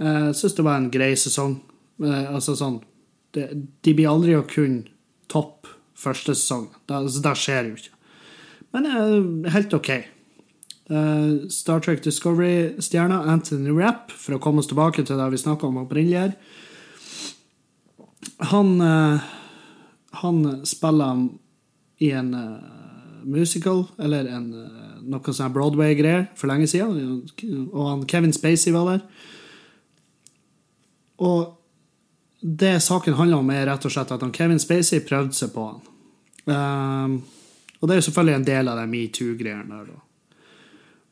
Uh, 0.00 0.30
jeg 0.30 0.40
syns 0.40 0.56
det 0.58 0.66
var 0.66 0.80
en 0.80 0.90
grei 0.92 1.12
sesong. 1.16 1.60
altså 2.04 2.56
sånn 2.58 2.80
De 3.32 3.92
blir 3.94 4.10
aldri 4.10 4.34
å 4.34 4.46
kunne 4.48 4.90
toppe 5.30 5.70
første 5.96 6.34
sesong. 6.34 6.68
Altså, 6.88 7.22
det 7.22 7.36
skjer 7.38 7.70
jo 7.70 7.78
ikke. 7.78 7.94
Men 8.74 9.46
helt 9.54 9.74
OK. 9.76 9.90
Star 11.54 11.80
Trek 11.80 12.02
Discovery-stjerna 12.04 13.22
Anthony 13.30 13.72
Rapp, 13.72 14.10
for 14.10 14.36
å 14.36 14.40
komme 14.42 14.60
oss 14.60 14.68
tilbake 14.68 15.06
til 15.06 15.16
det 15.16 15.28
vi 15.32 15.40
snakka 15.40 15.70
om 15.70 15.78
opprinnelig 15.80 16.18
her 16.18 16.34
han, 18.38 18.80
eh, 18.80 19.20
han 20.10 20.66
spiller 20.66 21.28
i 21.98 22.10
en 22.10 22.34
uh, 22.34 22.58
musical, 23.22 23.84
eller 23.98 24.26
en, 24.26 24.48
uh, 24.54 24.94
noe 25.06 25.34
sånn 25.34 25.52
Broadway-greier, 25.54 26.26
for 26.36 26.50
lenge 26.50 26.66
siden. 26.70 27.22
Og 27.70 27.84
han, 27.88 28.06
Kevin 28.10 28.34
Spacey 28.34 28.74
var 28.74 28.90
der. 28.90 29.04
Og 31.22 31.54
det 32.40 32.76
saken 32.82 33.16
handler 33.16 33.40
om, 33.40 33.52
er 33.54 33.68
rett 33.70 33.86
og 33.86 33.94
slett 33.94 34.10
at 34.12 34.24
han, 34.26 34.34
Kevin 34.34 34.60
Spacey 34.60 35.04
prøvde 35.06 35.38
seg 35.38 35.54
på 35.54 35.68
han. 35.70 35.84
Um, 36.44 37.20
og 37.78 37.88
det 37.88 37.94
er 37.94 38.00
jo 38.02 38.08
selvfølgelig 38.08 38.34
en 38.36 38.48
del 38.48 38.68
av 38.68 38.80
den 38.82 38.90
metoo-greiene 38.92 39.78
der, 39.78 39.94
da. 39.94 40.02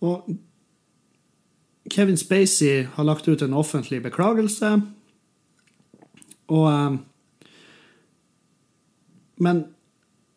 Og 0.03 0.27
Kevin 1.93 2.19
Spacey 2.19 2.83
har 2.95 3.07
lagt 3.07 3.29
ut 3.29 3.43
en 3.43 3.55
offentlig 3.55 4.03
beklagelse. 4.03 4.75
Og 6.53 6.67
um, 6.67 6.99
men 9.37 9.65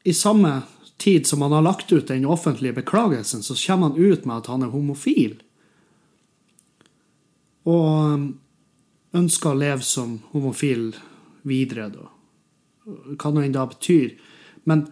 i 0.03 0.13
samme 0.13 0.61
tid 0.97 1.27
som 1.27 1.41
han 1.41 1.51
har 1.51 1.65
lagt 1.65 1.91
ut 1.91 2.07
den 2.07 2.25
offentlige 2.25 2.73
beklagelsen, 2.73 3.43
så 3.43 3.55
kommer 3.55 3.89
han 3.89 3.97
ut 3.97 4.25
med 4.25 4.37
at 4.37 4.47
han 4.47 4.63
er 4.63 4.71
homofil. 4.73 5.39
Og 7.65 8.13
um, 8.13 8.25
ønsker 9.15 9.51
å 9.51 9.59
leve 9.59 9.83
som 9.85 10.19
homofil 10.31 10.91
videre, 11.47 11.89
da. 11.93 12.11
Hva 12.85 13.31
nå 13.33 13.41
enn 13.41 13.55
det 13.55 13.63
betyr. 13.71 14.11
Men 14.69 14.85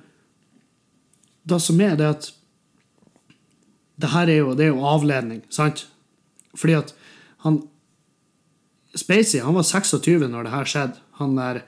det 1.43 1.59
som 1.61 1.81
er, 1.83 1.95
det 1.99 2.09
at 2.09 2.31
det 4.01 4.09
her 4.15 4.31
er 4.31 4.41
jo, 4.41 4.55
det 4.57 4.65
er 4.67 4.73
jo 4.73 4.87
avledning, 4.89 5.43
sant? 5.53 5.85
Fordi 6.57 6.79
at 6.81 6.95
han 7.45 7.61
Spacey 8.93 9.41
han 9.41 9.55
var 9.57 9.65
26 9.65 10.27
når 10.29 10.45
det 10.45 10.51
her 10.53 10.67
skjedde. 10.69 10.99
Han 11.17 11.31
der 11.37 11.63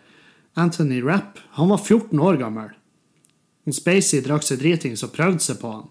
Anthony 0.55 1.01
Rapp 1.03 1.39
han 1.57 1.69
var 1.69 1.77
14 1.77 2.19
år 2.19 2.39
gammel. 2.39 2.71
Og 3.65 3.75
Spacey 3.75 4.21
drakk 4.23 4.45
seg 4.45 4.61
dritings 4.61 5.03
og 5.05 5.13
prøvde 5.15 5.43
seg 5.43 5.59
på 5.61 5.71
han. 5.73 5.87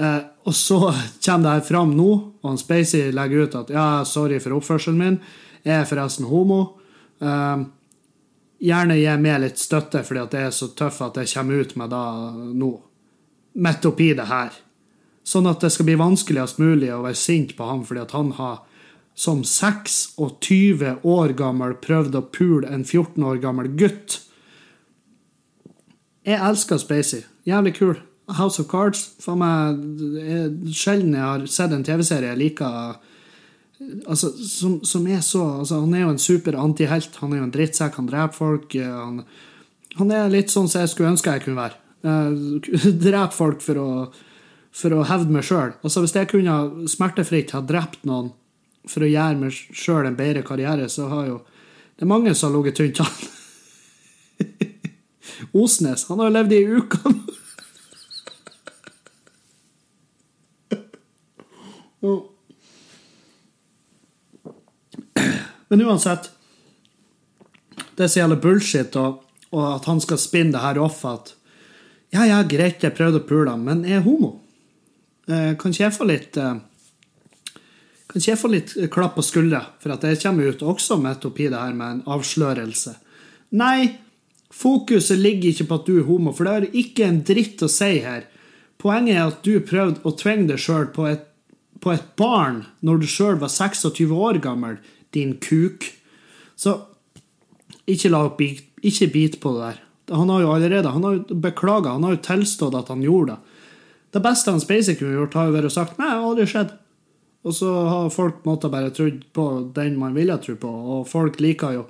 Eh, 0.00 0.22
og 0.48 0.56
så 0.56 0.78
kommer 1.24 1.44
det 1.46 1.56
her 1.58 1.66
fram 1.66 1.92
nå, 1.96 2.10
og 2.40 2.48
han 2.48 2.60
Spacey 2.60 3.10
legger 3.14 3.44
ut 3.44 3.58
at 3.60 3.74
ja, 3.74 3.88
sorry 4.08 4.40
for 4.40 4.56
oppførselen 4.56 5.00
min, 5.00 5.20
jeg 5.66 5.82
er 5.82 5.88
forresten 5.88 6.28
homo. 6.30 6.62
Eh, 7.20 7.66
gjerne 8.70 8.96
gi 8.96 9.18
meg 9.20 9.42
litt 9.44 9.60
støtte, 9.60 10.04
fordi 10.06 10.24
at 10.24 10.32
det 10.36 10.46
er 10.46 10.56
så 10.56 10.70
tøff 10.76 11.02
at 11.04 11.20
jeg 11.20 11.32
kommer 11.34 11.60
ut 11.60 11.76
med 11.80 11.92
det 11.92 12.56
nå. 12.62 12.72
Midt 13.60 13.86
oppi 13.90 14.12
det 14.16 14.28
her. 14.30 14.56
Sånn 15.26 15.48
at 15.50 15.60
det 15.60 15.72
skal 15.74 15.88
bli 15.88 15.98
vanskeligst 16.00 16.60
mulig 16.62 16.88
å 16.94 17.02
være 17.04 17.18
sint 17.18 17.52
på 17.58 17.66
ham 17.68 17.82
fordi 17.84 18.02
at 18.02 18.14
han 18.16 18.32
har 18.38 18.62
som 19.20 19.42
26 19.44 21.04
år 21.04 21.34
gammel 21.36 21.74
prøvde 21.84 22.22
å 22.22 22.28
pule 22.32 22.68
en 22.72 22.86
14 22.86 23.20
år 23.28 23.40
gammel 23.42 23.68
gutt. 23.76 24.22
Jeg 26.24 26.40
elsker 26.40 26.80
Spacey. 26.80 27.26
Jævlig 27.48 27.74
kul. 27.76 27.98
House 28.38 28.62
of 28.62 28.70
Cards. 28.70 29.02
For 29.20 29.36
meg, 29.36 29.76
Sjelden 30.72 31.18
jeg 31.18 31.26
har 31.26 31.44
sett 31.52 31.74
en 31.76 31.84
TV-serie 31.84 32.32
jeg 32.32 32.40
liker 32.40 32.96
altså, 34.06 34.32
som, 34.46 34.78
som, 34.84 35.06
er 35.08 35.20
så 35.24 35.42
altså, 35.60 35.82
Han 35.82 35.94
er 35.94 36.06
jo 36.06 36.14
en 36.14 36.22
super 36.22 36.56
antihelt. 36.60 37.20
Han 37.20 37.34
er 37.34 37.42
jo 37.42 37.48
en 37.50 37.54
drittsekk. 37.58 38.00
Han 38.00 38.08
dreper 38.08 38.36
folk. 38.38 38.80
Han, 38.80 39.22
han, 40.00 40.16
er 40.16 40.32
litt 40.32 40.52
sånn 40.52 40.68
som 40.70 40.84
jeg 40.84 40.94
skulle 40.94 41.12
ønske 41.16 41.36
jeg 41.36 41.48
kunne 41.48 41.60
være. 41.60 41.76
Uh, 42.00 42.32
drepe 42.96 43.36
folk 43.36 43.58
for 43.60 43.76
å, 43.76 43.88
for 44.72 44.94
å 44.96 45.02
hevde 45.04 45.34
meg 45.34 45.44
sjøl. 45.44 45.74
Altså, 45.84 46.00
hvis 46.00 46.14
jeg 46.16 46.30
kunne 46.30 46.86
smertefritt 46.88 47.52
ha 47.52 47.60
drept 47.60 48.06
noen 48.08 48.30
for 48.88 49.04
å 49.04 49.10
gjøre 49.10 49.38
meg 49.40 49.52
sjøl 49.52 50.06
en 50.08 50.16
bedre 50.18 50.42
karriere, 50.46 50.88
så 50.88 51.08
har 51.12 51.26
jo 51.26 51.40
Det 52.00 52.06
er 52.06 52.08
mange 52.08 52.34
som 52.34 52.48
har 52.48 52.56
ligget 52.56 52.76
tynt 52.76 53.00
an. 53.04 53.16
Osnes, 55.62 56.06
han 56.08 56.18
har 56.18 56.30
jo 56.30 56.32
levd 56.32 56.52
i 56.52 56.64
uka 56.64 56.98
nå. 57.10 57.18
Men 65.70 65.82
uansett 65.86 66.30
Det 67.96 68.04
er 68.04 68.08
så 68.08 68.22
jævla 68.22 68.36
bullshit, 68.40 68.96
og, 68.96 69.20
og, 69.52 69.66
at 69.76 69.84
han 69.86 70.00
skal 70.00 70.18
spinne 70.18 70.56
det 70.56 70.64
her 70.64 70.80
off 70.82 71.04
at 71.04 71.34
Ja, 72.10 72.24
ja, 72.26 72.40
greit, 72.42 72.82
jeg 72.82 72.96
prøvde 72.96 73.20
å 73.20 73.26
pule 73.28 73.52
ham, 73.52 73.60
men 73.62 73.84
jeg 73.86 74.00
er 74.00 74.02
homo. 74.02 74.40
Eh, 75.30 75.52
kan 75.60 75.70
ikke 75.70 75.84
jeg 75.84 75.94
få 75.94 76.08
litt 76.08 76.38
eh, 76.42 76.56
Kan 78.10 78.18
ikke 78.18 78.32
jeg 78.32 78.38
får 78.40 78.50
litt 78.50 78.72
klapp 78.90 79.12
på 79.14 79.22
skuldra 79.22 79.60
for 79.78 79.94
at 79.94 80.02
jeg 80.02 80.18
kommer 80.24 80.50
ut 80.50 80.62
også 80.66 80.96
midt 80.98 81.26
oppi 81.28 81.44
det 81.46 81.58
her 81.60 81.76
med 81.78 81.92
en 81.92 82.00
avslørelse? 82.10 82.96
Nei, 83.54 83.86
fokuset 84.50 85.20
ligger 85.20 85.52
ikke 85.52 85.68
på 85.70 85.78
at 85.78 85.86
du 85.86 85.92
er 86.00 86.08
homo, 86.08 86.32
for 86.34 86.48
det 86.48 86.54
er 86.56 86.80
ikke 86.82 87.06
en 87.06 87.20
dritt 87.26 87.62
å 87.62 87.68
si 87.70 88.00
her. 88.02 88.24
Poenget 88.82 89.14
er 89.14 89.28
at 89.28 89.46
du 89.46 89.60
prøvde 89.62 90.02
å 90.02 90.14
tvinge 90.18 90.48
deg 90.50 90.58
sjøl 90.58 90.88
på, 90.90 91.06
på, 91.78 91.92
et 91.94 92.10
barn 92.18 92.64
når 92.82 93.04
du 93.04 93.06
sjøl 93.14 93.38
var 93.38 93.52
26 93.54 94.10
år 94.10 94.42
gammel, 94.42 94.80
din 95.14 95.36
kuk. 95.38 95.86
Så 96.58 96.80
ikke, 97.86 98.10
la, 98.10 98.24
ikke 98.82 99.10
bit 99.14 99.38
på 99.38 99.54
det 99.54 99.68
der. 99.68 99.80
Han 100.18 100.34
har 100.34 100.42
jo 100.42 100.52
allerede 100.56 100.90
han 100.90 101.06
har 101.06 101.22
beklaga, 101.30 101.94
han 101.94 102.08
har 102.08 102.18
jo 102.18 102.24
tilstått 102.26 102.74
at 102.74 102.90
han 102.90 103.06
gjorde 103.06 103.36
det. 103.36 103.56
Det 104.10 104.22
beste 104.24 104.50
han 104.50 104.58
Spacey 104.58 104.98
kunne 104.98 105.14
gjort, 105.14 105.36
har 105.38 105.46
jo 105.46 105.54
vært 105.54 105.70
å 105.70 105.76
sagt 105.78 105.98
'nei, 105.98 106.10
det 106.10 106.18
har 106.18 106.30
aldri 106.32 106.50
skjedd'. 106.50 106.78
Og 107.40 107.54
så 107.56 107.70
har 107.72 108.12
folk 108.12 108.44
måttet 108.44 108.72
bare 108.72 108.92
trodd 108.92 109.22
på 109.32 109.44
den 109.74 109.96
man 110.00 110.16
ville 110.16 110.36
tro 110.44 110.56
på, 110.60 110.70
og 110.70 111.06
folk 111.08 111.40
liker 111.40 111.78
jo 111.78 111.84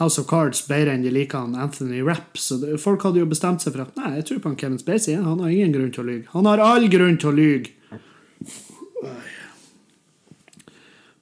House 0.00 0.18
of 0.18 0.26
Cards 0.26 0.64
bedre 0.66 0.96
enn 0.96 1.04
de 1.04 1.12
liker 1.14 1.44
han 1.44 1.54
Anthony 1.54 2.00
Rapp. 2.02 2.38
Så 2.40 2.58
folk 2.80 3.04
hadde 3.06 3.22
jo 3.22 3.28
bestemt 3.30 3.62
seg 3.62 3.76
for 3.76 3.84
at 3.84 4.00
nei, 4.00 4.16
jeg 4.18 4.26
tror 4.28 4.42
på 4.42 4.50
han 4.50 4.58
Kevin 4.58 4.80
Spacey. 4.80 5.14
Han 5.14 5.42
har 5.44 5.52
ingen 5.52 5.74
grunn 5.76 5.92
til 5.94 6.02
å 6.02 6.08
lyge. 6.08 6.26
Han 6.32 6.48
har 6.50 6.62
all 6.64 6.88
grunn 6.90 7.20
til 7.22 7.30
å 7.30 7.36
lyge! 7.36 7.76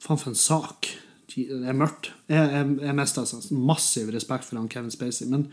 Faen, 0.00 0.16
for 0.16 0.30
en 0.32 0.38
sak. 0.38 0.88
Det 1.34 1.60
er 1.60 1.76
mørkt. 1.76 2.12
Jeg, 2.30 2.46
jeg, 2.54 2.72
jeg 2.86 2.96
mister 2.96 3.26
altså 3.26 3.60
massiv 3.68 4.08
respekt 4.14 4.48
for 4.48 4.58
han 4.58 4.70
Kevin 4.72 4.94
Spacey. 4.94 5.28
Men, 5.30 5.50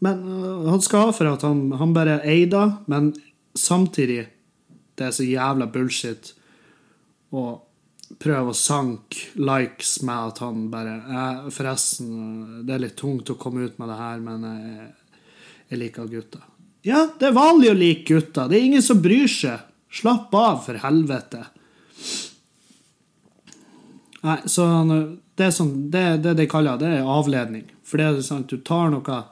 men 0.00 0.24
uh, 0.24 0.70
han 0.70 0.80
skal 0.84 1.10
ha 1.10 1.14
for 1.14 1.28
at 1.28 1.44
han, 1.44 1.66
han 1.76 1.92
bare 1.96 2.22
det, 2.24 2.66
men 2.88 3.12
samtidig 3.58 4.24
Det 5.00 5.08
er 5.08 5.16
så 5.16 5.24
jævla 5.24 5.66
bullshit 5.72 6.34
å 7.32 7.44
prøve 8.20 8.52
å 8.52 8.58
sanke 8.58 9.30
likes 9.40 9.94
med 10.04 10.32
at 10.32 10.40
han 10.44 10.66
bare 10.72 10.96
eh, 11.00 11.50
Forresten, 11.54 12.66
det 12.66 12.74
er 12.74 12.82
litt 12.84 12.98
tungt 13.00 13.32
å 13.32 13.38
komme 13.40 13.64
ut 13.64 13.78
med 13.80 13.88
det 13.88 13.96
her, 13.96 14.20
men 14.24 14.44
jeg, 14.44 14.88
jeg 15.70 15.80
liker 15.80 16.10
gutter. 16.10 16.42
Ja, 16.84 17.06
det 17.16 17.30
er 17.30 17.36
vanlig 17.36 17.70
å 17.70 17.76
like 17.78 18.04
gutter. 18.08 18.48
Det 18.48 18.58
er 18.58 18.66
ingen 18.68 18.84
som 18.84 19.00
bryr 19.02 19.28
seg. 19.30 19.64
Slapp 19.90 20.34
av, 20.36 20.60
for 20.66 20.78
helvete. 20.80 21.42
Nei, 24.20 24.36
så 24.52 24.66
det 25.40 25.46
er 25.46 25.54
sånn, 25.56 25.72
det, 25.92 26.04
det 26.24 26.36
de 26.38 26.46
kaller 26.50 26.80
det, 26.80 26.92
er 27.00 27.08
avledning. 27.08 27.64
For 27.88 28.00
det 28.00 28.06
er 28.06 28.20
sant, 28.24 28.52
du 28.52 28.60
tar 28.60 28.92
noe 28.92 29.22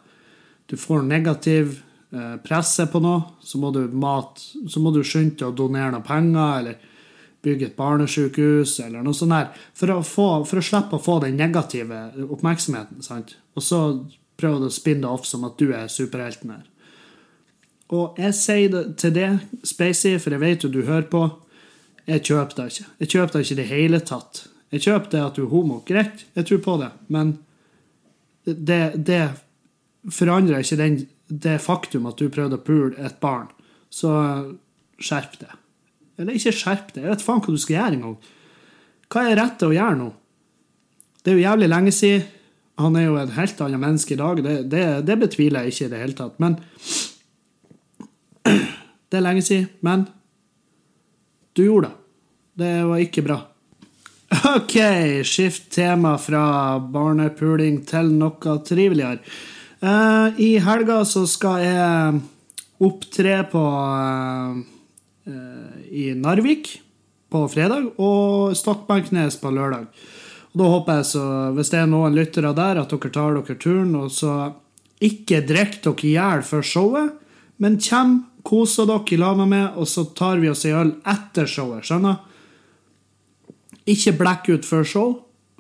Du 0.69 0.77
får 0.77 1.05
negativ 1.09 1.79
eh, 2.13 2.37
presse 2.45 2.87
på 2.91 3.01
noe, 3.03 3.39
så 3.41 3.61
må 3.61 3.73
du 3.75 3.83
mat, 3.93 4.41
så 4.69 4.83
må 4.83 4.93
du 4.95 5.03
skynde 5.05 5.39
deg 5.41 5.51
å 5.51 5.57
donere 5.57 5.93
noen 5.95 6.07
penger, 6.07 6.61
eller 6.61 6.87
bygge 7.45 7.69
et 7.69 7.77
barnesykehus, 7.79 8.79
eller 8.85 9.05
noe 9.05 9.17
sånt 9.17 9.35
der, 9.35 9.53
for 9.79 9.95
å, 9.95 10.01
få, 10.03 10.29
for 10.49 10.61
å 10.61 10.65
slippe 10.65 10.99
å 10.99 11.03
få 11.03 11.21
den 11.25 11.39
negative 11.39 12.09
oppmerksomheten. 12.27 13.03
sant? 13.07 13.37
Og 13.55 13.65
så 13.65 13.83
prøver 14.39 14.65
du 14.65 14.69
å 14.71 14.75
spinne 14.75 15.07
det 15.07 15.13
off 15.13 15.27
som 15.27 15.47
at 15.47 15.59
du 15.61 15.71
er 15.75 15.91
superhelten 15.93 16.55
her. 16.55 16.67
Og 17.95 18.19
jeg 18.21 18.37
sier 18.37 18.73
det 18.73 18.85
til 19.01 19.15
det, 19.17 19.31
Spacey, 19.65 20.19
for 20.21 20.35
jeg 20.35 20.43
vet 20.43 20.65
jo 20.65 20.73
du 20.73 20.83
hører 20.85 21.09
på. 21.09 21.25
Jeg 22.09 22.25
kjøper 22.29 22.59
det 22.59 22.67
ikke. 22.73 22.89
Jeg 23.01 23.13
kjøper 23.15 23.33
det 23.33 23.45
ikke 23.45 23.55
i 23.55 23.61
det 23.61 23.69
hele 23.71 24.01
tatt. 24.05 24.43
Jeg 24.75 24.85
kjøper 24.85 25.13
det 25.15 25.23
at 25.25 25.39
du 25.39 25.45
er 25.47 25.53
homo. 25.53 25.79
Greit, 25.89 26.27
jeg 26.37 26.49
tror 26.49 26.65
på 26.65 26.75
det, 26.83 26.91
men 27.13 27.39
det, 28.45 28.83
det 29.09 29.23
forandrer 30.13 30.65
ikke 30.65 30.81
den, 30.81 30.99
det 31.29 31.59
faktum 31.63 32.09
at 32.09 32.19
du 32.19 32.31
prøvde 32.33 32.59
å 32.59 32.65
pule 32.65 32.97
et 33.05 33.21
barn. 33.21 33.49
Så 33.93 34.11
skjerp 34.99 35.39
det. 35.41 35.53
Eller 36.19 36.39
ikke 36.39 36.55
skjerp 36.57 36.95
det, 36.95 37.05
jeg 37.05 37.13
vet 37.13 37.25
faen 37.25 37.43
hva 37.45 37.55
du 37.55 37.61
skal 37.63 37.77
gjøre 37.77 37.99
engang. 37.99 38.17
Hva 39.09 39.25
er 39.29 39.39
rett 39.39 39.63
å 39.65 39.73
gjøre 39.73 40.01
nå? 40.01 40.09
Det 41.23 41.33
er 41.33 41.39
jo 41.39 41.45
jævlig 41.47 41.69
lenge 41.71 41.93
siden. 41.95 42.27
Han 42.79 42.95
er 42.95 43.09
jo 43.09 43.17
et 43.19 43.35
helt 43.35 43.61
annet 43.65 43.83
menneske 43.83 44.15
i 44.15 44.19
dag. 44.21 44.41
Det, 44.45 44.57
det, 44.71 44.83
det 45.07 45.17
betviler 45.19 45.67
jeg 45.67 45.75
ikke 45.75 45.87
i 45.89 45.93
det 45.93 46.03
hele 46.03 46.19
tatt. 46.19 46.37
Men 46.43 46.59
Det 49.09 49.19
er 49.19 49.25
lenge 49.25 49.43
siden. 49.43 49.69
Men 49.81 50.07
du 51.57 51.65
gjorde 51.65 51.89
det. 51.89 51.97
Det 52.59 52.73
var 52.87 53.03
ikke 53.03 53.25
bra. 53.27 53.39
OK, 54.55 54.77
skift 55.25 55.71
tema 55.73 56.17
fra 56.21 56.43
barnepuling 56.79 57.81
til 57.89 58.11
noe 58.19 58.59
triveligere. 58.67 59.23
Uh, 59.79 60.35
I 60.43 60.57
helga 60.59 61.05
så 61.07 61.23
skal 61.31 61.63
jeg 61.63 62.21
opptre 62.83 63.35
på 63.53 63.63
uh, 63.63 64.57
i 65.87 66.09
Narvik 66.19 66.73
på 67.31 67.43
fredag 67.53 67.93
og 68.03 68.57
Stokmarknes 68.59 69.39
på 69.39 69.53
lørdag. 69.55 69.87
Og 70.51 70.63
da 70.63 70.71
håper 70.73 70.99
jeg, 70.99 71.09
så, 71.13 71.25
hvis 71.55 71.71
det 71.71 71.79
er 71.83 71.93
noen 71.93 72.17
lyttere 72.17 72.51
der, 72.57 72.81
at 72.83 72.91
dere 72.91 73.13
tar 73.15 73.39
dere 73.39 73.59
turen 73.61 73.95
og 74.01 74.11
så 74.11 74.35
ikke 75.05 75.45
drikk 75.47 75.79
dere 75.85 76.09
i 76.09 76.15
hjel 76.17 76.43
før 76.43 76.67
showet, 76.67 77.15
men 77.63 77.79
kjem, 77.79 78.19
koser 78.43 78.89
dere 78.89 79.15
i 79.15 79.21
lag 79.21 79.39
med 79.39 79.53
meg, 79.53 79.79
og 79.79 79.87
så 79.87 80.09
tar 80.17 80.43
vi 80.43 80.51
oss 80.51 80.65
en 80.67 80.79
øl 80.81 80.93
etter 81.07 81.47
showet. 81.47 81.87
Skjønner? 81.87 82.19
Ikke 83.89 84.17
blekk 84.19 84.51
ut 84.57 84.67
før 84.67 84.85
show. 84.85 85.15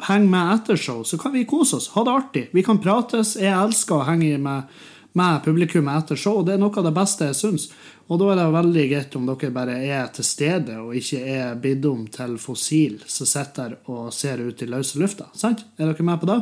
Heng 0.06 0.28
med 0.30 0.54
etter 0.54 0.78
show, 0.78 1.02
så 1.02 1.18
kan 1.18 1.32
vi 1.34 1.44
kose 1.48 1.76
oss. 1.76 1.88
Ha 1.88 2.04
det 2.04 2.10
artig. 2.14 2.44
Vi 2.52 2.62
kan 2.62 2.78
prates. 2.78 3.34
Jeg 3.36 3.50
elsker 3.50 3.98
å 3.98 4.06
henge 4.06 4.36
med, 4.38 4.74
med 5.18 5.40
publikum 5.42 5.88
etter 5.90 6.18
show. 6.18 6.44
Det 6.46 6.54
er 6.54 6.60
noe 6.62 6.74
av 6.78 6.86
det 6.86 6.94
beste 6.94 7.26
jeg 7.30 7.38
syns. 7.38 7.66
Og 8.08 8.20
da 8.20 8.30
er 8.32 8.38
det 8.38 8.46
veldig 8.54 8.84
greit 8.92 9.16
om 9.18 9.26
dere 9.28 9.50
bare 9.52 9.74
er 9.84 10.06
til 10.14 10.24
stede, 10.24 10.78
og 10.80 10.94
ikke 10.96 11.18
er 11.28 11.58
bidd 11.60 11.84
om 11.90 12.06
til 12.12 12.38
fossil 12.40 13.02
som 13.04 13.28
sitter 13.28 13.74
og 13.90 14.12
ser 14.16 14.40
ut 14.40 14.62
i 14.62 14.70
løse 14.70 15.00
lufta. 15.02 15.28
Sant? 15.36 15.66
Er 15.76 15.90
dere 15.90 16.06
med 16.06 16.22
på 16.22 16.30
det? 16.30 16.38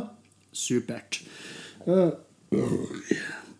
Supert. 0.55 1.19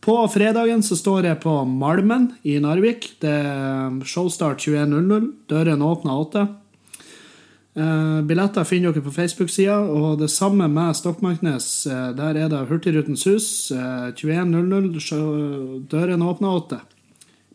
På 0.08 0.16
fredagen 0.32 0.86
så 0.86 0.96
står 0.96 1.28
jeg 1.28 1.42
på 1.44 1.58
Malmen 1.68 2.30
i 2.48 2.56
Narvik. 2.64 3.10
Det 3.20 3.34
er 3.34 3.98
showstart 4.08 4.64
21.00. 4.64 5.28
Dørene 5.52 5.90
åpner 5.92 6.22
8. 6.24 6.46
Uh, 7.78 8.24
billetter 8.26 8.66
finner 8.66 8.90
dere 8.90 9.06
på 9.06 9.14
Facebook-sida, 9.14 9.78
og 9.94 10.18
det 10.18 10.32
samme 10.34 10.66
med 10.72 10.96
Stokmarknes. 10.98 11.68
Uh, 11.86 12.10
der 12.18 12.40
er 12.42 12.50
det 12.50 12.64
Hurtigrutens 12.72 13.28
hus. 13.30 13.50
Uh, 13.70 14.10
21.00. 14.18 15.84
Dørene 15.92 16.32
åpner 16.32 16.56
åtte. 16.58 16.80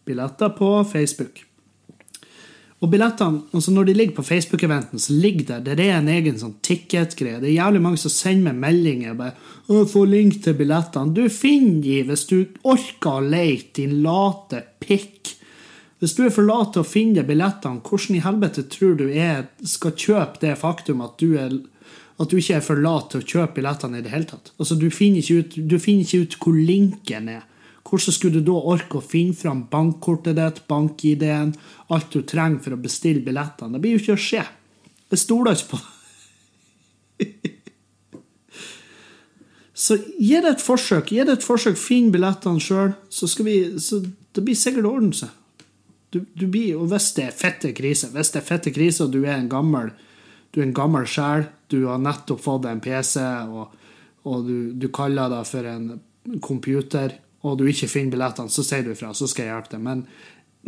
Billetter 0.07 0.55
på 0.55 0.77
Facebook. 0.93 1.43
Og 2.83 2.91
billettene, 2.91 3.43
altså 3.55 3.71
Når 3.71 3.85
de 3.85 3.95
ligger 3.95 4.15
på 4.15 4.23
Facebook-eventen, 4.23 4.99
så 4.99 5.13
ligger 5.13 5.61
der 5.61 5.75
det 5.75 5.87
er 5.87 5.99
en 5.99 6.09
egen 6.09 6.39
sånn 6.39 6.57
ticket-greie. 6.63 7.39
Det 7.41 7.51
er 7.51 7.61
jævlig 7.61 7.83
mange 7.83 8.01
som 8.03 8.11
sender 8.11 8.53
meg 8.53 8.59
meldinger. 8.63 9.15
bare, 9.15 9.35
å, 9.69 9.85
'Få 9.87 10.05
link 10.05 10.43
til 10.43 10.55
billettene.' 10.55 11.15
Du 11.15 11.29
finner 11.29 11.83
de 11.83 12.03
hvis 12.03 12.27
du 12.27 12.47
orker 12.65 13.11
å 13.11 13.29
leite, 13.31 13.83
din 13.83 14.03
late 14.03 14.65
pikk. 14.81 15.32
Hvis 16.03 16.17
du 16.19 16.25
er 16.27 16.33
for 16.35 16.43
lat 16.43 16.73
til 16.75 16.83
å 16.83 16.89
finne 16.89 17.23
billettene, 17.23 17.79
hvordan 17.87 18.17
i 18.19 18.25
helvete 18.25 18.65
tror 18.67 18.97
du 18.99 19.05
jeg 19.07 19.45
skal 19.71 19.93
kjøpe 19.95 20.41
det 20.43 20.57
faktum 20.59 20.99
at 21.05 21.13
du, 21.21 21.37
er, 21.39 21.53
at 22.19 22.33
du 22.33 22.41
ikke 22.41 22.57
er 22.57 22.65
for 22.67 22.81
lat 22.83 23.13
til 23.13 23.21
å 23.21 23.27
kjøpe 23.33 23.61
billettene 23.61 24.01
i 24.01 24.03
det 24.03 24.11
hele 24.11 24.27
tatt? 24.27 24.51
Altså, 24.57 24.75
du 24.75 24.89
finner 24.91 25.23
ikke 25.23 25.37
ut, 25.45 25.55
du 25.71 25.77
finner 25.79 26.03
ikke 26.03 26.25
ut 26.25 26.35
hvor 26.43 26.57
linken 26.59 27.29
er. 27.31 27.45
Hvordan 27.87 28.17
skulle 28.17 28.41
du 28.43 28.49
da 28.49 28.57
orke 28.73 28.99
å 28.99 29.05
finne 29.05 29.37
fram 29.39 29.61
bankkortet 29.71 30.35
ditt, 30.41 30.59
bank-ID-en, 30.67 31.53
alt 31.95 32.09
du 32.11 32.25
trenger 32.27 32.65
for 32.65 32.75
å 32.75 32.83
bestille 32.83 33.23
billettene? 33.23 33.77
Det 33.77 33.83
blir 33.85 33.95
jo 33.95 34.01
ikke 34.03 34.17
å 34.17 34.23
skje. 34.25 34.43
Jeg 35.13 35.21
stoler 35.23 35.55
ikke 35.55 35.71
på 35.77 35.79
det. 35.85 37.53
Så 39.83 40.01
gi 40.19 40.35
det 40.43 40.51
et 40.57 40.67
forsøk. 40.67 41.15
Gi 41.15 41.23
det 41.31 41.39
et 41.39 41.47
forsøk, 41.47 41.79
Finn 41.79 42.11
billettene 42.15 42.59
sjøl, 42.63 42.93
så, 43.11 43.31
så 43.31 44.01
det 44.03 44.43
blir 44.43 44.59
sikkert 44.59 44.91
å 44.91 44.97
seg. 45.21 45.31
Du, 46.13 46.21
du 46.37 46.47
blir, 46.47 46.77
og 46.77 46.91
hvis 46.93 47.11
det 47.17 47.29
er 47.31 47.37
fette 47.37 47.73
krise, 47.77 48.11
hvis 48.13 48.33
det 48.35 48.43
er 48.43 48.49
fette 48.49 48.73
krise, 48.75 49.07
og 49.07 49.15
du 49.15 49.23
er 49.25 49.39
en 49.39 49.51
gammel 49.53 49.93
du 50.53 50.61
er 50.61 50.67
en 50.67 50.77
gammel 50.77 51.07
sjel, 51.09 51.47
du 51.73 51.87
har 51.89 52.01
nettopp 52.03 52.43
fått 52.45 52.67
en 52.69 52.81
PC, 52.85 53.23
og, 53.49 53.73
og 54.29 54.43
du, 54.45 54.57
du, 54.77 54.91
kaller 54.93 55.33
deg 55.33 55.49
for 55.49 55.69
en 55.69 55.87
computer, 56.45 57.15
og 57.43 57.57
du 57.59 57.65
ikke 57.71 57.89
finner 57.89 58.13
billettene, 58.13 58.53
så 58.53 58.65
sier 58.67 58.85
du 58.85 58.93
ifra, 58.93 59.15
så 59.17 59.29
skal 59.31 59.47
jeg 59.47 59.55
hjelpe 59.55 59.73
deg. 59.73 59.87
Men 59.87 60.05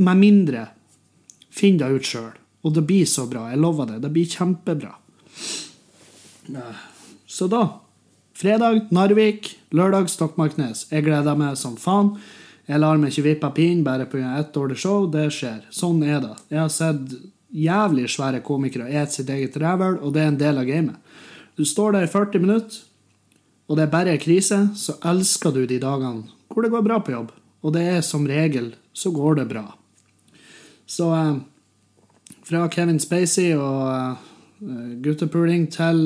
med 0.08 0.22
mindre, 0.22 0.64
finn 1.52 1.76
deg 1.78 1.98
ut 1.98 2.08
sjøl. 2.08 2.32
Og 2.64 2.72
det 2.72 2.86
blir 2.88 3.04
så 3.04 3.26
bra. 3.28 3.50
Jeg 3.52 3.60
lover 3.60 3.90
det. 3.90 3.98
Det 4.02 4.10
blir 4.14 4.30
kjempebra. 4.32 4.94
Så 7.28 7.48
da 7.52 7.66
Fredag 8.34 8.88
Narvik, 8.90 9.52
lørdag 9.76 10.08
Stokmarknes. 10.10 10.86
Jeg 10.90 11.04
gleder 11.06 11.36
meg 11.38 11.58
som 11.60 11.76
faen. 11.78 12.14
Jeg 12.64 12.80
lar 12.80 12.96
meg 12.96 13.12
ikke 13.12 13.26
vippe 13.26 13.48
av 13.48 13.54
pinnen 13.56 13.84
bare 13.84 14.06
pga. 14.08 14.38
ett 14.38 14.52
dårlig 14.54 14.78
show. 14.78 15.10
Det 15.10 15.28
skjer. 15.30 15.64
Sånn 15.70 16.02
er 16.02 16.20
det. 16.20 16.34
Jeg 16.48 16.60
har 16.60 16.72
sett 16.72 17.14
jævlig 17.54 18.08
svære 18.08 18.40
komikere 18.42 18.88
ete 18.88 19.12
sitt 19.12 19.30
eget 19.30 19.56
rævhøl, 19.56 20.00
og 20.00 20.14
det 20.14 20.22
er 20.22 20.32
en 20.32 20.40
del 20.40 20.58
av 20.58 20.64
gamet. 20.64 20.96
Du 21.56 21.64
står 21.64 21.92
der 21.92 22.06
i 22.08 22.10
40 22.10 22.40
minutter, 22.40 22.80
og 23.68 23.76
det 23.76 23.84
er 23.84 23.92
bare 23.92 24.18
krise, 24.18 24.58
så 24.74 24.96
elsker 25.04 25.52
du 25.54 25.64
de 25.66 25.78
dagene 25.78 26.30
hvor 26.54 26.62
det 26.62 26.70
går 26.70 26.84
bra 26.86 27.00
på 27.02 27.10
jobb. 27.10 27.32
Og 27.66 27.72
det 27.74 27.82
er 27.82 28.04
som 28.04 28.26
regel 28.28 28.74
så 28.94 29.10
går 29.10 29.40
det 29.40 29.48
bra. 29.50 29.64
Så 30.86 31.08
eh, 31.16 31.36
fra 32.46 32.68
Kevin 32.70 33.00
Spacey 33.02 33.56
og 33.56 33.88
eh, 34.62 34.92
guttepuling 35.02 35.66
til 35.72 36.00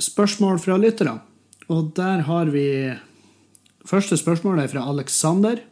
spørsmål 0.00 0.58
fra 0.58 0.78
lytterne. 0.80 1.20
Og 1.70 1.92
der 1.94 2.24
har 2.26 2.50
vi 2.50 2.66
Første 3.88 4.18
spørsmål 4.20 4.60
er 4.60 4.70
fra 4.72 4.84
Alexander. 4.90 5.62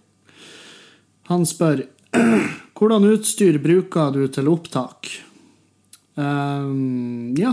Han 1.29 1.45
spør 1.49 1.85
hvordan 2.79 3.09
utstyr 3.11 3.59
bruker 3.61 4.15
du 4.15 4.23
til 4.33 4.49
opptak? 4.49 5.11
Um, 6.19 7.35
ja, 7.39 7.53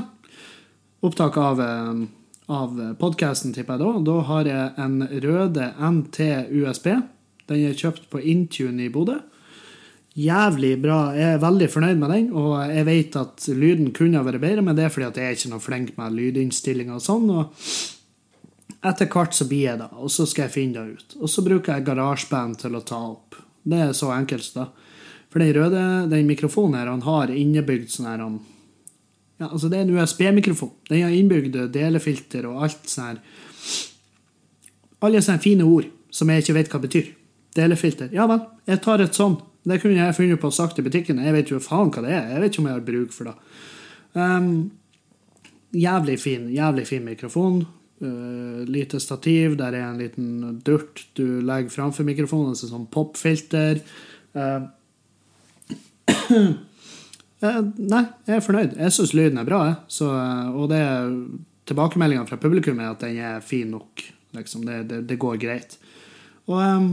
opptak 1.05 1.37
av, 1.37 1.59
av 2.47 2.79
podkasten, 3.01 3.53
tipper 3.53 3.75
jeg 3.75 3.83
da. 3.83 4.03
Da 4.07 4.17
har 4.31 4.49
jeg 4.49 4.71
en 4.85 4.97
Røde 5.25 5.69
NT 5.91 6.19
USB. 6.55 6.91
Den 7.45 7.65
er 7.67 7.77
kjøpt 7.77 8.07
på 8.09 8.23
Intune 8.23 8.87
i 8.87 8.93
Bodø. 8.93 9.19
Jævlig 10.15 10.77
bra. 10.79 11.11
Jeg 11.11 11.35
er 11.35 11.41
veldig 11.43 11.67
fornøyd 11.73 11.99
med 11.99 12.13
den, 12.13 12.29
og 12.39 12.55
jeg 12.71 12.87
vet 12.87 13.17
at 13.19 13.49
lyden 13.51 13.91
kunne 13.93 14.23
vært 14.23 14.39
bedre, 14.39 14.63
men 14.63 14.77
det 14.77 14.85
er 14.85 14.93
fordi 14.93 15.09
at 15.09 15.19
jeg 15.19 15.27
er 15.27 15.35
ikke 15.35 15.51
noe 15.51 15.63
flink 15.65 15.91
med 15.99 16.15
lydinnstillinger 16.15 16.95
og 16.95 17.03
sånn. 17.03 17.27
og 17.35 17.67
etter 18.85 19.09
hvert 19.09 19.33
så 19.33 19.47
blir 19.49 19.65
jeg 19.65 19.79
det, 19.81 19.89
og 19.97 20.11
så 20.13 20.25
skal 20.29 20.47
jeg 20.47 20.55
finne 20.55 20.81
det 20.81 20.97
ut. 20.97 21.15
Og 21.21 21.31
så 21.31 21.43
bruker 21.45 21.75
jeg 21.75 21.85
garasjeband 21.87 22.59
til 22.61 22.77
å 22.77 22.83
ta 22.85 22.99
opp. 23.11 23.37
Det 23.65 23.79
er 23.87 23.95
så 23.97 24.11
enkelt, 24.13 24.51
da. 24.55 24.69
For 25.33 25.43
den 25.43 25.55
røde 25.57 25.85
den 26.11 26.29
mikrofonen 26.29 26.77
her, 26.79 26.91
han 26.91 27.03
har 27.03 27.33
innebygd 27.33 27.89
sånn 27.91 28.07
her 28.07 28.21
han, 28.23 28.37
ja, 29.35 29.49
altså 29.49 29.67
Det 29.67 29.77
er 29.77 29.81
en 29.83 29.97
USB-mikrofon. 29.97 30.71
Den 30.87 31.01
har 31.03 31.11
innbygd 31.11 31.57
delefilter 31.73 32.45
og 32.47 32.61
alt 32.63 32.87
sånn 32.87 33.09
her 33.09 33.17
Alle 35.03 35.19
sånne 35.19 35.43
fine 35.43 35.65
ord 35.67 35.89
som 36.07 36.31
jeg 36.31 36.45
ikke 36.45 36.55
vet 36.55 36.71
hva 36.71 36.79
betyr. 36.85 37.09
Delefilter. 37.55 38.13
Ja 38.15 38.29
vel, 38.31 38.45
jeg 38.69 38.79
tar 38.85 39.03
et 39.03 39.17
sånn. 39.17 39.35
Det 39.67 39.81
kunne 39.81 39.99
jeg 39.99 40.15
funnet 40.15 40.39
på 40.39 40.47
å 40.47 40.55
sagt 40.55 40.79
i 40.79 40.85
butikken. 40.85 41.19
Jeg 41.19 41.35
vet 41.35 41.51
jo 41.51 41.59
faen 41.59 41.91
hva 41.91 42.05
det 42.05 42.13
er. 42.15 42.29
Jeg 42.31 42.41
vet 42.41 42.53
ikke 42.53 42.63
om 42.63 42.69
jeg 42.69 42.77
har 42.77 42.87
bruk 42.87 43.15
for 43.15 43.27
det. 43.27 43.35
Um, 44.15 44.49
jævlig 45.75 46.15
fin, 46.21 46.47
jævlig 46.55 46.85
fin 46.87 47.03
mikrofon. 47.03 47.65
Uh, 48.03 48.65
lite 48.67 48.99
stativ, 48.99 49.55
der 49.55 49.71
er 49.71 49.85
en 49.87 50.01
liten 50.01 50.59
durt 50.67 51.05
du 51.15 51.39
legger 51.39 51.71
framfor 51.71 52.03
mikrofonen, 52.03 52.51
altså 52.51 52.67
sånn 52.67 52.89
popfilter. 52.91 53.79
Uh, 54.35 54.67
uh, 56.35 56.49
nei, 57.93 58.03
jeg 58.27 58.35
er 58.35 58.43
fornøyd. 58.43 58.75
Jeg 58.75 58.95
syns 58.97 59.13
lyden 59.15 59.39
er 59.39 59.47
bra. 59.47 59.61
Så, 59.87 60.09
og 60.11 60.67
det 60.73 60.81
tilbakemeldingene 61.69 62.27
fra 62.27 62.39
publikum 62.41 62.81
er 62.83 62.91
at 62.91 63.05
den 63.05 63.19
er 63.23 63.45
fin 63.45 63.71
nok. 63.71 64.03
Liksom. 64.35 64.65
Det, 64.67 64.81
det, 64.89 65.01
det, 65.07 65.19
går 65.21 65.39
greit. 65.41 65.77
Og 66.51 66.59
um, 66.59 66.89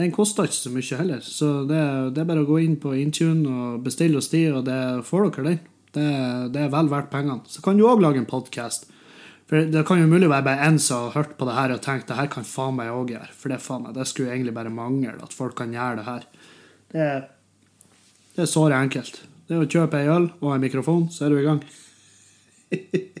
den 0.00 0.14
koster 0.16 0.48
ikke 0.48 0.56
så 0.56 0.72
mye 0.72 0.98
heller, 1.02 1.20
så 1.20 1.50
det, 1.68 1.82
det, 2.16 2.22
er 2.22 2.30
bare 2.30 2.46
å 2.46 2.48
gå 2.48 2.56
inn 2.64 2.78
på 2.80 2.94
Intune 2.96 3.52
og 3.52 3.84
bestille 3.84 4.16
hos 4.16 4.32
de, 4.32 4.46
og 4.56 4.64
det 4.64 4.80
får 5.04 5.28
dere 5.28 5.50
den. 5.50 5.60
Det 5.92 6.56
er 6.56 6.72
vel 6.72 6.88
verdt 6.88 7.12
pengene. 7.12 7.44
Så 7.52 7.60
kan 7.60 7.76
du 7.76 7.84
òg 7.84 8.00
lage 8.00 8.16
en 8.22 8.28
podkast 8.28 8.88
for 9.52 9.66
Det 9.68 9.82
kan 9.84 9.98
jo 10.00 10.06
mulig 10.08 10.30
være 10.32 10.46
bare 10.46 10.64
én 10.64 10.78
som 10.80 11.10
har 11.10 11.10
hørt 11.12 11.34
på 11.36 11.44
det 11.44 11.52
her 11.52 11.74
og 11.74 11.82
tenkt 11.84 12.08
det 12.08 12.16
her 12.16 12.28
kan 12.32 12.46
faen 12.48 12.72
meg 12.78 12.88
òg 12.88 13.10
gjøre. 13.12 13.26
For 13.36 13.52
det, 13.52 13.58
faen 13.60 13.82
meg, 13.84 13.92
det 13.92 14.06
skulle 14.08 14.32
egentlig 14.32 14.54
bare 14.56 14.70
mangle 14.72 15.12
at 15.20 15.34
folk 15.36 15.58
kan 15.58 15.74
gjøre 15.76 15.98
det 15.98 16.04
her. 16.06 16.22
Det 16.94 17.02
er, 17.04 17.26
det 18.32 18.46
er 18.46 18.48
såre 18.48 18.78
enkelt. 18.80 19.18
Det 19.44 19.58
er 19.58 19.60
å 19.60 19.68
kjøpe 19.68 20.00
ei 20.00 20.08
øl 20.08 20.30
og 20.40 20.54
en 20.54 20.64
mikrofon, 20.64 21.04
så 21.12 21.26
er 21.26 21.34
du 21.34 21.42
i 21.42 21.44
gang. 21.44 21.60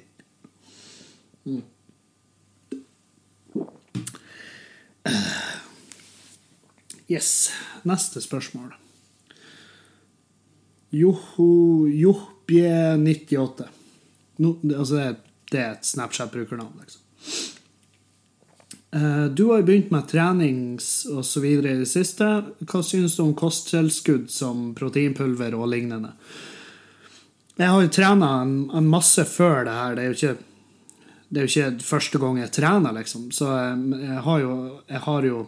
Yes. 7.12 7.50
Neste 7.84 8.22
spørsmål. 8.24 8.70
Joho 10.96 11.84
Johbje98. 11.92 13.66
No, 14.40 14.54
altså 14.78 14.96
det 14.96 15.04
er 15.10 15.18
det 15.52 15.60
er 15.60 15.74
et 15.76 15.88
Snapchat-brukernavn, 15.88 16.80
liksom. 16.80 17.02
Eh, 18.94 19.24
du 19.24 19.44
har 19.50 19.62
jo 19.62 19.64
begynt 19.64 19.90
med 19.90 20.08
trenings 20.08 21.06
videre 21.40 21.72
i 21.72 21.80
det 21.80 21.88
siste. 21.88 22.28
Hva 22.68 22.82
synes 22.84 23.16
du 23.16 23.22
om 23.24 23.34
kosttilskudd 23.36 24.28
som 24.30 24.72
proteinpulver 24.76 25.56
og 25.56 25.70
lignende? 25.72 26.12
Jeg 27.56 27.68
har 27.68 27.80
jo 27.84 27.92
trena 27.92 28.28
en, 28.42 28.56
en, 28.74 28.88
masse 28.88 29.24
før 29.28 29.64
det 29.64 29.78
her. 29.78 29.96
Det 29.96 30.02
er 30.02 30.10
jo 30.10 30.18
ikke, 30.18 31.08
det 31.28 31.40
er 31.40 31.46
jo 31.46 31.52
ikke 31.52 31.88
første 31.88 32.20
gang 32.20 32.42
jeg 32.42 32.52
trener, 32.58 32.96
liksom. 32.98 33.30
Så 33.32 33.48
jeg, 33.48 33.80
jeg, 34.02 34.20
har 34.28 34.44
jo, 34.44 34.54
jeg 34.88 35.04
har 35.08 35.28
jo 35.32 35.42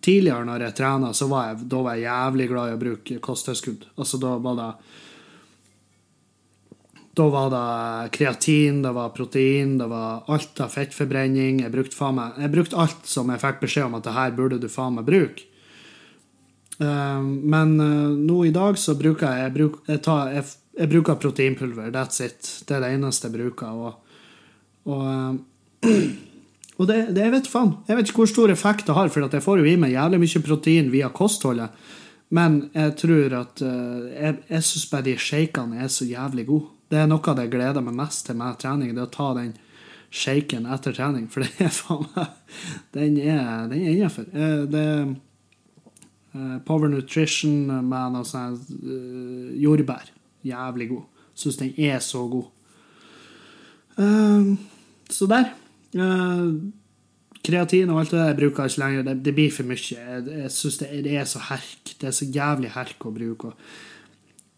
Tidligere 0.00 0.46
når 0.48 0.62
jeg 0.64 0.74
trena, 0.78 1.08
så 1.12 1.26
var 1.28 1.50
jeg, 1.50 1.66
var 1.68 1.88
jeg 1.92 2.06
jævlig 2.06 2.44
glad 2.48 2.70
i 2.70 2.72
å 2.72 2.78
bruke 2.80 3.16
kosttilskudd. 3.20 3.82
Altså 4.00 4.16
da 4.22 4.30
var 4.40 4.54
det 4.56 4.68
da 7.18 7.26
var 7.32 7.50
det 7.50 8.10
kreatin, 8.14 8.82
det 8.82 8.92
var 8.94 9.10
protein, 9.10 9.78
det 9.78 9.86
var 9.90 10.22
alt 10.30 10.60
av 10.62 10.70
fettforbrenning. 10.70 11.62
Jeg 11.64 11.74
brukte, 11.74 11.98
faen 11.98 12.18
meg, 12.18 12.36
jeg 12.38 12.52
brukte 12.52 12.78
alt 12.78 13.08
som 13.10 13.32
jeg 13.32 13.42
fikk 13.42 13.62
beskjed 13.64 13.88
om 13.88 13.96
at 13.98 14.06
det 14.06 14.14
her 14.14 14.36
burde 14.36 14.60
du 14.62 14.68
faen 14.70 14.98
meg 14.98 15.08
bruke. 15.08 15.48
Uh, 16.78 17.18
men 17.18 17.74
uh, 17.82 18.14
nå 18.14 18.44
i 18.46 18.52
dag 18.54 18.78
så 18.78 18.94
bruker 18.94 19.26
jeg, 19.26 19.48
jeg, 19.48 19.54
bruk, 19.56 19.80
jeg, 19.90 20.02
tar, 20.06 20.30
jeg, 20.36 20.46
jeg 20.78 20.92
bruker 20.92 21.18
proteinpulver. 21.18 21.90
That's 21.94 22.22
it. 22.22 22.52
Det 22.68 22.78
er 22.78 22.86
det 22.86 22.92
eneste 23.00 23.26
jeg 23.26 23.34
bruker. 23.34 23.74
Og, 23.74 24.22
og, 24.86 25.02
uh, 25.02 25.90
og 26.78 26.86
det, 26.86 27.00
det, 27.16 27.24
jeg 27.24 27.34
vet 27.34 27.50
faen. 27.50 27.74
Jeg 27.90 27.98
vet 27.98 28.12
ikke 28.12 28.22
hvor 28.22 28.34
stor 28.36 28.54
effekt 28.54 28.86
det 28.86 28.98
har, 29.00 29.10
for 29.10 29.26
jeg 29.26 29.46
får 29.48 29.64
jo 29.64 29.66
i 29.66 29.76
meg 29.80 29.96
jævlig 29.96 30.22
mye 30.22 30.46
protein 30.46 30.94
via 30.94 31.10
kostholdet. 31.10 31.74
Men 32.30 32.66
jeg 32.74 32.92
tror 33.00 33.34
at 33.38 33.60
Jeg, 33.64 34.34
jeg 34.50 34.64
syns 34.66 34.90
bare 34.90 35.06
de 35.06 35.14
shakene 35.16 35.78
er 35.80 35.88
så 35.88 36.04
jævlig 36.04 36.44
gode. 36.46 36.77
Det 36.88 36.98
er 36.98 37.08
noe 37.08 37.20
av 37.20 37.36
det 37.36 37.48
jeg 37.48 37.54
gleder 37.56 37.84
meg 37.84 37.96
mest 37.98 38.26
til 38.26 38.38
med 38.38 38.60
trening, 38.60 38.94
det 38.96 39.04
å 39.04 39.12
ta 39.12 39.32
den 39.36 39.52
shaken 40.10 40.68
etter 40.72 40.94
trening. 40.96 41.28
For 41.32 41.44
det 41.44 41.66
er 41.66 41.74
faen 41.74 42.06
meg 42.14 42.36
Den 42.96 43.18
er, 43.20 43.66
den 43.68 43.82
er 43.82 43.92
innafor. 43.92 44.28
Eh, 44.32 44.62
det 44.70 44.84
er 44.84 45.02
eh, 45.08 46.56
Power 46.64 46.88
Nutrition 46.92 47.68
med 47.68 48.14
noe 48.14 48.24
sånt 48.28 48.72
uh, 48.72 49.52
jordbær. 49.60 50.08
Jævlig 50.46 50.88
god. 50.94 51.22
Syns 51.38 51.60
den 51.60 51.74
er 51.76 52.00
så 52.02 52.24
god. 52.30 52.48
Så 55.10 55.26
der. 55.30 55.48
Kreatin 57.48 57.90
og 57.90 58.00
alt 58.00 58.12
det 58.14 58.20
der 58.20 58.36
bruker 58.38 58.66
jeg 58.66 58.72
ikke 58.72 58.82
lenger. 58.82 59.08
Det, 59.24 59.34
blir 59.34 59.52
for 59.54 59.66
mye. 59.66 59.78
Jeg, 59.82 60.24
jeg 60.30 60.50
syns 60.54 60.78
det, 60.82 60.88
er 61.14 61.26
så 61.26 61.42
herk. 61.48 61.94
Det 62.00 62.10
er 62.10 62.14
så 62.14 62.28
jævlig 62.34 62.72
herk 62.74 63.06
å 63.06 63.14
bruke. 63.14 63.52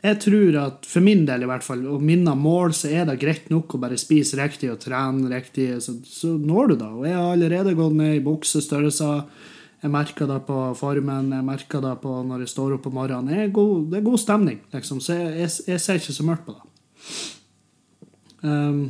Jeg 0.01 0.17
tror 0.25 0.57
at 0.63 0.87
for 0.89 1.05
min 1.05 1.27
del, 1.29 1.45
i 1.45 1.49
hvert 1.49 1.65
fall, 1.65 1.83
og 1.93 2.05
mine 2.05 2.33
mål, 2.39 2.73
så 2.77 2.89
er 2.89 3.05
det 3.09 3.19
greit 3.21 3.51
nok 3.53 3.75
å 3.77 3.81
bare 3.83 3.99
spise 4.01 4.39
riktig 4.41 4.71
og 4.73 4.79
trene 4.81 5.29
riktig, 5.29 5.75
så, 5.85 5.99
så 6.09 6.33
når 6.41 6.71
du 6.71 6.77
da. 6.81 6.89
Og 6.97 7.05
jeg 7.05 7.19
har 7.19 7.33
allerede 7.35 7.77
gått 7.77 7.99
ned 7.99 8.17
i 8.17 8.23
buksestørrelser. 8.25 9.27
Jeg 9.81 9.93
merker 9.93 10.29
det 10.29 10.39
på 10.49 10.57
formen, 10.77 11.33
jeg 11.37 11.45
merker 11.45 11.85
det 11.85 11.93
på 12.03 12.15
når 12.29 12.45
jeg 12.45 12.53
står 12.53 12.77
opp 12.77 12.89
om 12.89 12.97
morgenen. 12.97 13.29
Det 13.29 13.45
er 13.45 13.53
god, 13.57 13.77
det 13.93 14.01
er 14.01 14.07
god 14.09 14.23
stemning, 14.25 14.63
liksom, 14.73 15.03
så 15.05 15.17
jeg, 15.19 15.35
jeg, 15.43 15.53
jeg, 15.73 15.83
ser 15.85 16.01
ikke 16.01 16.17
så 16.17 16.27
mørkt 16.29 16.49
på 16.49 16.57
det. 16.57 16.65
Um, 18.45 18.83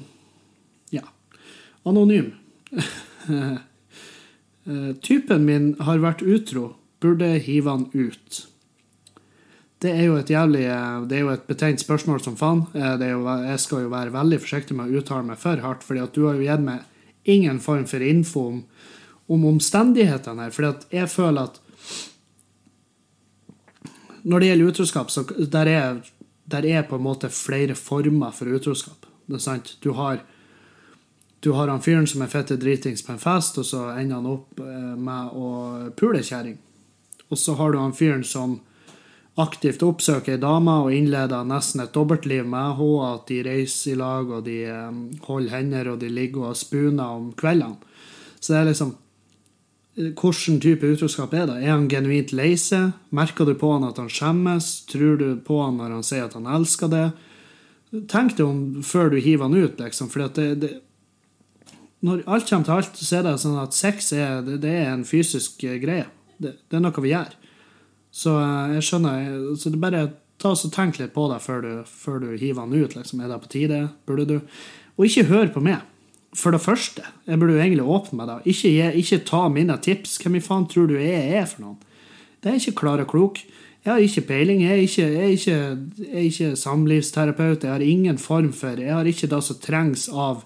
ja. 0.94 1.06
Anonym. 1.86 2.32
Eh, 4.70 4.90
typen 5.02 5.46
min 5.48 5.70
har 5.82 6.02
vært 6.02 6.20
utro. 6.22 6.74
Burde 7.00 7.30
hive 7.42 7.72
han 7.72 7.86
ut? 7.96 8.42
Det 9.80 9.90
er 9.96 10.04
jo 10.10 10.18
et 10.20 10.28
jævlig 10.28 10.66
Det 11.08 11.16
er 11.16 11.22
jo 11.24 11.32
et 11.32 11.46
betent 11.48 11.80
spørsmål 11.80 12.20
som 12.20 12.36
faen. 12.36 12.66
Jo, 12.74 13.24
jeg 13.24 13.60
skal 13.60 13.86
jo 13.86 13.92
være 13.92 14.12
veldig 14.12 14.40
forsiktig 14.42 14.76
med 14.76 14.90
å 14.90 15.00
uttale 15.00 15.24
meg 15.24 15.40
for 15.40 15.62
hardt, 15.64 15.84
fordi 15.86 16.02
at 16.04 16.14
du 16.14 16.26
har 16.26 16.36
jo 16.36 16.44
gitt 16.44 16.64
meg 16.66 16.84
ingen 17.24 17.60
form 17.60 17.86
for 17.88 18.04
info 18.04 18.46
om, 18.52 18.62
om 19.28 19.46
omstendighetene 19.54 20.46
her. 20.46 20.52
Fordi 20.52 20.68
at 20.68 20.86
jeg 20.92 21.08
føler 21.08 21.48
at 21.48 21.60
når 24.22 24.40
det 24.40 24.50
gjelder 24.50 24.74
utroskap, 24.74 25.10
så 25.10 25.24
der 25.24 25.72
er, 25.72 26.02
der 26.44 26.66
er 26.68 26.84
på 26.84 27.00
en 27.00 27.06
måte 27.06 27.32
flere 27.32 27.74
former 27.74 28.36
for 28.36 28.52
utroskap. 28.52 29.08
Det 29.26 29.40
er 29.40 29.46
sant. 29.46 29.76
Du 29.80 29.92
har 29.96 30.20
du 31.40 31.52
har 31.56 31.68
han 31.72 31.80
fyren 31.80 32.04
som 32.06 32.20
er 32.20 32.28
fette 32.28 32.58
dritings 32.60 33.00
på 33.00 33.14
en 33.14 33.20
fest, 33.22 33.56
og 33.56 33.64
så 33.64 33.86
ender 33.94 34.18
han 34.18 34.26
opp 34.28 34.60
eh, 34.60 34.96
med 35.00 35.30
å 35.32 35.46
pule 35.96 36.20
kjerring. 36.20 36.58
Og 37.32 37.38
så 37.40 37.54
har 37.56 37.72
du 37.72 37.78
han 37.80 37.96
fyren 37.96 38.24
som 38.28 38.58
aktivt 39.40 39.82
oppsøker 39.84 40.36
ei 40.36 40.40
dame 40.40 40.76
og 40.84 40.94
innleder 40.94 41.46
nesten 41.48 41.82
et 41.84 41.94
dobbeltliv 41.94 42.46
med 42.48 42.76
henne, 42.78 43.12
at 43.14 43.28
de 43.30 43.40
reiser 43.46 43.94
i 43.94 43.98
lag, 44.00 44.30
og 44.30 44.44
de 44.46 44.58
um, 44.70 45.04
holder 45.26 45.56
hender, 45.56 45.92
og 45.92 46.00
de 46.02 46.10
ligger 46.12 46.50
og 46.50 46.58
spooner 46.58 47.16
om 47.20 47.30
kveldene. 47.38 47.80
Så 48.40 48.54
det 48.54 48.60
er 48.60 48.68
liksom 48.72 48.98
Hvilken 50.00 50.60
type 50.62 50.86
utroskap 50.86 51.32
er 51.34 51.48
det? 51.50 51.56
Er 51.60 51.74
han 51.74 51.88
genuint 51.90 52.30
lei 52.32 52.54
seg? 52.56 52.94
Merker 53.12 53.44
du 53.44 53.56
på 53.58 53.72
han 53.74 53.82
at 53.84 53.98
han 54.00 54.08
skjemmes? 54.08 54.68
Tror 54.88 55.18
du 55.20 55.34
på 55.44 55.58
han 55.60 55.76
når 55.76 55.96
han 55.96 56.06
sier 56.06 56.28
at 56.28 56.36
han 56.38 56.46
elsker 56.48 56.88
det? 56.88 57.08
Tenk 58.08 58.36
deg 58.38 58.46
om 58.46 58.60
før 58.86 59.10
du 59.10 59.18
hiver 59.18 59.50
han 59.50 59.58
ut, 59.58 59.82
liksom. 59.82 60.08
For 60.08 60.30
det, 60.30 60.46
det, 60.62 60.70
når 62.06 62.22
alt 62.26 62.48
kommer 62.48 62.64
til 62.64 62.78
alt, 62.78 62.96
så 62.96 63.18
er 63.18 63.26
det 63.26 63.34
sånn 63.42 63.58
at 63.60 63.76
sex 63.76 64.12
er, 64.16 64.40
det, 64.46 64.60
det 64.62 64.72
er 64.72 64.92
en 64.94 65.04
fysisk 65.04 65.64
eh, 65.66 65.76
greie. 65.82 66.06
Det, 66.38 66.54
det, 66.62 66.78
er 66.78 66.84
noe 66.84 67.04
vi 67.04 67.12
gjør. 67.12 67.34
Så 68.10 68.34
eh, 68.40 68.74
jeg 68.76 68.86
skjønner 68.88 69.54
så 69.58 69.72
det 69.72 69.80
bare 69.82 70.08
ta 70.40 70.54
og 70.54 70.72
Tenk 70.72 70.98
litt 70.98 71.12
på 71.14 71.26
det 71.30 71.40
før 71.44 71.62
du, 71.64 71.70
før 71.84 72.20
du 72.22 72.28
hiver 72.32 72.66
den 72.66 72.84
ut. 72.84 72.96
Liksom. 72.96 73.20
Er 73.20 73.32
det 73.32 73.40
på 73.44 73.52
tide? 73.52 73.80
Burde 74.08 74.26
du? 74.28 74.36
Og 74.96 75.06
ikke 75.06 75.28
hør 75.30 75.52
på 75.52 75.62
meg. 75.64 75.84
For 76.36 76.54
det 76.54 76.62
første, 76.62 77.02
jeg 77.26 77.40
burde 77.40 77.56
jo 77.56 77.62
egentlig 77.62 77.84
åpne 77.84 78.20
meg 78.20 78.28
da. 78.30 78.36
Ikke, 78.48 78.92
ikke 78.96 79.24
ta 79.26 79.46
mine 79.50 79.76
tips. 79.82 80.16
Hvem 80.22 80.38
i 80.38 80.44
faen 80.44 80.68
tror 80.70 80.86
du 80.88 80.94
jeg 80.96 81.34
er 81.40 81.48
for 81.50 81.66
noen? 81.66 81.80
Det 82.40 82.52
er 82.52 82.60
ikke 82.60 82.78
klar 82.84 83.02
og 83.02 83.10
klok. 83.10 83.42
Jeg 83.84 83.92
har 83.92 84.00
ikke 84.04 84.26
peiling. 84.28 84.62
Jeg 84.62 84.72
er 84.72 84.82
ikke, 84.84 85.08
jeg 85.10 85.24
er 85.24 85.34
ikke, 85.34 85.58
jeg 86.06 86.14
er 86.14 86.26
ikke 86.28 86.50
samlivsterapeut. 86.56 87.66
Jeg 87.66 87.72
har 87.72 87.84
ingen 87.84 88.18
form 88.18 88.52
for 88.56 88.80
Jeg 88.80 88.94
har 88.94 89.04
ikke 89.04 89.28
det 89.28 89.42
som 89.44 89.60
trengs 89.60 90.08
av 90.08 90.44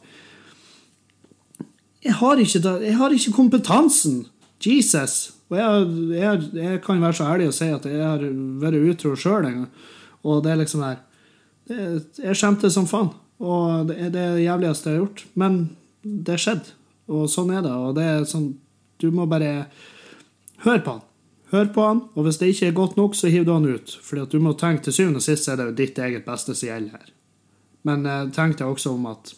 jeg 2.05 2.13
har 2.15 2.37
ikke, 2.37 2.61
jeg 2.85 2.97
har 2.97 3.13
ikke 3.17 3.33
kompetansen. 3.33 4.27
Jesus. 4.61 5.34
Og 5.55 5.61
jeg, 5.61 5.89
jeg, 6.19 6.45
jeg, 6.59 6.83
kan 6.85 7.03
være 7.03 7.19
så 7.21 7.31
ærlig 7.31 7.49
og 7.53 7.57
si 7.57 7.71
at 7.71 7.87
jeg 7.89 8.03
har 8.03 8.27
vært 8.63 8.81
utro 8.83 9.15
sjøl 9.19 9.47
en 9.49 9.59
gang. 9.63 9.71
Og 10.25 10.43
det 10.45 10.53
er 10.53 10.61
liksom 10.61 10.83
der 10.83 11.01
det, 11.69 11.79
Jeg 12.19 12.37
skjemte 12.41 12.73
som 12.73 12.89
faen. 12.91 13.13
Og 13.45 13.89
det 13.89 13.99
er 14.01 14.13
det 14.15 14.27
jævligste 14.43 14.91
jeg 14.91 14.99
har 14.99 15.05
gjort. 15.05 15.25
Men 15.39 15.59
det 16.03 16.39
skjedde. 16.43 16.77
Og 17.15 17.27
sånn 17.31 17.53
er 17.55 17.65
det. 17.65 17.73
Og 17.73 17.97
det 17.97 18.05
er 18.11 18.29
sånn 18.29 18.55
Du 19.03 19.11
må 19.13 19.27
bare 19.29 19.67
høre 20.65 20.81
på 20.85 20.99
han. 20.99 21.03
Hør 21.55 21.69
på 21.71 21.83
han, 21.87 22.01
og 22.17 22.25
hvis 22.27 22.39
det 22.41 22.49
ikke 22.51 22.67
er 22.67 22.75
godt 22.75 22.97
nok, 22.99 23.15
så 23.15 23.29
hiver 23.31 23.47
du 23.47 23.53
han 23.53 23.67
ut. 23.69 23.93
Fordi 24.03 24.25
at 24.25 24.33
du 24.33 24.41
må 24.43 24.55
tenke 24.59 24.83
til 24.83 24.95
syvende 24.97 25.21
og 25.21 25.27
sist 25.27 25.47
er 25.47 25.61
det 25.61 25.69
jo 25.69 25.77
ditt 25.79 25.99
eget 26.03 26.25
beste 26.27 26.55
som 26.57 26.67
gjelder 26.67 26.97
her. 26.97 27.13
Men 27.87 28.07
eh, 28.11 28.23
tenk 28.35 28.57
deg 28.59 28.71
også 28.71 28.95
om 28.97 29.05
at 29.11 29.35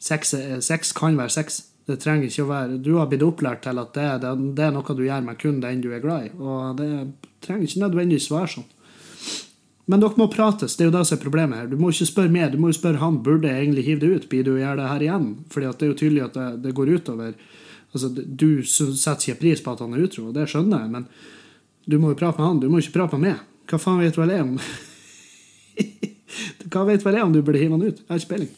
sex, 0.00 0.32
sex, 0.64 0.94
kan 0.96 1.18
være 1.18 1.34
sex. 1.34 1.58
Det 1.90 1.98
trenger 1.98 2.28
ikke 2.28 2.44
å 2.44 2.50
være 2.50 2.80
Du 2.84 2.92
har 2.98 3.08
blitt 3.10 3.24
opplært 3.26 3.64
til 3.66 3.80
at 3.82 3.94
det, 3.96 4.08
det, 4.22 4.34
det, 4.56 4.66
er 4.66 4.74
noe 4.74 4.96
du 4.96 5.06
gjør 5.06 5.24
med 5.26 5.40
kun 5.40 5.62
den 5.62 5.82
du 5.82 5.90
er 5.90 6.02
glad 6.04 6.28
i. 6.28 6.34
Og 6.38 6.76
det 6.78 6.90
trenger 7.42 7.66
ikke 7.66 7.84
nødvendigvis 7.84 8.30
være 8.30 8.52
sånn. 8.54 8.68
Men 9.90 10.04
dere 10.04 10.20
må 10.20 10.28
prates. 10.30 10.76
Det 10.78 10.84
er 10.84 10.90
jo 10.90 10.94
det 10.94 11.02
som 11.08 11.16
er 11.16 11.24
problemet 11.24 11.58
her. 11.58 11.70
Du 11.70 11.80
må 11.80 11.90
ikke 11.90 12.06
spørre 12.06 12.30
meg, 12.30 12.52
du 12.52 12.60
må 12.62 12.70
jo 12.70 12.78
spørre 12.78 13.02
han 13.02 13.18
burde 13.26 13.50
jeg 13.50 13.64
egentlig 13.64 13.86
hive 13.88 14.02
det 14.04 14.12
ut. 14.12 14.28
Blir 14.30 14.46
du 14.46 14.52
gjøre 14.52 14.78
det 14.78 14.92
her 14.92 15.06
igjen? 15.06 15.26
Fordi 15.50 15.72
det 15.72 15.86
er 15.86 15.90
jo 15.90 15.98
tydelig 15.98 16.24
at 16.28 16.38
det, 16.38 16.48
det 16.66 16.76
går 16.78 16.94
utover 16.94 17.34
Altså, 17.90 18.06
Du 18.14 18.62
setter 18.62 19.32
ikke 19.32 19.40
pris 19.40 19.62
på 19.64 19.72
at 19.72 19.80
han 19.82 19.96
er 19.96 20.04
utro, 20.06 20.28
og 20.28 20.36
det 20.36 20.44
skjønner 20.46 20.84
jeg, 20.84 20.90
men 20.92 21.08
du 21.90 21.96
må 21.98 22.12
jo 22.12 22.20
prate 22.20 22.38
med 22.38 22.46
han. 22.46 22.60
Du 22.62 22.68
må 22.70 22.78
ikke 22.78 23.00
prate 23.00 23.18
med 23.18 23.32
meg. 23.32 23.42
Hva 23.70 23.80
faen 23.82 24.02
vet 24.02 24.18
vel 24.18 24.30
jeg 24.30 24.46
om 24.46 24.54
Hva 26.70 26.84
vet 26.86 27.06
vel 27.06 27.18
jeg 27.18 27.26
om 27.26 27.34
du 27.34 27.40
burde 27.42 27.58
hive 27.58 27.74
han 27.74 27.82
ut? 27.82 27.98
Jeg 27.98 28.10
har 28.10 28.22
ikke 28.22 28.34
peiling. 28.34 28.52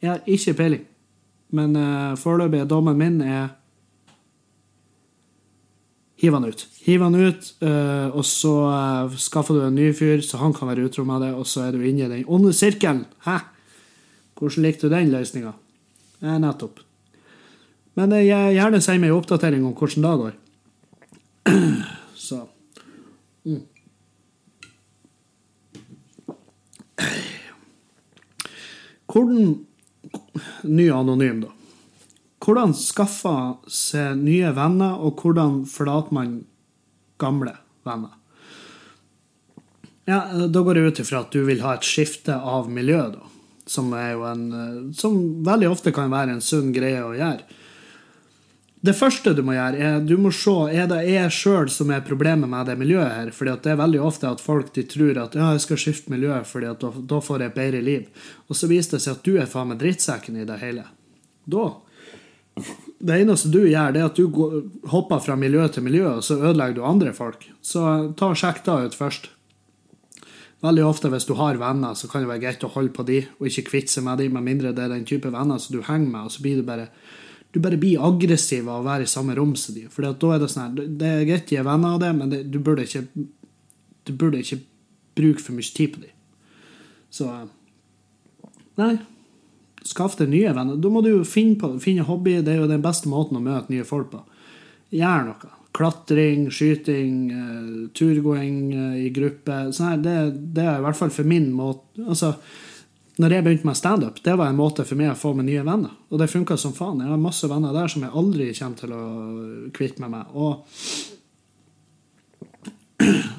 Jeg 0.00 0.10
har 0.10 0.22
ikke 0.24 0.56
peiling. 0.56 0.86
Men 1.54 1.76
uh, 1.76 2.18
foreløpig 2.20 2.60
er 2.60 2.68
dommen 2.68 2.98
min 2.98 3.22
er 3.24 3.48
Hiv 6.18 6.34
han 6.34 6.48
ut. 6.50 6.64
Hiv 6.82 7.02
han 7.04 7.14
ut, 7.14 7.44
uh, 7.62 8.10
og 8.10 8.24
så 8.26 8.52
uh, 8.66 9.12
skaffer 9.22 9.54
du 9.54 9.62
en 9.68 9.76
ny 9.78 9.92
fyr, 9.94 10.18
så 10.26 10.40
han 10.40 10.50
kan 10.54 10.66
være 10.66 10.88
utro 10.88 11.04
med 11.06 11.22
det, 11.22 11.30
og 11.38 11.46
så 11.46 11.68
er 11.68 11.76
du 11.76 11.84
inne 11.86 12.08
i 12.08 12.10
den 12.10 12.24
onde 12.26 12.50
sirkelen. 12.52 13.04
Hæ? 13.22 13.36
Hvordan 14.38 14.66
likte 14.66 14.88
du 14.88 14.94
den 14.96 15.12
løsninga? 15.14 15.52
Eh, 16.18 16.38
nettopp. 16.42 16.82
Men 17.94 18.16
uh, 18.16 18.18
gjerne 18.18 18.82
si 18.82 18.98
meg 18.98 19.14
oppdatering 19.14 19.62
om 19.62 19.76
hvordan 19.78 20.08
det 20.08 20.16
går. 20.24 20.34
så 22.26 22.42
mm. 23.46 23.62
Hvordan 29.06 29.54
ny 30.62 30.88
anonym, 30.94 31.42
da. 31.46 31.54
Hvordan 32.44 32.74
skaffer 32.76 33.56
seg 33.72 34.20
nye 34.22 34.52
venner, 34.54 35.00
og 35.02 35.20
hvordan 35.20 35.64
forlater 35.68 36.14
man 36.14 36.36
gamle 37.18 37.56
venner? 37.88 38.14
Ja, 40.08 40.22
Da 40.48 40.62
går 40.64 40.78
jeg 40.78 40.92
ut 40.92 41.00
ifra 41.02 41.24
at 41.24 41.34
du 41.34 41.42
vil 41.44 41.60
ha 41.64 41.74
et 41.76 41.86
skifte 41.86 42.36
av 42.36 42.70
miljø, 42.72 43.02
da. 43.16 43.24
Som, 43.68 43.90
en, 43.92 44.92
som 44.96 45.18
veldig 45.44 45.68
ofte 45.68 45.92
kan 45.92 46.08
være 46.08 46.38
en 46.38 46.44
sunn 46.44 46.70
greie 46.72 47.02
å 47.04 47.12
gjøre. 47.12 47.44
Det 48.78 48.94
første 48.94 49.32
du 49.34 49.40
må 49.42 49.56
gjøre, 49.56 49.78
er 49.82 50.02
du 50.06 50.14
må 50.22 50.30
se 50.34 50.54
er 50.70 50.86
det 50.90 51.00
jeg 51.08 51.34
sjøl 51.34 51.70
som 51.72 51.90
er 51.90 52.04
problemet 52.06 52.50
med 52.50 52.68
det 52.70 52.76
miljøet 52.78 53.10
her. 53.10 53.30
fordi 53.34 53.56
det 53.64 53.72
er 53.72 53.80
veldig 53.80 54.00
ofte 54.00 54.28
at 54.30 54.40
folk 54.40 54.70
de 54.74 54.84
tror 54.86 55.18
at 55.18 55.34
ja, 55.34 55.50
jeg 55.56 55.64
skal 55.64 55.80
skifte 55.82 56.12
miljø 56.12 56.36
fordi 56.46 56.70
da, 56.78 56.92
da, 57.10 57.18
får 57.20 57.42
jeg 57.42 57.54
bedre 57.56 57.80
liv. 57.82 58.06
Og 58.46 58.56
så 58.56 58.70
viser 58.70 58.96
det 58.96 59.02
seg 59.02 59.16
at 59.16 59.24
du 59.26 59.34
er 59.38 59.50
faen 59.50 59.72
meg 59.72 59.80
drittsekken 59.82 60.38
i 60.38 60.46
det 60.46 60.60
hele. 60.62 60.86
Da 61.44 61.66
Det 62.98 63.14
eneste 63.14 63.50
du 63.50 63.60
gjør, 63.66 63.92
det 63.94 64.00
er 64.00 64.06
at 64.06 64.18
du 64.18 64.28
går, 64.34 64.54
hopper 64.94 65.20
fra 65.22 65.36
miljø 65.38 65.66
til 65.70 65.82
miljø, 65.86 66.06
og 66.18 66.24
så 66.26 66.38
ødelegger 66.38 66.78
du 66.78 66.86
andre 66.86 67.12
folk. 67.14 67.44
Så 67.62 67.82
ta 68.18 68.30
og 68.30 68.38
sjekk 68.38 68.64
da 68.66 68.80
ut 68.86 68.94
først. 68.98 69.30
Veldig 70.62 70.82
ofte 70.82 71.10
hvis 71.10 71.26
du 71.26 71.36
har 71.38 71.58
venner, 71.58 71.94
så 71.94 72.10
kan 72.10 72.24
det 72.24 72.30
være 72.30 72.42
greit 72.42 72.66
å 72.66 72.70
holde 72.74 72.94
på 72.94 73.06
de, 73.06 73.20
og 73.38 73.46
ikke 73.46 73.68
kvitte 73.70 73.94
seg 73.94 74.06
med 74.06 74.18
de, 74.18 74.26
med 74.34 74.42
mindre 74.42 74.74
det 74.74 74.86
er 74.86 74.94
den 74.96 75.06
type 75.06 75.30
venner 75.30 75.62
som 75.62 75.76
du 75.76 75.84
henger 75.86 76.10
med, 76.10 76.26
og 76.26 76.34
så 76.34 76.42
blir 76.42 76.58
du 76.58 76.66
bare 76.66 76.88
du 77.52 77.60
bare 77.64 77.78
blir 77.80 78.02
aggressiv 78.04 78.68
av 78.68 78.82
å 78.82 78.86
være 78.86 79.06
i 79.06 79.10
samme 79.10 79.34
rom 79.38 79.54
som 79.56 79.76
de. 79.76 79.86
For 79.92 80.04
da 80.04 80.32
er 80.34 80.42
det 80.42 80.50
sånn 80.52 80.66
her 80.66 80.88
Det 81.00 81.12
er 81.12 81.28
greit 81.28 81.46
de 81.48 81.56
er 81.56 81.66
venner 81.66 81.96
av 81.96 82.02
det, 82.02 82.10
men 82.16 82.32
det, 82.32 82.42
du 82.52 82.58
burde 82.60 82.84
ikke 82.84 83.06
Du 84.04 84.12
burde 84.12 84.42
ikke 84.42 84.60
bruke 85.18 85.42
for 85.42 85.56
mye 85.56 85.74
tid 85.74 85.94
på 85.94 86.02
dem. 86.04 86.12
Så 87.10 87.28
Nei. 88.78 88.94
Skaff 89.88 90.14
deg 90.18 90.30
nye 90.30 90.52
venner. 90.54 90.78
Da 90.78 90.90
må 90.92 91.00
du 91.02 91.10
jo 91.10 91.22
finne, 91.26 91.56
på, 91.58 91.72
finne 91.82 92.04
hobby. 92.06 92.36
Det 92.44 92.52
er 92.52 92.60
jo 92.60 92.70
den 92.70 92.84
beste 92.84 93.10
måten 93.10 93.38
å 93.38 93.42
møte 93.42 93.72
nye 93.72 93.86
folk 93.88 94.12
på. 94.12 94.20
Gjør 94.94 95.24
noe. 95.30 95.50
Klatring, 95.74 96.46
skyting, 96.54 97.16
uh, 97.32 97.88
turgåing 97.96 98.60
uh, 98.74 98.94
i 99.00 99.08
gruppe. 99.14 99.58
Sånn 99.74 99.92
her, 99.92 100.00
det, 100.04 100.16
det, 100.56 100.64
er 100.64 100.78
i 100.78 100.84
hvert 100.86 100.98
fall 100.98 101.12
for 101.14 101.28
min 101.28 101.50
måte 101.54 102.06
Altså, 102.06 102.36
når 103.18 103.34
jeg 103.34 103.44
begynte 103.44 103.66
med 103.66 103.76
standup, 103.78 104.20
det 104.22 104.34
var 104.38 104.50
en 104.50 104.58
måte 104.58 104.84
for 104.86 104.98
meg 104.98 105.10
å 105.10 105.18
få 105.18 105.32
meg 105.34 105.48
nye 105.48 105.64
venner. 105.66 105.94
Og 106.12 106.20
det 106.20 106.30
funka 106.30 106.56
som 106.60 106.74
faen. 106.74 107.00
Jeg 107.02 107.10
har 107.10 107.18
masse 107.18 107.48
venner 107.50 107.74
der 107.74 107.90
som 107.90 108.04
jeg 108.06 108.14
aldri 108.14 108.50
kommer 108.54 108.78
til 108.78 108.92
å 108.94 109.04
kvitte 109.74 110.04
meg 110.04 110.12
med. 110.12 110.36
Og, 110.38 110.62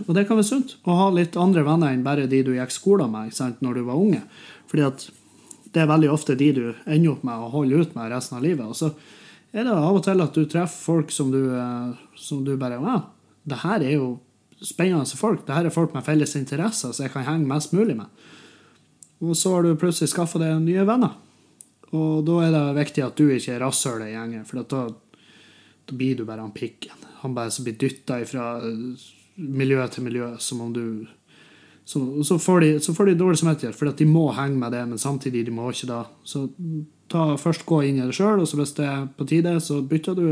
og 0.07 0.11
det 0.17 0.25
kan 0.27 0.35
være 0.35 0.49
sunt 0.49 0.75
å 0.83 0.97
ha 0.99 1.07
litt 1.15 1.39
andre 1.39 1.63
venner 1.67 1.95
enn 1.95 2.03
bare 2.03 2.27
de 2.27 2.41
du 2.43 2.51
gikk 2.57 2.75
skole 2.75 3.07
med 3.11 3.31
sant, 3.35 3.61
når 3.63 3.79
du 3.79 3.85
var 3.87 4.01
unge. 4.03 4.19
Fordi 4.67 4.83
at 4.89 5.05
det 5.71 5.83
er 5.83 5.91
veldig 5.91 6.09
ofte 6.11 6.35
de 6.35 6.49
du 6.57 6.65
ender 6.83 7.13
opp 7.13 7.23
med 7.27 7.39
å 7.39 7.51
holde 7.53 7.79
ut 7.79 7.95
med 7.95 8.11
resten 8.11 8.39
av 8.39 8.43
livet. 8.43 8.65
Og 8.67 8.75
så 8.75 8.91
er 9.53 9.63
det 9.63 9.77
av 9.77 9.95
og 9.95 10.03
til 10.05 10.25
at 10.25 10.35
du 10.35 10.43
treffer 10.43 10.83
folk 10.89 11.13
som 11.13 11.31
du, 11.31 11.53
eh, 11.55 11.93
som 12.19 12.43
du 12.43 12.57
bare 12.59 12.81
Ja, 12.83 12.97
det 13.47 13.61
her 13.63 13.79
er 13.79 13.95
jo 13.95 14.17
spennende 14.59 15.05
folk. 15.15 15.45
Det 15.47 15.55
her 15.55 15.65
er 15.65 15.73
folk 15.73 15.95
med 15.95 16.03
felles 16.03 16.35
interesser 16.35 16.91
som 16.91 17.05
jeg 17.05 17.13
kan 17.13 17.23
henge 17.23 17.47
mest 17.47 17.71
mulig 17.71 17.95
med. 17.95 18.11
Og 19.19 19.35
så 19.37 19.53
har 19.53 19.65
du 19.65 19.75
plutselig 19.79 20.11
skaffa 20.13 20.39
deg 20.41 20.61
nye 20.63 20.85
venner. 20.87 21.17
Og 21.95 22.23
da 22.27 22.39
er 22.45 22.53
det 22.53 22.65
viktig 22.77 23.03
at 23.03 23.17
du 23.17 23.29
ikke 23.33 23.55
er 23.55 23.63
rasshølet 23.65 24.11
i 24.11 24.15
gjengen, 24.15 24.45
for 24.47 24.61
da, 24.61 24.87
Da 25.89 25.95
blir 25.97 26.15
du 26.15 26.25
bare 26.25 26.41
han 26.45 26.53
pikken. 26.53 27.07
Han 27.23 27.33
bare 27.33 27.51
som 27.51 27.65
blir 27.65 27.77
dytta 27.79 28.19
fra 28.29 28.59
miljø 29.35 29.87
til 29.87 30.03
miljø, 30.03 30.35
som 30.37 30.61
om 30.61 30.73
du 30.73 31.07
så, 31.89 32.23
så, 32.23 32.37
får 32.39 32.59
de, 32.61 32.67
de 32.77 33.13
dårlig 33.17 33.39
samvittighet, 33.39 33.75
for 33.75 33.89
de 33.89 34.05
må 34.05 34.27
henge 34.37 34.59
med 34.61 34.71
det, 34.71 34.83
men 34.85 34.99
samtidig 35.01 35.47
de 35.47 35.51
må 35.51 35.71
ikke 35.71 35.87
da. 35.89 36.03
Så 36.23 36.43
ta, 37.09 37.33
først 37.41 37.65
gå 37.65 37.79
inn 37.87 37.97
i 37.97 38.05
det 38.05 38.13
sjøl, 38.13 38.43
og 38.43 38.45
så 38.45 38.59
hvis 38.59 38.75
det 38.77 38.85
er 38.85 39.07
på 39.17 39.25
tide, 39.25 39.55
så 39.65 39.79
bytter 39.81 40.19
du 40.19 40.27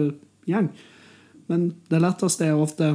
gjeng. 0.45 0.67
Men 1.49 1.71
det 1.89 2.03
letteste 2.03 2.45
er 2.45 2.61
ofte 2.61 2.91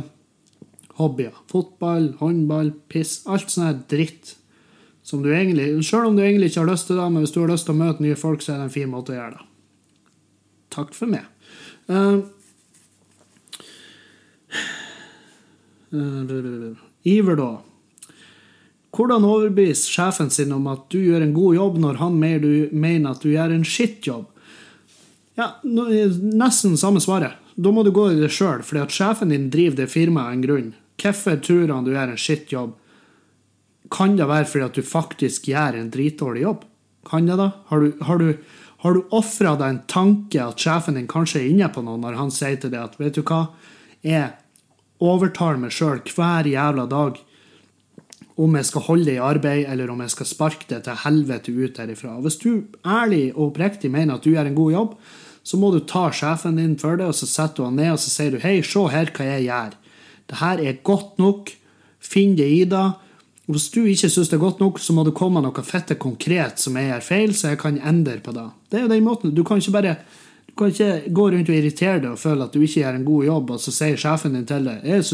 hobbyer. 1.01 1.34
Fotball, 1.51 2.12
håndball, 2.20 2.70
piss. 2.93 3.24
Alt 3.26 3.51
sånn 3.51 3.66
her 3.66 3.82
dritt. 3.90 4.36
Som 5.03 5.22
du 5.22 5.32
egentlig, 5.34 5.84
Selv 5.84 6.07
om 6.07 6.16
du 6.16 6.22
egentlig 6.22 6.50
ikke 6.50 6.61
har 6.61 6.70
lyst 6.70 6.86
til 6.86 6.96
det, 6.96 7.09
men 7.11 7.24
hvis 7.24 7.34
du 7.34 7.40
har 7.40 7.50
lyst 7.50 7.66
til 7.66 7.74
å 7.74 7.82
møte 7.82 8.05
nye 8.05 8.18
folk, 8.18 8.42
så 8.42 8.55
er 8.55 8.62
det 8.62 8.68
en 8.68 8.76
fin 8.76 8.90
måte 8.90 9.12
å 9.12 9.18
gjøre 9.18 9.34
det. 9.34 9.48
Takk 10.72 10.94
for 10.96 11.11
meg. 11.11 11.26
Uh, 11.90 12.22
Iver, 17.05 17.36
da. 17.36 17.50
Hvordan 18.92 19.24
overbevise 19.24 19.88
sjefen 19.88 20.30
sin 20.30 20.53
om 20.53 20.66
at 20.68 20.84
du 20.92 20.98
gjør 21.00 21.24
en 21.24 21.34
god 21.36 21.57
jobb, 21.57 21.78
når 21.80 22.00
han 22.00 22.18
mener 22.20 23.11
at 23.11 23.24
du 23.24 23.30
gjør 23.32 23.55
en 23.55 23.64
skittjobb? 23.64 24.28
Ja, 25.40 25.55
nesten 25.64 26.76
samme 26.76 27.00
svaret. 27.00 27.38
Da 27.57 27.72
må 27.72 27.84
du 27.84 27.92
gå 27.92 28.11
i 28.12 28.20
det 28.20 28.30
sjøl, 28.32 28.61
fordi 28.64 28.82
at 28.84 28.92
sjefen 28.92 29.32
din 29.32 29.48
driver 29.53 29.82
det 29.82 29.88
firmaet 29.92 30.28
av 30.28 30.36
en 30.36 30.44
grunn. 30.44 30.70
Hvorfor 31.00 31.40
tror 31.44 31.72
han 31.72 31.86
du 31.86 31.92
gjør 31.94 32.12
en 32.12 32.20
skittjobb? 32.20 32.76
Kan 33.93 34.16
det 34.16 34.28
være 34.30 34.49
fordi 34.49 34.68
at 34.68 34.78
du 34.78 34.86
faktisk 34.86 35.49
gjør 35.51 35.78
en 35.78 35.90
dritdårlig 35.93 36.45
jobb? 36.47 36.66
Kan 37.09 37.26
det 37.28 37.36
da? 37.40 37.51
Har 37.68 37.82
du, 37.82 37.99
har 38.07 38.22
du, 38.22 38.30
du 38.97 39.03
ofra 39.12 39.57
deg 39.59 39.68
en 39.68 39.82
tanke 39.90 40.40
at 40.40 40.62
sjefen 40.62 40.97
din 40.99 41.11
kanskje 41.11 41.43
er 41.43 41.51
inne 41.51 41.68
på 41.72 41.84
noe 41.84 42.01
når 42.01 42.16
han 42.20 42.32
sier 42.34 42.57
til 42.61 42.72
deg 42.72 42.86
at 42.86 42.97
vet 43.01 43.18
du 43.18 43.24
hva, 43.26 43.45
jeg 44.03 44.30
overtaler 45.03 45.61
meg 45.61 45.74
sjøl 45.74 46.01
hver 46.14 46.49
jævla 46.49 46.86
dag 46.90 47.20
om 48.43 48.55
jeg 48.57 48.68
skal 48.68 48.86
holde 48.86 49.11
det 49.11 49.16
i 49.18 49.22
arbeid, 49.22 49.66
eller 49.68 49.90
om 49.93 50.01
jeg 50.03 50.14
skal 50.14 50.28
sparke 50.30 50.68
det 50.70 50.80
til 50.86 51.01
helvete 51.05 51.53
ut 51.53 51.78
herifra. 51.78 52.14
Hvis 52.24 52.38
du 52.40 52.64
ærlig 52.88 53.26
og 53.34 53.51
oppriktig 53.51 53.90
mener 53.93 54.16
at 54.16 54.24
du 54.24 54.32
gjør 54.32 54.49
en 54.49 54.57
god 54.57 54.72
jobb, 54.72 54.95
så 55.43 55.59
må 55.59 55.72
du 55.74 55.82
ta 55.84 56.07
sjefen 56.14 56.57
din 56.57 56.78
for 56.80 56.97
det, 56.97 57.11
og 57.11 57.18
så 57.18 57.28
setter 57.28 57.61
du 57.61 57.66
han 57.66 57.76
ned 57.76 57.93
og 57.93 58.01
så 58.01 58.12
sier 58.12 58.32
du, 58.32 58.40
hei, 58.43 58.61
se 58.64 58.86
her 58.95 59.11
hva 59.12 59.26
jeg 59.28 59.47
gjør. 59.49 59.76
Det 60.30 60.38
her 60.40 60.62
er 60.62 60.82
godt 60.86 61.18
nok. 61.20 61.53
Finn 62.03 62.36
det 62.38 62.49
i 62.49 62.62
deg. 62.66 63.01
Hvis 63.51 63.70
du 63.74 63.80
ikke 63.82 64.11
syns 64.11 64.30
det 64.30 64.36
er 64.36 64.45
godt 64.45 64.61
nok, 64.62 64.78
så 64.78 64.95
må 64.95 65.03
det 65.07 65.16
komme 65.18 65.43
noe 65.43 65.64
fette 65.66 65.97
konkret 66.01 66.62
som 66.62 66.76
jeg 66.78 66.93
gjør 66.93 67.07
feil, 67.07 67.32
så 67.34 67.53
jeg 67.53 67.62
kan 67.62 67.80
endre 67.82 68.20
på 68.22 68.34
det. 68.36 68.45
Det 68.70 68.78
er 68.78 68.84
jo 68.84 68.93
den 68.93 69.07
måten. 69.07 69.34
Du 69.34 69.43
kan 69.47 69.59
ikke 69.59 69.74
bare 69.74 69.97
du 70.53 70.57
kan 70.59 70.68
ikke 70.68 71.12
gå 71.16 71.26
rundt 71.32 71.49
og 71.49 71.57
irritere 71.57 72.01
deg 72.03 72.11
og 72.12 72.20
føle 72.20 72.45
at 72.45 72.53
du 72.53 72.61
ikke 72.61 72.82
gjør 72.82 72.97
en 72.99 73.07
god 73.07 73.24
jobb, 73.24 73.53
og 73.55 73.61
så 73.62 73.72
sier 73.72 73.97
sjefen 73.97 74.34
din 74.36 74.45
til 74.45 74.66
deg 74.68 74.82
jeg 74.84 75.07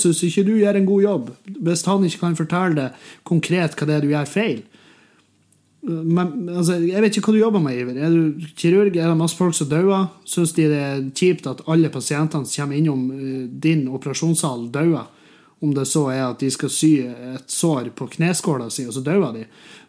syns 0.00 0.22
ikke 0.24 0.44
du 0.46 0.54
gjør 0.56 0.78
en 0.78 0.86
god 0.88 1.02
jobb, 1.04 1.26
hvis 1.66 1.84
han 1.84 2.06
ikke 2.08 2.22
kan 2.22 2.38
fortelle 2.38 2.78
deg 2.78 3.10
konkret 3.28 3.76
hva 3.76 3.88
det 3.90 3.98
er 3.98 4.06
du 4.06 4.14
gjør 4.14 4.30
feil. 4.30 4.62
Men, 5.84 6.48
altså, 6.48 6.78
jeg 6.80 7.02
vet 7.04 7.18
ikke 7.18 7.28
hva 7.28 7.34
du 7.36 7.42
jobber 7.42 7.60
med, 7.60 7.76
Iver. 7.76 7.98
Er 8.00 8.14
du 8.14 8.46
kirurg? 8.56 8.94
Er 8.96 9.10
det 9.10 9.18
masse 9.20 9.36
folk 9.36 9.52
som 9.52 9.68
dauer? 9.68 10.06
Syns 10.24 10.54
de 10.56 10.64
det 10.70 10.78
er 10.80 11.02
kjipt 11.12 11.48
at 11.50 11.60
alle 11.68 11.90
pasientene 11.92 12.48
som 12.48 12.62
kommer 12.62 12.78
innom 12.78 13.02
eh, 13.12 13.42
din 13.66 13.84
operasjonssal, 13.92 14.70
dauer? 14.72 15.10
Om 15.64 15.72
det 15.72 15.86
så 15.88 16.02
er 16.12 16.26
at 16.26 16.42
de 16.42 16.50
skal 16.52 16.70
sy 16.72 16.90
et 17.08 17.50
sår 17.50 17.86
på 17.96 18.08
kneskåla 18.12 18.66
si, 18.72 18.84
og 18.84 18.92
så 18.92 19.00
dauer 19.06 19.32
de. 19.32 19.46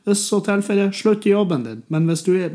Hvis 0.07 0.21
så 0.29 0.39
tilfeller 0.45 0.93
slutt 0.95 1.25
i 1.27 1.33
jobben 1.33 1.65
din. 1.65 1.81
Men 1.91 2.05
hvis 2.07 2.23
du 2.23 2.31
er 2.37 2.53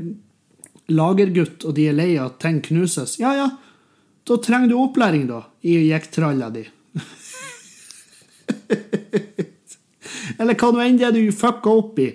lagergutt, 0.90 1.66
og 1.68 1.74
de 1.76 1.88
er 1.90 1.98
lei 1.98 2.14
av 2.16 2.30
at 2.30 2.38
ting 2.42 2.62
knuses, 2.64 3.18
ja 3.20 3.34
ja, 3.36 3.48
da 4.28 4.38
trenger 4.40 4.70
du 4.70 4.78
opplæring, 4.80 5.26
da, 5.28 5.42
i 5.66 5.76
jekktralla 5.90 6.48
di. 6.54 6.64
Eller 10.40 10.56
hva 10.56 10.72
nå 10.72 10.84
enn 10.84 11.00
det 11.00 11.12
du 11.16 11.22
fucka 11.36 11.76
opp 11.82 12.00
i. 12.00 12.10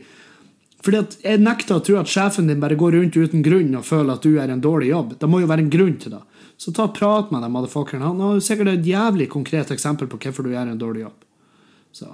Fordi 0.85 1.01
at 1.01 1.17
Jeg 1.23 1.41
nekter 1.41 1.79
å 1.79 1.83
tro 1.85 1.97
at 1.99 2.11
sjefen 2.11 2.49
din 2.49 2.61
bare 2.61 2.77
går 2.77 2.97
rundt 2.97 3.17
uten 3.17 3.43
grunn 3.45 3.73
og 3.77 3.87
føler 3.87 4.15
at 4.15 4.25
du 4.25 4.37
er 4.41 4.53
en 4.53 4.61
dårlig 4.61 4.91
jobb. 4.91 5.15
Det 5.19 5.29
må 5.29 5.41
jo 5.41 5.49
være 5.49 5.65
en 5.65 5.73
grunn 5.73 5.97
til 6.01 6.17
det. 6.17 6.23
Så 6.57 6.71
ta 6.71 6.87
og 6.87 6.95
prat 6.95 7.31
med 7.33 7.43
dem, 7.43 7.51
motherfuckeren. 7.55 8.05
Han 8.05 8.21
har 8.23 8.43
sikkert 8.43 8.71
et 8.71 8.87
jævlig 8.87 9.27
konkret 9.33 9.73
eksempel 9.75 10.07
på 10.11 10.19
hvorfor 10.21 10.45
du 10.45 10.53
gjør 10.53 10.71
en 10.71 10.79
dårlig 10.79 11.07
jobb. 11.07 11.25
Så 11.95 12.13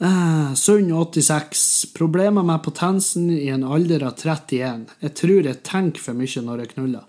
Eh, 0.00 0.54
Sund 0.54 0.92
86. 0.92 1.86
Problemer 1.94 2.42
med 2.42 2.62
potensen 2.62 3.30
i 3.30 3.48
en 3.48 3.64
alder 3.64 4.02
av 4.02 4.14
31. 4.16 4.86
Jeg 5.00 5.14
tror 5.14 5.48
jeg 5.48 5.62
tenker 5.66 6.00
for 6.00 6.16
mye 6.16 6.44
når 6.46 6.62
jeg 6.62 6.70
knuller. 6.74 7.02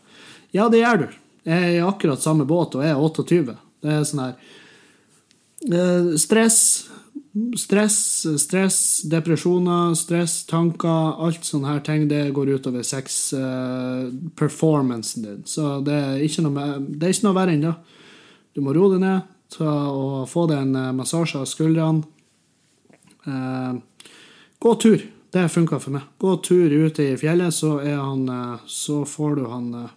Ja, 0.52 0.68
det 0.68 0.82
gjør 0.82 1.06
du. 1.06 1.06
Jeg 1.48 1.68
er 1.70 1.76
i 1.78 1.86
akkurat 1.86 2.22
samme 2.22 2.46
båt, 2.46 2.76
og 2.76 2.84
jeg 2.84 2.92
er 2.92 3.00
28. 3.00 3.56
Det 3.82 3.94
er 3.94 4.04
sånn 4.10 4.24
her 4.26 4.34
eh, 5.72 6.10
Stress, 6.20 6.60
stress, 7.58 8.26
stress, 8.42 9.02
depresjoner, 9.08 9.96
stress, 9.96 10.46
tanker, 10.50 11.24
alt 11.26 11.46
sånne 11.48 11.68
her 11.72 11.80
ting, 11.86 12.08
det 12.12 12.34
går 12.36 12.48
utover 12.58 12.84
sex-performancen 12.86 15.20
din. 15.26 15.42
Så 15.48 15.64
det 15.86 15.96
er 15.96 16.26
ikke 16.26 16.42
noe, 16.48 16.64
noe 16.84 17.38
verre 17.38 17.54
enn 17.56 17.68
det. 17.68 17.76
Du 18.52 18.60
må 18.66 18.70
roe 18.76 18.90
deg 18.96 19.02
ned 19.04 19.20
ta 19.52 19.72
og 19.92 20.30
få 20.32 20.42
deg 20.48 20.58
en 20.64 20.76
eh, 20.80 20.96
massasje 20.96 21.38
av 21.42 21.46
skuldrene 21.50 22.04
Uh, 23.22 23.78
gå 24.60 24.76
tur. 24.82 25.00
Det 25.30 25.50
funka 25.54 25.78
for 25.78 25.94
meg. 25.94 26.02
Gå 26.18 26.42
tur 26.42 26.74
ute 26.74 27.04
i 27.04 27.18
fjellet, 27.22 27.54
så, 27.54 27.78
han, 27.86 28.26
uh, 28.26 28.58
så 28.66 29.06
får 29.06 29.36
du 29.38 29.46
han 29.46 29.68
kjeldur 29.70 29.94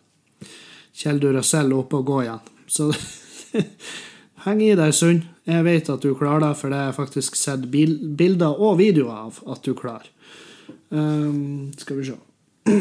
Kjell 0.93 1.21
Duracell 1.23 1.73
opp 1.73 1.97
og 1.97 2.05
gå 2.05 2.19
igjen. 2.27 2.45
Så 2.69 2.93
heng 4.45 4.61
i 4.61 4.77
deg, 4.77 4.93
Sund. 4.93 5.25
Jeg 5.45 5.65
vet 5.67 5.91
at 5.93 6.05
du 6.05 6.15
klarer 6.17 6.41
det, 6.47 6.53
for 6.57 6.73
det 6.73 6.81
har 6.81 6.97
faktisk 6.97 7.37
sett 7.37 7.67
bilder 7.71 8.55
og 8.55 8.79
videoer 8.81 9.27
av 9.27 9.41
at 9.53 9.65
du 9.67 9.75
klarer. 9.77 10.09
Um, 10.89 11.73
skal 11.77 11.99
vi 11.99 12.07
se 12.07 12.15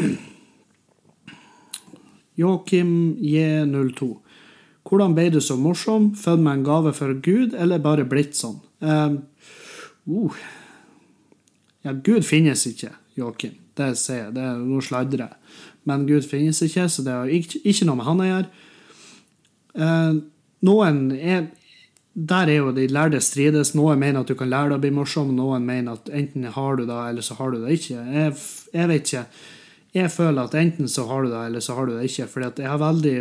Joakim 2.40 3.16
J02. 3.20 4.08
Hvordan 4.84 5.14
ble 5.16 5.28
du 5.34 5.40
så 5.44 5.58
morsom? 5.60 6.12
Født 6.16 6.40
med 6.40 6.60
en 6.60 6.64
gave 6.64 6.94
for 6.96 7.12
Gud, 7.20 7.52
eller 7.58 7.82
bare 7.84 8.06
blitt 8.08 8.38
sånn? 8.38 8.58
Um, 8.80 9.20
Uh. 10.06 10.36
Ja, 11.84 11.92
Gud 11.92 12.24
finnes 12.24 12.66
ikke, 12.68 12.92
Joakim. 13.16 13.56
Det 13.76 13.94
sier 13.98 14.26
jeg. 14.26 14.34
Det 14.36 14.44
er 14.44 14.60
noe 14.60 14.84
sladre. 14.84 15.28
Men 15.88 16.06
Gud 16.08 16.26
finnes 16.28 16.60
ikke, 16.64 16.86
så 16.88 17.04
det 17.04 17.12
har 17.12 17.32
ikke, 17.32 17.60
ikke 17.64 17.88
noe 17.88 17.98
med 17.98 18.08
han 18.08 18.22
å 18.22 18.28
gjøre. 18.28 18.50
Uh, 19.74 20.20
noen 20.64 21.00
er 21.16 21.48
Der 22.14 22.46
er 22.46 22.60
jo 22.60 22.72
de 22.74 22.86
lærde 22.86 23.18
strides. 23.20 23.72
Noen 23.74 23.98
mener 23.98 24.22
at 24.22 24.30
du 24.30 24.36
kan 24.38 24.50
lære 24.50 24.70
deg 24.70 24.78
å 24.78 24.82
bli 24.84 24.92
morsom, 24.94 25.32
noen 25.34 25.66
mener 25.66 25.98
at 25.98 26.10
enten 26.14 26.46
har 26.54 26.78
du 26.78 26.84
det, 26.86 26.98
eller 27.10 27.26
så 27.26 27.34
har 27.40 27.50
du 27.50 27.64
det 27.64 27.74
ikke. 27.74 28.02
Jeg, 28.14 28.34
jeg 28.74 28.90
vet 28.90 29.08
ikke. 29.08 29.24
Jeg 29.94 30.10
føler 30.10 30.44
at 30.44 30.54
enten 30.58 30.90
så 30.90 31.08
har 31.10 31.24
du 31.24 31.32
det, 31.32 31.40
eller 31.48 31.64
så 31.64 31.74
har 31.78 31.90
du 31.90 31.96
det 31.96 32.06
ikke. 32.10 32.28
For 32.30 32.46
jeg 32.46 32.70
har 32.70 32.82
veldig 32.82 33.16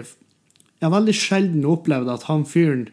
jeg 0.83 0.89
har 0.89 0.97
veldig 0.99 1.15
sjelden 1.15 1.65
opplevd 1.71 2.09
at 2.11 2.25
han 2.27 2.41
fyren 2.43 2.87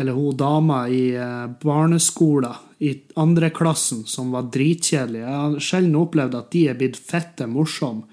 eller 0.00 0.14
hun 0.16 0.36
dama 0.38 0.86
i 0.88 1.10
eh, 1.12 1.50
barneskolen 1.60 2.54
i 2.80 2.94
andreklassen 3.20 4.06
som 4.08 4.30
var 4.32 4.46
dritkjedelig. 4.54 5.20
Jeg 5.20 5.34
har 5.42 5.58
sjelden 5.60 5.98
opplevd 6.00 6.38
at 6.38 6.48
de 6.54 6.62
er 6.70 6.78
blitt 6.80 6.96
fette 6.96 7.44
morsomme 7.50 8.06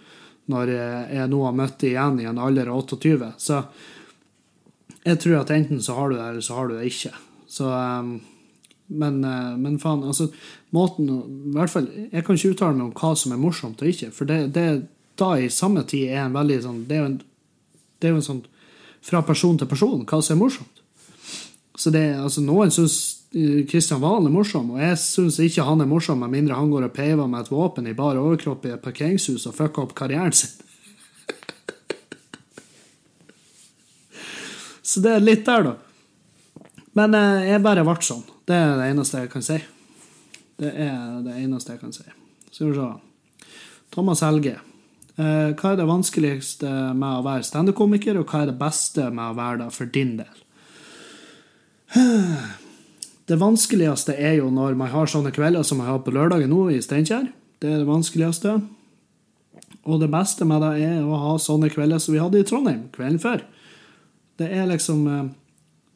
når 0.52 0.72
jeg 0.74 1.30
nå 1.32 1.40
har 1.46 1.56
møtt 1.56 1.78
dem 1.80 1.94
igjen 1.94 2.20
i 2.24 2.28
en 2.28 2.42
alder 2.44 2.70
av 2.72 2.84
28. 2.84 3.32
Så 3.40 3.62
jeg 5.08 5.22
tror 5.24 5.40
at 5.42 5.54
enten 5.56 5.82
så 5.84 5.96
har 5.98 6.10
du 6.10 6.18
det, 6.18 6.26
eller 6.26 6.44
så 6.44 6.58
har 6.58 6.68
du 6.68 6.76
det 6.78 6.90
ikke. 6.92 7.14
Så, 7.48 7.70
um, 7.72 8.20
men, 8.88 9.24
eh, 9.24 9.56
men 9.60 9.80
faen, 9.80 10.04
altså 10.04 10.30
måten 10.76 11.10
I 11.10 11.56
hvert 11.56 11.72
fall, 11.72 11.88
Jeg 12.12 12.24
kan 12.24 12.36
ikke 12.36 12.54
uttale 12.54 12.76
meg 12.76 12.86
om 12.88 12.94
hva 12.96 13.16
som 13.20 13.34
er 13.36 13.42
morsomt 13.42 13.82
og 13.84 13.88
ikke, 13.88 14.12
for 14.16 14.28
det, 14.30 14.54
det 14.56 14.68
da 15.20 15.34
i 15.40 15.50
samme 15.52 15.84
tid 15.88 16.12
er 16.14 16.26
en 16.26 16.36
veldig 16.36 16.58
sånn 16.64 16.82
Det 16.88 16.96
er 16.96 17.02
jo 17.02 17.10
en, 17.10 17.18
det 18.00 18.08
er 18.08 18.14
jo 18.14 18.22
en 18.22 18.30
sånn 18.30 18.44
fra 19.08 19.22
person 19.24 19.58
til 19.60 19.70
person 19.70 20.04
hva 20.04 20.20
som 20.24 20.36
er 20.36 20.42
morsomt. 20.42 20.82
Så 21.78 21.92
det, 21.94 22.04
altså, 22.20 22.42
Noen 22.44 22.74
syns 22.74 22.98
Kristian 23.32 24.02
eh, 24.02 24.04
Valen 24.04 24.28
er 24.28 24.34
morsom, 24.34 24.74
og 24.76 24.82
jeg 24.82 24.98
syns 25.00 25.38
ikke 25.44 25.66
han 25.68 25.84
er 25.84 25.90
morsom 25.90 26.20
med 26.24 26.34
mindre 26.34 26.58
han 26.58 26.72
går 26.72 26.88
og 26.90 26.96
peiver 26.96 27.30
med 27.30 27.46
et 27.46 27.52
våpen 27.54 27.88
i 27.88 27.96
bar 27.96 28.20
overkropp 28.20 28.66
i 28.66 28.74
et 28.76 28.84
parkeringshus 28.84 29.48
og 29.48 29.56
fucker 29.56 29.86
opp 29.86 29.96
karrieren 29.96 30.36
sin. 30.36 30.67
Så 34.88 35.04
det 35.04 35.18
er 35.18 35.26
litt 35.26 35.44
der, 35.48 35.68
da. 35.68 35.74
Men 36.98 37.18
eh, 37.18 37.50
jeg 37.52 37.64
bare 37.66 37.84
ble 37.86 37.98
sånn. 38.06 38.24
Det 38.48 38.56
er 38.56 38.78
det 38.80 38.88
eneste 38.94 39.26
jeg 39.26 39.32
kan 39.34 39.44
si. 39.44 39.58
Det 40.58 40.72
er 40.72 41.20
det 41.26 41.36
eneste 41.44 41.76
jeg 41.76 41.82
kan 41.84 41.94
si. 41.94 42.08
Skal 42.50 42.72
vi 42.72 42.78
se. 42.78 43.50
Thomas 43.94 44.24
Helge. 44.26 44.56
Eh, 45.18 45.50
hva 45.58 45.74
er 45.74 45.80
det 45.80 45.90
vanskeligste 45.90 46.70
med 46.98 47.20
å 47.20 47.26
være 47.26 47.46
standup-komiker, 47.46 48.20
og 48.22 48.32
hva 48.32 48.44
er 48.44 48.52
det 48.52 48.60
beste 48.62 49.10
med 49.12 49.34
å 49.34 49.38
være 49.38 49.66
det 49.66 49.70
for 49.76 49.92
din 49.92 50.16
del? 50.22 50.38
Det 53.28 53.36
vanskeligste 53.36 54.14
er 54.16 54.38
jo 54.38 54.48
når 54.56 54.78
man 54.80 54.88
har 54.88 55.10
sånne 55.12 55.34
kvelder 55.36 55.66
som 55.68 55.82
jeg 55.82 55.90
har 55.90 55.98
på 56.00 56.14
lørdagen 56.16 56.48
nå 56.48 56.70
i 56.72 56.78
Steinkjer. 56.80 57.26
Det 57.60 57.68
er 57.68 57.82
det 57.82 57.90
vanskeligste. 57.90 58.54
Og 59.84 60.00
det 60.00 60.08
beste 60.14 60.48
med 60.48 60.64
det 60.64 60.70
er 60.86 61.02
å 61.04 61.20
ha 61.20 61.34
sånne 61.36 61.68
kvelder 61.74 62.00
som 62.00 62.16
vi 62.16 62.22
hadde 62.24 62.40
i 62.40 62.46
Trondheim 62.48 62.86
kvelden 62.96 63.20
før. 63.20 63.44
Det 64.38 64.48
er 64.54 64.68
liksom 64.70 65.08
eh, 65.08 65.26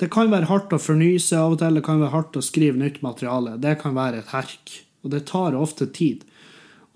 Det 0.01 0.09
kan 0.13 0.31
være 0.31 0.49
hardt 0.49 0.73
å 0.73 0.81
fornye 0.81 1.19
seg 1.21 1.39
av 1.39 1.55
og 1.55 1.61
til, 1.61 1.77
det 1.77 1.85
kan 1.85 2.01
være 2.01 2.15
hardt 2.15 2.39
å 2.39 2.45
skrive 2.45 2.79
nytt 2.81 3.03
materiale. 3.05 3.57
Det 3.61 3.75
kan 3.83 3.93
være 3.97 4.23
et 4.23 4.33
herk. 4.33 4.73
Og 5.05 5.13
det 5.13 5.27
tar 5.29 5.57
ofte 5.57 5.87
tid. 5.93 6.25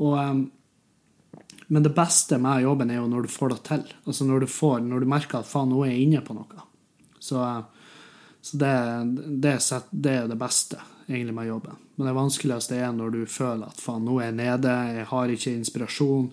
Og, 0.01 0.17
eh, 0.17 1.43
men 1.67 1.85
det 1.85 1.93
beste 1.97 2.37
med 2.41 2.65
jobben 2.65 2.91
er 2.93 3.01
jo 3.01 3.11
når 3.11 3.27
du 3.27 3.33
får 3.33 3.53
det 3.53 3.61
til. 3.69 3.85
Altså 4.05 4.25
når 4.25 4.45
du, 4.45 4.49
får, 4.49 4.81
når 4.85 5.05
du 5.05 5.13
merker 5.13 5.41
at 5.41 5.49
faen, 5.49 5.69
nå 5.69 5.85
er 5.85 5.93
jeg 5.93 6.09
inne 6.09 6.25
på 6.25 6.37
noe. 6.37 6.67
Så, 7.19 7.41
eh, 7.41 7.95
så 8.45 8.59
det, 8.61 8.75
det, 9.41 9.55
det 9.91 10.17
er 10.17 10.29
det 10.29 10.41
beste 10.41 10.81
egentlig 11.07 11.37
med 11.37 11.47
jobben. 11.47 11.81
Men 11.95 12.09
det 12.09 12.17
vanskeligste 12.17 12.77
er 12.81 12.93
når 12.93 13.13
du 13.13 13.21
føler 13.29 13.69
at 13.69 13.81
faen, 13.81 14.05
nå 14.05 14.19
er 14.19 14.31
jeg 14.31 14.39
nede, 14.41 14.75
jeg 14.97 15.09
har 15.11 15.33
ikke 15.33 15.53
inspirasjon. 15.59 16.31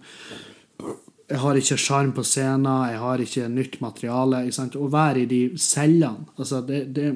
Jeg 1.31 1.41
har 1.41 1.59
ikke 1.59 1.79
sjarm 1.81 2.11
på 2.17 2.25
scenen, 2.27 2.67
jeg 2.91 2.99
har 3.01 3.23
ikke 3.23 3.49
nytt 3.49 3.79
materiale. 3.81 4.43
Å 4.49 4.89
være 4.93 5.23
i 5.23 5.29
de 5.31 5.41
cellene 5.61 6.27
altså 6.37 6.61
det, 6.67 6.83
det, 6.97 7.13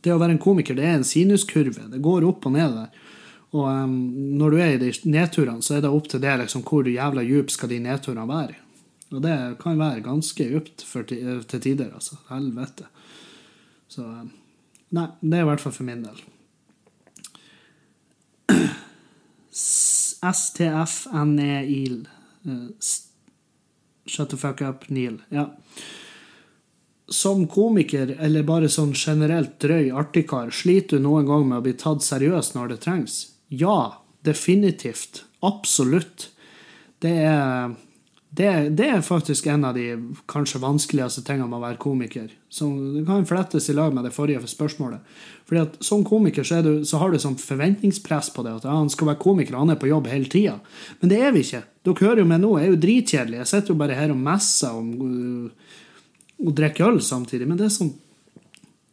det, 0.00 0.12
å 0.14 0.20
være 0.20 0.36
en 0.36 0.42
komiker, 0.42 0.78
det 0.78 0.86
er 0.86 0.98
en 0.98 1.06
sinuskurve. 1.06 1.88
Det 1.92 2.00
går 2.04 2.26
opp 2.28 2.48
og 2.48 2.56
ned 2.56 2.76
der. 2.78 3.06
Og 3.50 3.66
um, 3.66 3.94
når 4.38 4.54
du 4.54 4.58
er 4.62 4.72
i 4.76 4.80
de 4.80 4.90
nedturene, 5.10 5.62
så 5.66 5.76
er 5.76 5.84
det 5.84 5.90
opp 5.90 6.06
til 6.08 6.22
det 6.22 6.36
liksom, 6.44 6.62
hvor 6.66 6.86
jævla 6.86 7.24
djup 7.26 7.50
skal 7.50 7.72
de 7.72 7.80
nedturene 7.82 8.28
være. 8.30 8.58
Og 9.10 9.24
det 9.24 9.36
kan 9.60 9.80
være 9.80 10.04
ganske 10.06 10.46
djupt 10.52 10.84
til 10.86 11.62
tider, 11.64 11.90
altså. 11.90 12.20
Helvete. 12.30 12.86
Så 13.90 14.06
Nei, 14.90 15.06
det 15.22 15.38
er 15.38 15.44
i 15.44 15.46
hvert 15.46 15.62
fall 15.62 15.74
for 15.74 15.86
min 15.86 16.02
del. 16.02 16.18
STF-NEIL. 20.20 22.00
Shut 24.06 24.30
the 24.30 24.38
fuck 24.40 24.62
up, 24.62 24.88
Neil. 24.88 25.20
Ja. 25.30 25.50
Som 27.10 27.46
komiker, 27.50 28.14
eller 28.22 28.46
bare 28.46 28.70
sånn 28.70 28.94
generelt 28.94 29.58
drøy 29.62 29.90
artigkar, 29.90 30.52
sliter 30.54 30.98
du 30.98 31.04
noen 31.08 31.26
gang 31.26 31.48
med 31.48 31.58
å 31.58 31.64
bli 31.64 31.74
tatt 31.78 32.06
seriøst 32.06 32.54
når 32.54 32.74
det 32.74 32.80
trengs? 32.86 33.16
Ja, 33.50 34.02
definitivt. 34.26 35.24
Absolutt. 35.42 36.28
Det 37.02 37.16
er 37.26 37.74
det, 38.30 38.50
det, 38.78 38.86
er 38.86 39.00
faktisk 39.02 39.46
en 39.50 39.64
av 39.66 39.74
de 39.74 40.14
kanskje 40.30 40.60
vanskeligste 40.62 41.24
tingene 41.26 41.48
med 41.50 41.58
å 41.58 41.64
være 41.64 41.80
komiker. 41.82 42.28
Som 42.52 42.76
det 42.94 43.02
kan 43.08 43.26
flettes 43.26 43.66
i 43.70 43.74
lag 43.74 43.94
med 43.94 44.06
det 44.06 44.12
forrige 44.14 44.46
spørsmålet. 44.46 45.02
Fordi 45.48 45.62
at 45.64 45.80
Som 45.82 46.04
komiker 46.06 46.46
så, 46.46 46.60
du, 46.62 46.84
så 46.86 47.00
har 47.02 47.10
du 47.10 47.18
sånn 47.18 47.34
forventningspress 47.40 48.30
på 48.36 48.44
det. 48.46 48.54
At 48.60 48.68
ja, 48.68 48.76
han 48.78 48.92
skal 48.92 49.10
være 49.10 49.22
komiker, 49.24 49.58
han 49.58 49.74
er 49.74 49.80
på 49.82 49.90
jobb 49.90 50.06
hele 50.12 50.30
tida. 50.30 50.60
Men 51.00 51.10
det 51.10 51.18
er 51.18 51.34
vi 51.34 51.42
ikke. 51.42 51.64
Dere 51.88 52.06
hører 52.06 52.22
jo 52.22 52.30
meg 52.30 52.42
nå, 52.44 52.52
jeg 52.58 52.68
er 52.68 52.74
jo 52.74 52.82
dritkjedelig. 52.86 53.40
Jeg 53.40 53.50
sitter 53.50 53.74
jo 53.74 53.80
bare 53.82 53.98
her 53.98 54.14
og 54.14 54.22
messer 54.22 54.78
om 54.78 54.92
og 56.40 56.54
drikker 56.56 56.86
øl 56.86 57.00
samtidig. 57.04 57.48
Men 57.48 57.58
det 57.58 57.66
er 57.66 57.74
sånn 57.74 57.96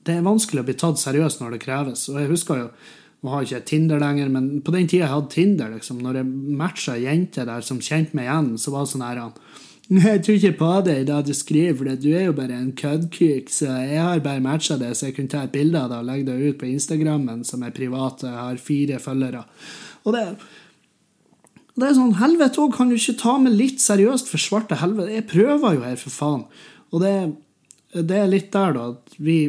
Det 0.08 0.16
er 0.16 0.24
vanskelig 0.24 0.62
å 0.62 0.66
bli 0.66 0.74
tatt 0.80 1.02
seriøst 1.02 1.42
når 1.42 1.54
det 1.54 1.66
kreves. 1.66 2.06
Og 2.10 2.18
jeg 2.22 2.30
husker 2.32 2.60
jo 2.62 2.68
nå 3.24 3.34
har 3.34 3.46
ikke 3.46 3.66
Tinder 3.66 4.02
lenger, 4.02 4.30
men 4.30 4.50
på 4.62 4.74
den 4.76 4.90
tida 4.90 5.08
jeg 5.08 5.14
hadde 5.14 5.34
Tinder, 5.34 5.72
liksom, 5.74 6.04
når 6.06 6.20
jeg 6.20 6.58
matcha 6.60 6.98
jente 7.02 7.48
der 7.48 7.66
som 7.66 7.82
kjente 7.82 8.18
meg 8.18 8.28
igjen, 8.28 8.52
så 8.62 8.74
var 8.74 8.86
det 8.86 8.92
sånn 8.94 9.08
her 9.08 9.24
Jeg 9.88 10.22
tror 10.22 10.38
ikke 10.38 10.60
på 10.60 10.70
deg 10.86 11.08
da 11.08 11.22
du 11.26 11.34
skriver, 11.34 11.78
for 11.80 11.98
du 12.04 12.10
er 12.12 12.28
jo 12.28 12.36
bare 12.38 12.60
en 12.60 12.74
køddkuk, 12.78 13.50
så 13.50 13.72
jeg 13.88 14.04
har 14.04 14.22
bare 14.22 14.44
matcha 14.44 14.78
det, 14.78 14.94
så 14.94 15.10
jeg 15.10 15.18
kunne 15.18 15.34
ta 15.34 15.48
et 15.48 15.56
bilde 15.56 15.82
av 15.82 15.90
det 15.90 16.00
og 16.04 16.08
legge 16.12 16.30
det 16.30 16.38
ut 16.52 16.62
på 16.62 16.70
Instagrammen, 16.70 17.44
som 17.48 17.66
er 17.66 17.76
privat, 17.76 18.26
jeg 18.28 18.38
har 18.38 18.62
fire 18.62 19.02
følgere. 19.02 19.44
Og 20.06 20.14
det, 20.14 20.26
det 21.78 21.90
er 21.90 21.98
sånn 21.98 22.18
Helvete 22.22 22.62
òg, 22.62 22.76
kan 22.78 22.92
du 22.92 23.00
ikke 23.00 23.18
ta 23.24 23.38
meg 23.42 23.58
litt 23.58 23.82
seriøst, 23.82 24.30
for 24.30 24.44
svarte 24.44 24.78
helvete? 24.84 25.16
Jeg 25.18 25.30
prøver 25.32 25.80
jo 25.80 25.88
her, 25.88 25.98
for 25.98 26.14
faen. 26.14 26.46
Og 26.94 27.02
det, 27.02 27.16
det 27.98 28.22
er 28.22 28.30
litt 28.30 28.54
der, 28.54 28.78
da, 28.78 28.92
at 28.94 29.18
vi 29.18 29.40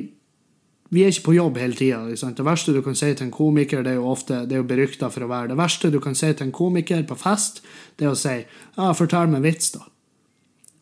vi 0.89 1.05
er 1.05 1.13
ikke 1.13 1.27
på 1.27 1.37
jobb 1.37 1.59
hele 1.61 1.77
tida. 1.77 2.01
Det 2.09 2.47
verste 2.47 2.73
du 2.73 2.81
kan 2.85 2.97
si 2.97 3.11
til 3.13 3.27
en 3.27 3.35
komiker, 3.35 3.83
det 3.85 3.93
er 3.93 4.01
jo 4.01 4.09
ofte 4.09 4.45
det 4.49 4.57
er 4.57 4.63
jo 4.63 4.71
berykta 4.71 5.11
for 5.13 5.27
å 5.27 5.31
være 5.31 5.53
det 5.53 5.61
verste 5.61 5.93
du 5.93 6.01
kan 6.01 6.17
si 6.17 6.31
til 6.33 6.49
en 6.49 6.55
komiker 6.55 7.05
på 7.09 7.19
fest, 7.19 7.61
det 8.01 8.09
er 8.09 8.15
å 8.15 8.19
si 8.19 8.37
ja, 8.41 8.93
'fortell 8.97 9.29
meg 9.29 9.45
vits', 9.45 9.75
da. 9.77 9.85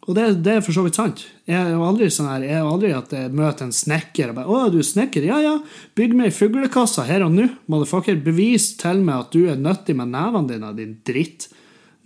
Og 0.06 0.14
det, 0.14 0.44
det, 0.46 0.52
er 0.52 0.60
for 0.62 0.70
så 0.70 0.84
vidt 0.86 0.94
sant. 0.94 1.24
Jeg 1.50 1.58
er 1.58 1.72
jo 1.74 1.82
aldri 1.82 2.06
sånn 2.14 2.28
her, 2.30 2.44
jeg 2.46 2.54
er 2.54 2.68
aldri 2.70 2.92
at 2.94 3.10
jeg 3.10 3.32
møter 3.34 3.66
en 3.66 3.74
snekker 3.74 4.30
og 4.30 4.36
bare 4.38 4.46
'Å, 4.46 4.70
du 4.70 4.78
er 4.78 4.86
snekker? 4.86 5.26
Ja, 5.26 5.40
ja. 5.42 5.56
Bygg 5.98 6.14
meg 6.14 6.30
ei 6.30 6.36
fuglekasse 6.36 7.02
her 7.08 7.26
og 7.26 7.34
nå. 7.34 7.48
Motherfucker, 7.66 8.14
bevis 8.22 8.76
til 8.78 9.02
meg 9.02 9.26
at 9.26 9.32
du 9.34 9.48
er 9.50 9.58
nyttig 9.58 9.96
med 9.98 10.14
nevene 10.14 10.52
dine, 10.52 10.70
din 10.78 11.00
dritt'. 11.02 11.48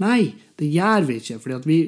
Nei, 0.01 0.33
det 0.57 0.73
gjør 0.73 1.05
vi 1.05 1.21
ikke, 1.21 1.39
fordi 1.45 1.59
at 1.59 1.67
vi 1.69 1.81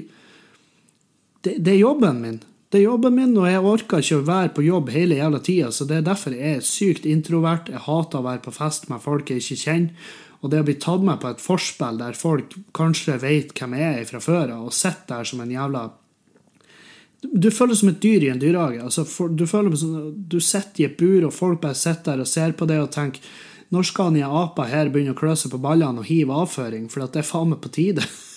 det, 1.42 1.56
det 1.64 1.72
er 1.72 1.80
jobben 1.80 2.20
min. 2.20 2.42
Det 2.72 2.80
er 2.80 2.86
jobben 2.86 3.12
min, 3.12 3.34
og 3.36 3.44
jeg 3.50 3.60
orker 3.68 4.00
ikke 4.00 4.16
å 4.22 4.24
være 4.24 4.50
på 4.56 4.62
jobb 4.64 4.86
hele 4.94 5.18
jævla 5.18 5.42
tida, 5.44 5.68
så 5.76 5.84
det 5.84 5.98
er 5.98 6.06
derfor 6.06 6.32
jeg 6.32 6.56
er 6.56 6.62
sykt 6.64 7.04
introvert. 7.04 7.68
Jeg 7.68 7.84
hater 7.84 8.22
å 8.22 8.24
være 8.24 8.40
på 8.46 8.54
fest 8.56 8.88
med 8.88 9.02
folk 9.04 9.28
jeg 9.28 9.42
ikke 9.42 9.58
kjenner. 9.60 10.06
Og 10.40 10.50
det 10.50 10.62
å 10.62 10.66
bli 10.66 10.78
tatt 10.80 11.04
med 11.04 11.20
på 11.20 11.28
et 11.30 11.44
forspill 11.44 12.00
der 12.00 12.16
folk 12.18 12.56
kanskje 12.74 13.18
vet 13.22 13.52
hvem 13.54 13.76
jeg 13.76 14.00
er 14.00 14.08
fra 14.08 14.22
før 14.24 14.54
av, 14.56 14.64
og 14.70 14.74
sitter 14.74 15.12
der 15.12 15.28
som 15.28 15.44
en 15.44 15.52
jævla 15.52 15.84
Du 17.22 17.50
føler 17.54 17.78
som 17.78 17.92
et 17.92 18.00
dyr 18.02 18.24
i 18.24 18.32
en 18.32 18.40
dyrehage. 18.40 18.80
Altså, 18.82 19.04
du 19.28 19.46
føler 19.46 19.76
som 19.76 20.10
du 20.16 20.40
sitter 20.40 20.82
i 20.82 20.88
et 20.88 20.96
bur, 20.96 21.28
og 21.28 21.36
folk 21.36 21.60
bare 21.60 21.76
sitter 21.78 22.16
der 22.16 22.24
og 22.24 22.32
ser 22.32 22.56
på 22.56 22.66
det 22.66 22.80
og 22.80 22.90
tenker 22.90 23.20
når 23.72 23.86
skal 23.88 24.16
de 24.16 24.24
apa 24.24 24.66
her 24.68 24.88
begynne 24.92 25.12
å 25.14 25.20
klø 25.20 25.36
seg 25.36 25.52
på 25.52 25.60
ballene 25.60 26.02
og 26.02 26.08
hive 26.08 26.34
avføring, 26.34 26.88
for 26.92 27.04
det 27.04 27.20
er 27.20 27.28
faen 27.28 27.52
meg 27.52 27.60
på 27.60 27.70
tide. 27.72 28.08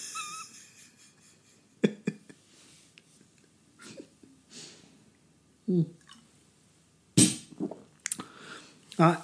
Mm. 5.68 5.86
Nei. 8.98 9.16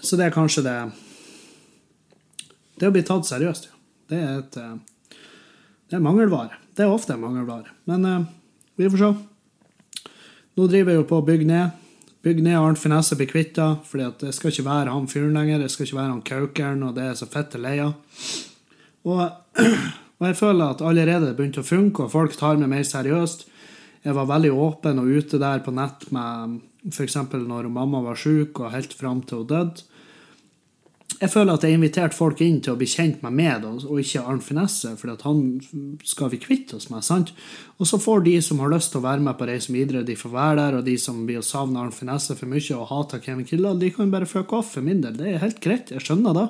Så 0.00 0.16
det 0.16 0.26
er 0.26 0.34
kanskje 0.34 0.64
det 0.64 0.74
Det 2.80 2.88
å 2.88 2.94
bli 2.94 3.04
tatt 3.06 3.28
seriøst, 3.28 3.68
det 4.10 4.18
er 4.18 4.38
et 4.40 4.56
eh, 4.58 4.74
Det 5.90 5.98
er 5.98 6.02
mangelvare. 6.02 6.58
Det 6.74 6.82
er 6.82 6.90
ofte 6.90 7.14
en 7.14 7.22
mangelvare. 7.22 7.70
Men 7.86 8.06
uh, 8.08 8.24
vi 8.80 8.88
får 8.90 8.98
se. 8.98 9.10
Nå 10.58 10.66
driver 10.66 10.90
jeg 10.90 11.02
jo 11.02 11.06
på 11.06 11.20
å 11.20 11.26
bygge 11.26 11.46
ned. 11.46 11.84
Bygge 12.24 12.42
ned 12.42 12.56
Arnt 12.58 12.80
Finesse 12.80 13.14
blir 13.20 13.28
kvitt 13.30 13.60
for 13.84 14.00
det 14.00 14.32
skal 14.34 14.50
ikke 14.50 14.66
være 14.66 14.94
han 14.96 15.06
fyren 15.12 15.36
lenger. 15.36 15.60
Det 15.62 15.70
skal 15.70 15.86
ikke 15.86 16.00
være 16.00 16.10
han 16.10 16.24
kaukeren, 16.26 16.82
og 16.88 16.96
det 16.96 17.04
er 17.04 17.18
så 17.20 17.28
fette 17.30 17.60
leia. 17.60 17.92
Og, 19.04 19.20
og 20.18 20.26
jeg 20.26 20.38
føler 20.40 20.64
at 20.72 20.82
allerede 20.82 21.28
det 21.28 21.36
begynte 21.38 21.62
å 21.62 21.68
funke, 21.68 22.08
og 22.08 22.14
folk 22.16 22.34
tar 22.40 22.58
meg 22.58 22.72
mer 22.72 22.88
seriøst. 22.88 23.46
Jeg 24.04 24.16
var 24.18 24.28
veldig 24.28 24.52
åpen 24.52 25.00
og 25.00 25.08
ute 25.08 25.40
der 25.40 25.62
på 25.64 25.72
nett 25.72 26.06
med 26.12 26.60
f.eks. 26.92 27.16
når 27.32 27.70
mamma 27.72 28.02
var 28.04 28.20
syk, 28.20 28.60
og 28.60 28.74
helt 28.74 28.92
fram 28.92 29.22
til 29.24 29.42
hun 29.42 29.48
døde. 29.48 29.84
Jeg 31.14 31.30
føler 31.30 31.54
at 31.54 31.62
jeg 31.64 31.76
inviterte 31.76 32.16
folk 32.16 32.40
inn 32.42 32.58
til 32.64 32.74
å 32.74 32.78
bli 32.80 32.88
kjent 32.90 33.22
med 33.22 33.36
meg, 33.38 33.64
og 33.64 34.00
ikke 34.02 34.24
Arn 34.28 34.42
Finesse, 34.44 34.90
for 34.98 35.14
han 35.24 35.44
skal 36.04 36.32
vi 36.32 36.40
kvitte 36.42 36.76
oss 36.76 36.88
med. 36.90 37.04
sant? 37.06 37.30
Og 37.78 37.86
så 37.88 38.00
får 38.02 38.24
de 38.26 38.34
som 38.42 38.60
har 38.60 38.72
lyst 38.72 38.90
til 38.92 39.00
å 39.00 39.06
være 39.06 39.24
med 39.24 39.38
på 39.38 39.46
Reise 39.48 39.72
videre, 39.72 40.02
de 40.04 40.18
får 40.18 40.34
være 40.34 40.58
der, 40.58 40.78
og 40.80 40.88
de 40.88 40.96
som 41.00 41.22
blir 41.24 41.40
å 41.40 41.46
savne 41.46 41.80
Arn 41.80 41.94
Finesse 41.94 42.36
for 42.36 42.50
mye 42.50 42.76
og 42.76 42.90
hater 42.90 43.22
Kevin 43.24 43.46
Kildahl, 43.48 43.78
de 43.78 43.92
kan 43.94 44.12
bare 44.12 44.28
fuck 44.28 44.52
off 44.52 44.74
for 44.74 44.84
min 44.84 45.04
del. 45.04 45.16
Det 45.20 45.30
er 45.30 45.44
helt 45.44 45.62
greit, 45.64 45.94
jeg 45.94 46.04
skjønner 46.04 46.36
det. 46.36 46.48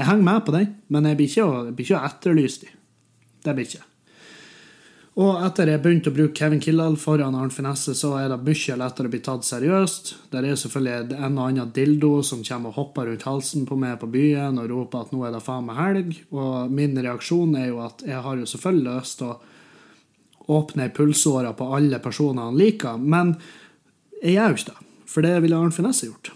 Jeg 0.00 0.08
henger 0.08 0.30
med 0.32 0.42
på 0.46 0.56
den, 0.56 0.74
men 0.88 1.10
jeg 1.10 1.20
blir 1.20 1.30
ikke 1.30 1.46
jeg 1.68 1.78
blir 1.78 2.48
ikke. 2.48 2.74
Det 3.44 3.54
blir 3.54 3.70
ikke. 3.70 3.87
Og 5.18 5.40
etter 5.42 5.66
jeg 5.66 5.82
begynte 5.82 6.12
å 6.12 6.14
bruke 6.14 6.36
Kevin 6.38 6.60
Kildahl 6.62 6.94
foran 7.00 7.34
Arnt 7.34 7.50
Finesse, 7.56 7.90
så 7.98 8.12
er 8.20 8.28
det 8.30 8.36
mye 8.46 8.76
lettere 8.78 9.10
å 9.10 9.10
bli 9.10 9.18
tatt 9.26 9.46
seriøst. 9.48 10.12
Der 10.30 10.46
er 10.46 10.58
selvfølgelig 10.60 11.16
en 11.16 11.40
og 11.40 11.48
annen 11.48 11.72
dildo 11.74 12.10
som 12.22 12.44
kommer 12.46 12.70
og 12.70 12.78
hopper 12.78 13.08
rundt 13.10 13.26
halsen 13.26 13.64
på 13.66 13.74
meg 13.82 13.96
på 13.98 14.06
byen 14.14 14.60
og 14.62 14.68
roper 14.70 15.02
at 15.02 15.10
nå 15.10 15.24
er 15.26 15.34
det 15.34 15.42
faen 15.42 15.66
meg 15.66 15.80
helg. 15.80 16.12
Og 16.30 16.70
min 16.70 16.94
reaksjon 16.94 17.56
er 17.58 17.72
jo 17.72 17.80
at 17.82 18.04
jeg 18.06 18.22
har 18.28 18.38
jo 18.38 18.46
selvfølgelig 18.46 18.94
lyst 18.94 19.18
til 19.18 19.32
å 19.32 20.60
åpne 20.60 20.86
pulsåra 20.94 21.50
på 21.56 21.66
alle 21.74 21.98
personene 22.04 22.46
han 22.52 22.60
liker, 22.60 23.02
men 23.02 23.34
jeg 24.22 24.36
gjør 24.38 24.54
jo 24.54 24.60
ikke 24.60 24.70
det. 24.70 24.86
For 25.08 25.26
det 25.26 25.34
ville 25.42 25.58
Arnt 25.58 25.74
Finesse 25.74 26.06
gjort. 26.06 26.30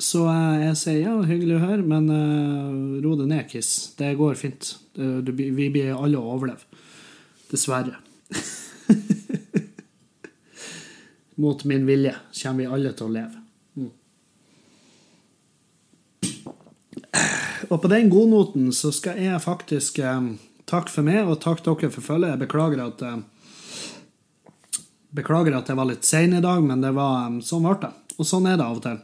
Så 0.00 0.24
jeg 0.62 0.72
sier 0.80 1.02
ja, 1.04 1.14
hyggelig 1.28 1.58
å 1.58 1.64
høre, 1.66 1.84
men 1.84 2.08
uh, 2.08 2.96
ro 3.04 3.14
det 3.20 3.28
ned, 3.28 3.46
Kiss. 3.52 3.92
Det 4.00 4.14
går 4.16 4.40
fint. 4.40 4.74
Du, 4.96 5.30
vi 5.36 5.68
blir 5.72 5.92
alle 5.92 6.16
å 6.16 6.32
overleve. 6.38 6.64
Dessverre. 7.50 7.96
Mot 11.34 11.64
min 11.64 11.86
vilje 11.86 12.14
kommer 12.42 12.62
vi 12.62 12.66
alle 12.66 12.92
til 12.96 13.06
å 13.06 13.12
leve. 13.12 13.42
Mm. 13.76 13.90
Og 17.68 17.80
på 17.82 17.90
den 17.92 18.10
godnoten 18.12 18.70
så 18.74 18.92
skal 18.94 19.20
jeg 19.20 19.42
faktisk 19.44 19.98
eh, 20.02 20.30
takke 20.68 20.92
for 20.92 21.06
meg, 21.06 21.26
og 21.26 21.40
takke 21.42 21.64
dere 21.66 21.92
for 21.92 22.04
følget. 22.04 22.34
Jeg 22.34 22.44
beklager 22.46 22.84
at 22.88 23.02
eh, 23.06 23.18
Beklager 25.16 25.54
at 25.56 25.68
jeg 25.70 25.78
var 25.78 25.86
litt 25.88 26.04
sein 26.04 26.34
i 26.36 26.42
dag, 26.44 26.60
men 26.64 26.82
det 26.84 26.92
var, 26.96 27.28
eh, 27.30 27.38
sånn 27.46 27.66
ble 27.66 27.76
det. 27.84 27.92
Og 28.16 28.26
sånn 28.28 28.48
er 28.48 28.56
det 28.58 28.66
av 28.66 28.80
og 28.80 28.84
til. 28.84 28.98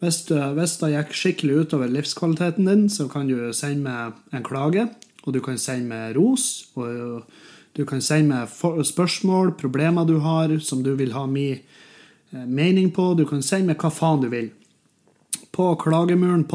Hvis, 0.00 0.18
hvis 0.56 0.74
det 0.80 0.90
gikk 0.94 1.10
skikkelig 1.16 1.56
utover 1.64 1.90
livskvaliteten 1.92 2.68
din, 2.68 2.86
så 2.88 3.04
kan 3.12 3.28
du 3.28 3.52
sende 3.56 3.84
meg 3.84 4.36
en 4.36 4.46
klage 4.46 4.86
og 5.26 5.34
du 5.34 5.40
kan 5.44 5.58
sende 5.58 5.88
meg 5.90 6.16
ros. 6.16 6.70
og 6.74 7.24
Du 7.76 7.84
kan 7.86 8.00
sende 8.00 8.34
meg 8.34 8.84
spørsmål, 8.86 9.54
problemer 9.58 10.04
du 10.04 10.18
har, 10.18 10.58
som 10.58 10.82
du 10.82 10.94
vil 10.94 11.12
ha 11.12 11.26
min 11.26 11.58
eh, 12.32 12.46
mening 12.46 12.90
på. 12.90 13.14
Du 13.14 13.24
kan 13.26 13.42
sende 13.42 13.70
meg 13.70 13.78
hva 13.78 13.90
faen 13.90 14.24
du 14.24 14.28
vil. 14.28 14.50
På 15.52 15.74
klagemuren 15.76 16.46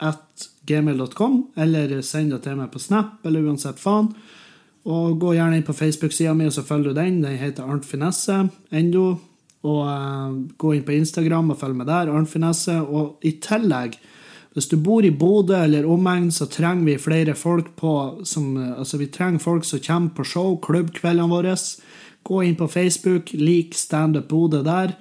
at 0.00 0.48
gmail.com, 0.66 1.52
eller 1.56 2.02
send 2.02 2.30
det 2.32 2.42
til 2.42 2.56
meg 2.56 2.72
på 2.72 2.78
Snap, 2.78 3.24
eller 3.24 3.46
uansett 3.46 3.78
faen. 3.78 4.10
Og 4.86 5.18
gå 5.18 5.34
gjerne 5.34 5.58
inn 5.58 5.66
på 5.66 5.74
Facebook-sida 5.74 6.34
mi, 6.34 6.46
og 6.46 6.52
så 6.54 6.62
følger 6.62 6.92
du 6.92 7.00
den. 7.00 7.22
Den 7.22 7.38
heter 7.38 7.66
Arnt 7.66 7.86
Finesse 7.86 8.48
ennå. 8.70 9.06
Og 9.66 9.80
uh, 9.82 10.34
gå 10.58 10.76
inn 10.76 10.84
på 10.86 10.94
Instagram 10.94 11.50
og 11.50 11.58
følg 11.58 11.74
med 11.74 11.88
der, 11.90 12.12
Arnt 12.12 12.30
Finesse. 12.30 12.76
Og 12.82 13.24
i 13.26 13.34
tillegg, 13.42 13.96
hvis 14.56 14.70
du 14.72 14.78
bor 14.80 15.04
i 15.04 15.12
Bodø 15.12 15.52
eller 15.66 15.84
omegn, 15.84 16.30
så 16.32 16.46
trenger 16.48 16.86
vi 16.88 16.96
flere 16.96 17.34
folk 17.36 17.74
på 17.76 18.22
som, 18.24 18.54
Altså, 18.56 18.96
vi 18.96 19.10
trenger 19.12 19.38
folk 19.38 19.64
som 19.68 19.82
kommer 19.84 20.14
på 20.16 20.24
show, 20.24 20.54
klubbkveldene 20.64 21.28
våre. 21.28 21.52
Gå 22.24 22.42
inn 22.42 22.56
på 22.56 22.68
Facebook, 22.68 23.34
lik 23.36 23.74
Standup 23.76 24.28
Bodø 24.28 24.62
der, 24.64 24.96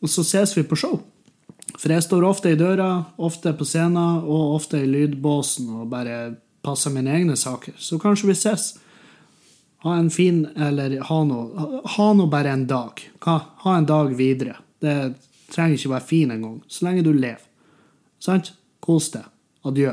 og 0.00 0.08
så 0.08 0.22
ses 0.24 0.54
vi 0.56 0.62
på 0.62 0.78
show. 0.78 1.00
For 1.78 1.90
jeg 1.90 2.04
står 2.06 2.28
ofte 2.28 2.52
i 2.52 2.58
døra, 2.58 3.04
ofte 3.18 3.52
på 3.58 3.66
scenen 3.66 4.22
og 4.22 4.54
ofte 4.54 4.84
i 4.84 4.86
lydbåsen 4.86 5.68
og 5.80 5.90
bare 5.90 6.36
passer 6.62 6.94
mine 6.94 7.10
egne 7.10 7.36
saker. 7.36 7.74
Så 7.76 7.98
kanskje 7.98 8.30
vi 8.30 8.38
ses. 8.38 8.70
Ha 9.82 9.96
en 9.96 10.10
fin 10.12 10.42
Eller 10.56 10.98
ha 11.08 11.22
noe 11.24 11.82
Ha 11.96 12.12
no 12.12 12.26
bare 12.28 12.52
en 12.52 12.66
dag. 12.68 13.00
Ha, 13.24 13.36
ha 13.64 13.76
en 13.76 13.86
dag 13.88 14.14
videre. 14.14 14.58
Det 14.78 15.14
trenger 15.50 15.78
ikke 15.78 15.94
være 15.96 16.06
fin 16.06 16.30
engang. 16.30 16.60
Så 16.68 16.84
lenge 16.84 17.02
du 17.02 17.12
lever. 17.12 17.46
Sant? 18.20 18.52
Kos 18.90 19.12
deg. 19.14 19.26
Adjø. 19.62 19.92